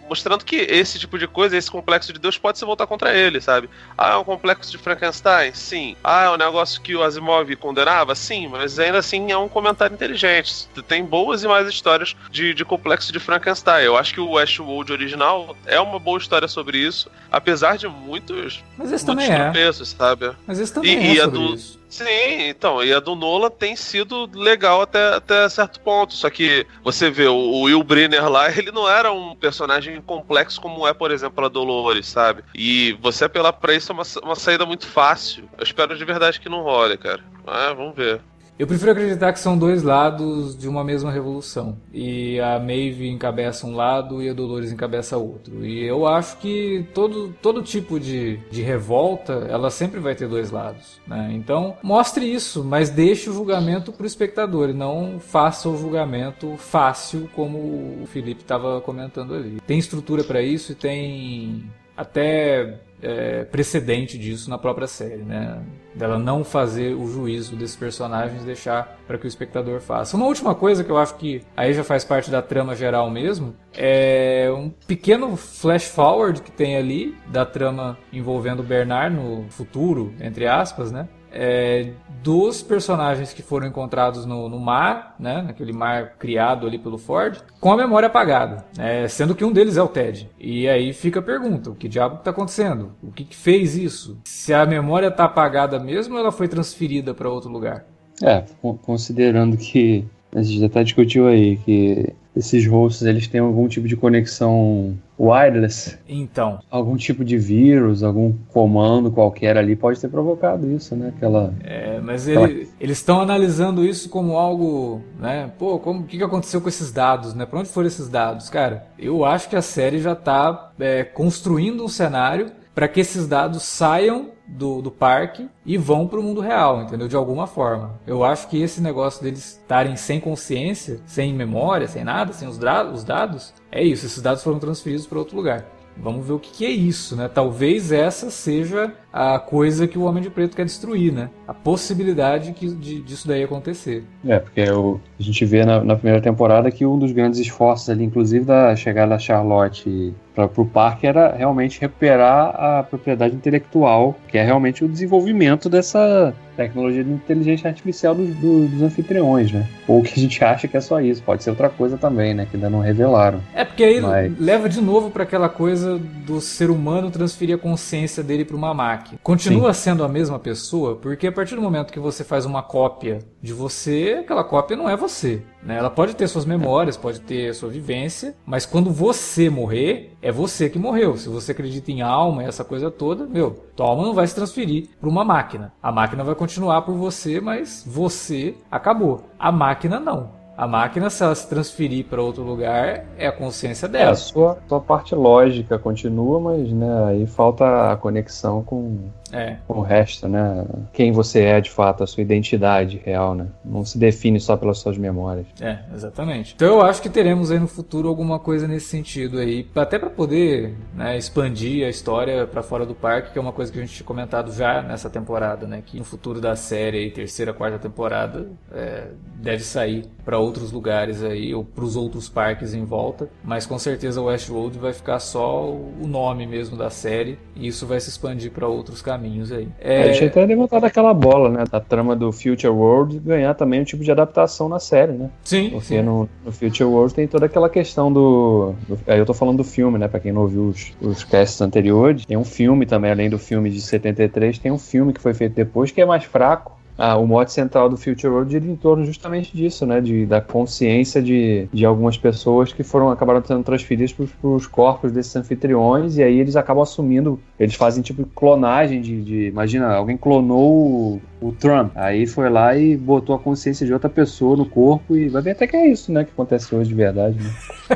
mostrando 0.08 0.44
que 0.44 0.56
esse 0.56 0.98
tipo 0.98 1.18
de 1.18 1.26
coisa, 1.26 1.56
esse 1.56 1.70
complexo 1.70 2.12
de 2.12 2.18
Deus 2.18 2.38
pode 2.38 2.58
se 2.58 2.64
voltar 2.64 2.86
contra 2.86 3.14
ele, 3.14 3.40
sabe? 3.40 3.68
Ah, 3.96 4.12
é 4.12 4.16
um 4.16 4.24
complexo 4.24 4.70
de 4.70 4.78
Frankenstein? 4.78 5.52
Sim. 5.54 5.96
Ah, 6.02 6.24
é 6.24 6.30
um 6.30 6.36
negócio 6.36 6.80
que 6.80 6.94
o 6.94 7.02
Asimov 7.02 7.54
condenava? 7.56 8.14
Sim, 8.14 8.48
mas 8.48 8.78
ainda 8.78 8.98
assim 8.98 9.30
é 9.30 9.36
um 9.36 9.48
comentário 9.48 9.94
inteligente. 9.94 10.68
Tem 10.86 11.04
boas 11.04 11.42
e 11.42 11.48
mais 11.48 11.68
histórias 11.68 12.16
de, 12.30 12.54
de 12.54 12.64
complexo 12.64 13.12
de 13.12 13.18
Frankenstein. 13.18 13.84
Eu 13.84 13.96
acho 13.96 14.14
que 14.14 14.20
o 14.20 14.32
Westworld 14.32 14.92
original 14.92 15.56
é 15.66 15.80
uma 15.80 15.98
boa 15.98 16.18
história 16.18 16.48
sobre 16.48 16.78
isso, 16.78 17.10
apesar 17.30 17.76
de 17.76 17.88
muitos, 17.88 18.62
mas 18.76 18.92
esse 18.92 19.06
muitos 19.06 19.26
também 19.26 19.30
é. 19.30 19.72
sabe? 19.72 20.32
Mas 20.46 20.58
esse 20.58 20.72
também 20.72 20.92
e, 20.92 21.08
é 21.08 21.12
e 21.12 21.20
sobre 21.20 21.38
do... 21.38 21.54
isso. 21.54 21.77
Sim, 21.88 22.48
então, 22.48 22.84
e 22.84 22.92
a 22.92 23.00
do 23.00 23.14
Nola 23.14 23.50
tem 23.50 23.74
sido 23.74 24.28
legal 24.34 24.82
até, 24.82 25.14
até 25.14 25.48
certo 25.48 25.80
ponto. 25.80 26.12
Só 26.12 26.28
que 26.28 26.66
você 26.84 27.10
vê, 27.10 27.26
o 27.26 27.62
Will 27.62 27.82
Brenner 27.82 28.28
lá, 28.28 28.50
ele 28.56 28.70
não 28.70 28.88
era 28.88 29.10
um 29.10 29.34
personagem 29.34 30.00
complexo 30.02 30.60
como 30.60 30.86
é, 30.86 30.92
por 30.92 31.10
exemplo, 31.10 31.44
a 31.44 31.48
Dolores, 31.48 32.06
sabe? 32.06 32.44
E 32.54 32.92
você 33.00 33.24
apelar 33.24 33.54
pra 33.54 33.74
isso 33.74 33.90
é 33.90 33.94
uma, 33.94 34.04
uma 34.22 34.36
saída 34.36 34.66
muito 34.66 34.86
fácil. 34.86 35.48
Eu 35.56 35.64
espero 35.64 35.96
de 35.96 36.04
verdade 36.04 36.38
que 36.38 36.48
não 36.48 36.62
role, 36.62 36.98
cara. 36.98 37.24
Mas 37.44 37.76
vamos 37.76 37.96
ver. 37.96 38.20
Eu 38.58 38.66
prefiro 38.66 38.90
acreditar 38.90 39.32
que 39.32 39.38
são 39.38 39.56
dois 39.56 39.84
lados 39.84 40.58
de 40.58 40.68
uma 40.68 40.82
mesma 40.82 41.12
revolução. 41.12 41.78
E 41.92 42.40
a 42.40 42.58
Maeve 42.58 43.08
encabeça 43.08 43.64
um 43.66 43.76
lado 43.76 44.20
e 44.20 44.28
a 44.28 44.32
Dolores 44.32 44.72
encabeça 44.72 45.16
outro. 45.16 45.64
E 45.64 45.84
eu 45.84 46.08
acho 46.08 46.38
que 46.38 46.84
todo, 46.92 47.32
todo 47.40 47.62
tipo 47.62 48.00
de, 48.00 48.38
de 48.50 48.60
revolta, 48.60 49.46
ela 49.48 49.70
sempre 49.70 50.00
vai 50.00 50.16
ter 50.16 50.26
dois 50.26 50.50
lados. 50.50 51.00
Né? 51.06 51.30
Então, 51.34 51.76
mostre 51.84 52.26
isso, 52.26 52.64
mas 52.64 52.90
deixe 52.90 53.30
o 53.30 53.32
julgamento 53.32 53.92
para 53.92 54.02
o 54.02 54.06
espectador 54.06 54.70
e 54.70 54.74
não 54.74 55.20
faça 55.20 55.68
o 55.68 55.76
julgamento 55.76 56.56
fácil, 56.56 57.30
como 57.36 57.58
o 58.02 58.06
Felipe 58.06 58.42
estava 58.42 58.80
comentando 58.80 59.34
ali. 59.34 59.60
Tem 59.66 59.78
estrutura 59.78 60.24
para 60.24 60.42
isso 60.42 60.72
e 60.72 60.74
tem 60.74 61.70
até 61.96 62.80
é, 63.00 63.44
precedente 63.44 64.18
disso 64.18 64.50
na 64.50 64.58
própria 64.58 64.86
série, 64.86 65.22
né? 65.22 65.62
Dela 65.98 66.18
não 66.18 66.44
fazer 66.44 66.94
o 66.94 67.08
juízo 67.08 67.56
desses 67.56 67.74
personagens, 67.74 68.44
deixar 68.44 68.98
para 69.06 69.18
que 69.18 69.26
o 69.26 69.28
espectador 69.28 69.80
faça. 69.80 70.16
Uma 70.16 70.26
última 70.26 70.54
coisa 70.54 70.84
que 70.84 70.90
eu 70.90 70.96
acho 70.96 71.16
que 71.16 71.42
aí 71.56 71.74
já 71.74 71.82
faz 71.82 72.04
parte 72.04 72.30
da 72.30 72.40
trama 72.40 72.76
geral 72.76 73.10
mesmo 73.10 73.56
é 73.76 74.48
um 74.56 74.70
pequeno 74.70 75.36
flash 75.36 75.88
forward 75.88 76.40
que 76.40 76.52
tem 76.52 76.76
ali 76.76 77.16
da 77.26 77.44
trama 77.44 77.98
envolvendo 78.12 78.60
o 78.60 78.62
Bernard 78.62 79.16
no 79.16 79.46
futuro, 79.50 80.14
entre 80.20 80.46
aspas, 80.46 80.92
né? 80.92 81.08
É, 81.38 81.92
dos 82.22 82.60
personagens 82.62 83.32
que 83.32 83.42
foram 83.42 83.68
encontrados 83.68 84.26
no, 84.26 84.48
no, 84.48 84.58
mar, 84.58 85.14
né, 85.20 85.40
naquele 85.40 85.72
mar 85.72 86.14
criado 86.18 86.66
ali 86.66 86.78
pelo 86.78 86.98
Ford, 86.98 87.38
com 87.60 87.72
a 87.72 87.76
memória 87.76 88.08
apagada, 88.08 88.64
é, 88.76 89.06
sendo 89.06 89.36
que 89.36 89.44
um 89.44 89.52
deles 89.52 89.76
é 89.76 89.82
o 89.82 89.86
Ted. 89.86 90.28
E 90.38 90.68
aí 90.68 90.92
fica 90.92 91.20
a 91.20 91.22
pergunta: 91.22 91.70
o 91.70 91.74
que 91.76 91.88
diabo 91.88 92.16
está 92.16 92.32
acontecendo? 92.32 92.92
O 93.00 93.12
que, 93.12 93.24
que, 93.24 93.36
fez 93.36 93.76
isso? 93.76 94.18
Se 94.24 94.52
a 94.52 94.66
memória 94.66 95.06
está 95.06 95.24
apagada 95.24 95.78
mesmo 95.78 96.14
ou 96.14 96.20
ela 96.20 96.32
foi 96.32 96.48
transferida 96.48 97.14
para 97.14 97.30
outro 97.30 97.50
lugar? 97.50 97.84
É, 98.20 98.44
considerando 98.82 99.56
que 99.56 100.04
a 100.34 100.42
gente 100.42 100.64
até 100.64 100.82
discutiu 100.84 101.26
aí 101.26 101.56
que 101.56 102.12
esses 102.36 102.66
hosts 102.66 103.02
eles 103.02 103.26
têm 103.26 103.40
algum 103.40 103.66
tipo 103.66 103.88
de 103.88 103.96
conexão 103.96 104.96
wireless. 105.18 105.98
Então. 106.08 106.60
Algum 106.70 106.96
tipo 106.96 107.24
de 107.24 107.36
vírus, 107.36 108.02
algum 108.02 108.32
comando 108.48 109.10
qualquer 109.10 109.56
ali 109.56 109.74
pode 109.74 110.00
ter 110.00 110.08
provocado 110.08 110.70
isso, 110.70 110.94
né? 110.94 111.12
Aquela. 111.16 111.52
É, 111.64 112.00
mas 112.00 112.28
aquela... 112.28 112.48
ele, 112.48 112.68
eles 112.80 112.98
estão 112.98 113.20
analisando 113.20 113.84
isso 113.84 114.08
como 114.08 114.36
algo, 114.36 115.02
né? 115.18 115.50
Pô, 115.58 115.78
como 115.78 116.00
o 116.00 116.04
que, 116.04 116.18
que 116.18 116.24
aconteceu 116.24 116.60
com 116.60 116.68
esses 116.68 116.92
dados, 116.92 117.34
né? 117.34 117.44
Para 117.44 117.58
onde 117.58 117.68
foram 117.68 117.88
esses 117.88 118.08
dados, 118.08 118.48
cara? 118.48 118.86
Eu 118.98 119.24
acho 119.24 119.48
que 119.48 119.56
a 119.56 119.62
série 119.62 119.98
já 119.98 120.12
está 120.12 120.72
é, 120.78 121.02
construindo 121.02 121.84
um 121.84 121.88
cenário 121.88 122.52
para 122.78 122.86
que 122.86 123.00
esses 123.00 123.26
dados 123.26 123.64
saiam 123.64 124.30
do, 124.46 124.80
do 124.80 124.88
parque 124.88 125.48
e 125.66 125.76
vão 125.76 126.06
para 126.06 126.20
o 126.20 126.22
mundo 126.22 126.40
real, 126.40 126.80
entendeu? 126.80 127.08
De 127.08 127.16
alguma 127.16 127.44
forma. 127.44 127.98
Eu 128.06 128.22
acho 128.22 128.46
que 128.46 128.62
esse 128.62 128.80
negócio 128.80 129.20
deles 129.20 129.58
estarem 129.60 129.96
sem 129.96 130.20
consciência, 130.20 131.00
sem 131.04 131.34
memória, 131.34 131.88
sem 131.88 132.04
nada, 132.04 132.32
sem 132.32 132.46
os, 132.46 132.56
os 132.56 133.02
dados, 133.02 133.52
é 133.72 133.82
isso. 133.82 134.06
Esses 134.06 134.22
dados 134.22 134.44
foram 134.44 134.60
transferidos 134.60 135.08
para 135.08 135.18
outro 135.18 135.36
lugar. 135.36 135.66
Vamos 135.96 136.24
ver 136.24 136.34
o 136.34 136.38
que, 136.38 136.52
que, 136.52 136.64
é 136.64 136.70
isso, 136.70 137.16
né? 137.16 137.26
Talvez 137.26 137.90
essa 137.90 138.30
seja 138.30 138.94
a 139.12 139.38
coisa 139.38 139.88
que 139.88 139.98
o 139.98 140.02
Homem 140.02 140.22
de 140.22 140.30
Preto 140.30 140.54
quer 140.54 140.64
destruir, 140.64 141.12
né? 141.12 141.30
A 141.46 141.54
possibilidade 141.54 142.52
que, 142.52 142.68
de, 142.68 143.00
disso 143.00 143.26
daí 143.26 143.42
acontecer. 143.42 144.04
É, 144.26 144.38
porque 144.38 144.70
o, 144.70 145.00
a 145.18 145.22
gente 145.22 145.44
vê 145.44 145.64
na, 145.64 145.82
na, 145.82 145.96
primeira 145.96 146.20
temporada 146.20 146.70
que 146.70 146.84
um 146.84 146.98
dos 146.98 147.12
grandes 147.12 147.40
esforços 147.40 147.88
ali, 147.88 148.04
inclusive 148.04 148.44
da 148.44 148.76
chegada 148.76 149.10
da 149.10 149.18
Charlotte 149.18 150.14
para 150.34 150.48
o 150.56 150.66
parque, 150.66 151.06
era 151.06 151.34
realmente 151.34 151.80
recuperar 151.80 152.54
a 152.54 152.82
propriedade 152.82 153.34
intelectual, 153.34 154.16
que 154.28 154.38
é 154.38 154.44
realmente 154.44 154.84
o 154.84 154.88
desenvolvimento 154.88 155.68
dessa 155.68 156.34
tecnologia 156.58 157.04
de 157.04 157.10
inteligência 157.10 157.68
artificial 157.68 158.16
dos, 158.16 158.34
dos, 158.34 158.82
anfitriões, 158.82 159.52
né? 159.52 159.66
Ou 159.86 160.02
que 160.02 160.12
a 160.12 160.22
gente 160.22 160.42
acha 160.44 160.66
que 160.66 160.76
é 160.76 160.80
só 160.80 161.00
isso, 161.00 161.22
pode 161.22 161.44
ser 161.44 161.50
outra 161.50 161.68
coisa 161.68 161.96
também, 161.96 162.34
né? 162.34 162.46
Que 162.50 162.56
ainda 162.56 162.68
não 162.68 162.80
revelaram. 162.80 163.40
É 163.54 163.64
porque 163.64 163.84
aí 163.84 164.00
Mas... 164.00 164.38
leva 164.38 164.68
de 164.68 164.80
novo 164.80 165.10
para 165.10 165.22
aquela 165.22 165.48
coisa 165.48 165.98
do 165.98 166.40
ser 166.40 166.68
humano 166.68 167.10
transferir 167.10 167.54
a 167.54 167.58
consciência 167.58 168.24
dele 168.24 168.44
para 168.44 168.56
uma 168.56 168.74
máquina. 168.74 168.97
Continua 169.22 169.72
Sim. 169.72 169.82
sendo 169.82 170.04
a 170.04 170.08
mesma 170.08 170.38
pessoa, 170.38 170.96
porque 170.96 171.26
a 171.26 171.32
partir 171.32 171.54
do 171.54 171.62
momento 171.62 171.92
que 171.92 172.00
você 172.00 172.24
faz 172.24 172.44
uma 172.44 172.62
cópia 172.62 173.18
de 173.40 173.52
você, 173.52 174.18
aquela 174.20 174.44
cópia 174.44 174.76
não 174.76 174.88
é 174.88 174.96
você. 174.96 175.42
Né? 175.62 175.76
Ela 175.76 175.90
pode 175.90 176.14
ter 176.14 176.28
suas 176.28 176.44
memórias, 176.44 176.96
pode 176.96 177.20
ter 177.20 177.54
sua 177.54 177.68
vivência, 177.68 178.34
mas 178.46 178.64
quando 178.64 178.90
você 178.90 179.50
morrer, 179.50 180.16
é 180.22 180.32
você 180.32 180.68
que 180.68 180.78
morreu. 180.78 181.16
Se 181.16 181.28
você 181.28 181.52
acredita 181.52 181.90
em 181.90 182.02
alma 182.02 182.42
e 182.42 182.46
essa 182.46 182.64
coisa 182.64 182.90
toda, 182.90 183.26
meu, 183.26 183.50
tua 183.76 183.86
alma 183.86 184.02
não 184.04 184.14
vai 184.14 184.26
se 184.26 184.34
transferir 184.34 184.88
para 185.00 185.08
uma 185.08 185.24
máquina. 185.24 185.72
A 185.82 185.92
máquina 185.92 186.24
vai 186.24 186.34
continuar 186.34 186.82
por 186.82 186.94
você, 186.94 187.40
mas 187.40 187.84
você 187.86 188.54
acabou. 188.70 189.24
A 189.38 189.52
máquina 189.52 190.00
não. 190.00 190.37
A 190.58 190.66
máquina, 190.66 191.08
se 191.08 191.22
ela 191.22 191.36
se 191.36 191.48
transferir 191.48 192.06
para 192.06 192.20
outro 192.20 192.42
lugar, 192.42 193.04
é 193.16 193.28
a 193.28 193.32
consciência 193.32 193.86
dela. 193.86 194.08
É, 194.08 194.10
a 194.10 194.16
sua, 194.16 194.58
sua 194.66 194.80
parte 194.80 195.14
lógica 195.14 195.78
continua, 195.78 196.40
mas 196.40 196.72
né, 196.72 197.04
aí 197.04 197.26
falta 197.28 197.92
a 197.92 197.96
conexão 197.96 198.64
com, 198.64 199.08
é. 199.32 199.56
o 199.68 199.80
resto, 199.80 200.28
né? 200.28 200.64
Quem 200.92 201.12
você 201.12 201.42
é 201.42 201.60
de 201.60 201.70
fato, 201.70 202.02
a 202.02 202.06
sua 202.06 202.22
identidade 202.22 203.00
real, 203.04 203.34
né? 203.34 203.46
Não 203.64 203.84
se 203.84 203.98
define 203.98 204.40
só 204.40 204.56
pelas 204.56 204.78
suas 204.78 204.96
memórias. 204.96 205.46
É, 205.60 205.78
exatamente. 205.94 206.54
Então 206.54 206.68
eu 206.68 206.82
acho 206.82 207.02
que 207.02 207.08
teremos 207.08 207.50
aí 207.50 207.58
no 207.58 207.68
futuro 207.68 208.08
alguma 208.08 208.38
coisa 208.38 208.66
nesse 208.66 208.86
sentido 208.86 209.38
aí, 209.38 209.66
até 209.74 209.98
para 209.98 210.10
poder 210.10 210.74
né, 210.94 211.16
expandir 211.16 211.86
a 211.86 211.90
história 211.90 212.46
para 212.46 212.62
fora 212.62 212.86
do 212.86 212.94
parque, 212.94 213.32
que 213.32 213.38
é 213.38 213.40
uma 213.40 213.52
coisa 213.52 213.70
que 213.72 213.78
a 213.78 213.82
gente 213.82 213.94
tinha 213.94 214.06
comentado 214.06 214.52
já 214.52 214.82
nessa 214.82 215.10
temporada, 215.10 215.66
né? 215.66 215.82
Que 215.84 215.98
no 215.98 216.04
futuro 216.04 216.40
da 216.40 216.56
série, 216.56 216.98
aí, 216.98 217.10
terceira, 217.10 217.52
quarta 217.52 217.78
temporada, 217.78 218.50
é, 218.72 219.08
deve 219.36 219.62
sair 219.62 220.06
para 220.24 220.38
outros 220.38 220.72
lugares 220.72 221.22
aí, 221.22 221.54
ou 221.54 221.64
para 221.64 221.84
os 221.84 221.96
outros 221.96 222.28
parques 222.28 222.74
em 222.74 222.84
volta, 222.84 223.28
mas 223.42 223.66
com 223.66 223.78
certeza 223.78 224.20
o 224.20 224.24
Westworld 224.24 224.78
vai 224.78 224.92
ficar 224.92 225.18
só 225.20 225.70
o 225.70 226.06
nome 226.06 226.46
mesmo 226.46 226.76
da 226.76 226.90
série, 226.90 227.38
e 227.54 227.66
isso 227.66 227.86
vai 227.86 228.00
se 228.00 228.08
expandir 228.10 228.50
para 228.50 228.66
outros 228.66 229.00
caminhos 229.00 229.17
caminhos 229.18 229.50
aí. 229.50 229.68
É... 229.80 230.04
A 230.04 230.12
gente 230.12 230.26
até 230.26 230.46
levantado 230.46 230.84
aquela 230.84 231.12
bola, 231.12 231.50
né? 231.50 231.64
Da 231.70 231.80
trama 231.80 232.14
do 232.14 232.30
Future 232.32 232.68
World 232.68 233.18
ganhar 233.18 233.52
também 233.54 233.80
um 233.80 233.84
tipo 233.84 234.04
de 234.04 234.10
adaptação 234.10 234.68
na 234.68 234.78
série, 234.78 235.12
né? 235.12 235.30
Sim. 235.44 235.70
Porque 235.70 235.86
sim. 235.86 236.02
No, 236.02 236.28
no, 236.44 236.52
Future 236.52 236.84
World 236.84 237.14
tem 237.14 237.26
toda 237.26 237.46
aquela 237.46 237.68
questão 237.68 238.12
do, 238.12 238.74
do. 238.88 238.98
Aí 239.06 239.18
eu 239.18 239.26
tô 239.26 239.34
falando 239.34 239.58
do 239.58 239.64
filme, 239.64 239.98
né? 239.98 240.08
Pra 240.08 240.20
quem 240.20 240.32
não 240.32 240.42
ouviu 240.42 240.68
os, 240.68 240.92
os 241.00 241.24
casts 241.24 241.60
anteriores. 241.60 242.24
Tem 242.24 242.36
um 242.36 242.44
filme 242.44 242.86
também, 242.86 243.10
além 243.10 243.28
do 243.28 243.38
filme 243.38 243.70
de 243.70 243.80
73, 243.80 244.58
tem 244.58 244.70
um 244.70 244.78
filme 244.78 245.12
que 245.12 245.20
foi 245.20 245.34
feito 245.34 245.54
depois 245.54 245.90
que 245.90 246.00
é 246.00 246.06
mais 246.06 246.24
fraco 246.24 246.78
ah, 246.98 247.16
o 247.16 247.26
mote 247.28 247.52
central 247.52 247.88
do 247.88 247.96
Future 247.96 248.26
World 248.26 248.50
gira 248.50 248.66
em 248.66 248.74
torno 248.74 249.04
justamente 249.04 249.56
disso, 249.56 249.86
né? 249.86 250.00
De, 250.00 250.26
da 250.26 250.40
consciência 250.40 251.22
de, 251.22 251.68
de 251.72 251.86
algumas 251.86 252.18
pessoas 252.18 252.72
que 252.72 252.82
foram 252.82 253.08
acabaram 253.08 253.42
sendo 253.44 253.62
transferidas 253.62 254.12
para 254.12 254.26
os 254.42 254.66
corpos 254.66 255.12
desses 255.12 255.34
anfitriões 255.36 256.16
e 256.16 256.24
aí 256.24 256.40
eles 256.40 256.56
acabam 256.56 256.82
assumindo, 256.82 257.38
eles 257.58 257.76
fazem 257.76 258.02
tipo 258.02 258.24
clonagem 258.34 259.00
de, 259.00 259.22
de 259.22 259.46
imagina, 259.46 259.94
alguém 259.94 260.16
clonou 260.16 261.22
o, 261.40 261.52
Trump, 261.52 261.92
aí 261.94 262.26
foi 262.26 262.48
lá 262.48 262.76
e 262.76 262.96
botou 262.96 263.34
a 263.34 263.38
consciência 263.38 263.86
de 263.86 263.92
outra 263.92 264.08
pessoa 264.08 264.56
no 264.56 264.66
corpo 264.66 265.16
e 265.16 265.28
vai 265.28 265.42
ver 265.42 265.52
até 265.52 265.66
que 265.66 265.76
é 265.76 265.86
isso, 265.88 266.12
né? 266.12 266.24
Que 266.24 266.30
acontece 266.30 266.74
hoje 266.74 266.88
de 266.88 266.94
verdade, 266.94 267.38
né? 267.38 267.50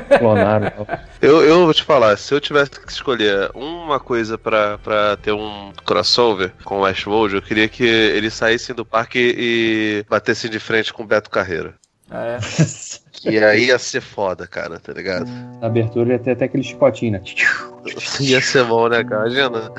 Clonaram. 0.19 0.73
eu, 1.21 1.43
eu 1.43 1.65
vou 1.65 1.75
te 1.75 1.83
falar, 1.83 2.17
se 2.17 2.35
eu 2.35 2.41
tivesse 2.41 2.71
que 2.71 2.91
escolher 2.91 3.51
uma 3.55 4.01
coisa 4.01 4.39
para 4.39 5.17
ter 5.23 5.33
um 5.33 5.73
crossover 5.85 6.53
com 6.65 6.79
o 6.79 6.81
Westworld, 6.83 7.37
eu 7.37 7.43
queria 7.43 7.69
que 7.69 7.85
eles 7.85 8.35
saíssem 8.35 8.75
do 8.75 8.85
parque 8.85 9.35
e 9.37 10.05
batesse 10.09 10.49
de 10.49 10.59
frente 10.59 10.93
com 10.93 11.03
o 11.03 11.07
Beto 11.07 11.31
Carreira. 11.31 11.75
Ah, 12.11 12.25
é? 12.25 12.39
Que 13.13 13.39
aí 13.39 13.67
ia 13.67 13.79
ser 13.79 14.01
foda, 14.01 14.49
cara, 14.49 14.81
tá 14.81 14.93
ligado? 14.93 15.27
Na 15.61 15.69
abertura 15.69 16.15
ia 16.15 16.19
ter 16.19 16.33
até 16.33 16.47
aquele 16.47 16.65
chicotinho, 16.65 17.13
né? 17.13 17.23
Ia 18.19 18.41
ser 18.41 18.65
bom, 18.65 18.89
né, 18.89 19.05
cara? 19.05 19.29
Imagina. 19.29 19.71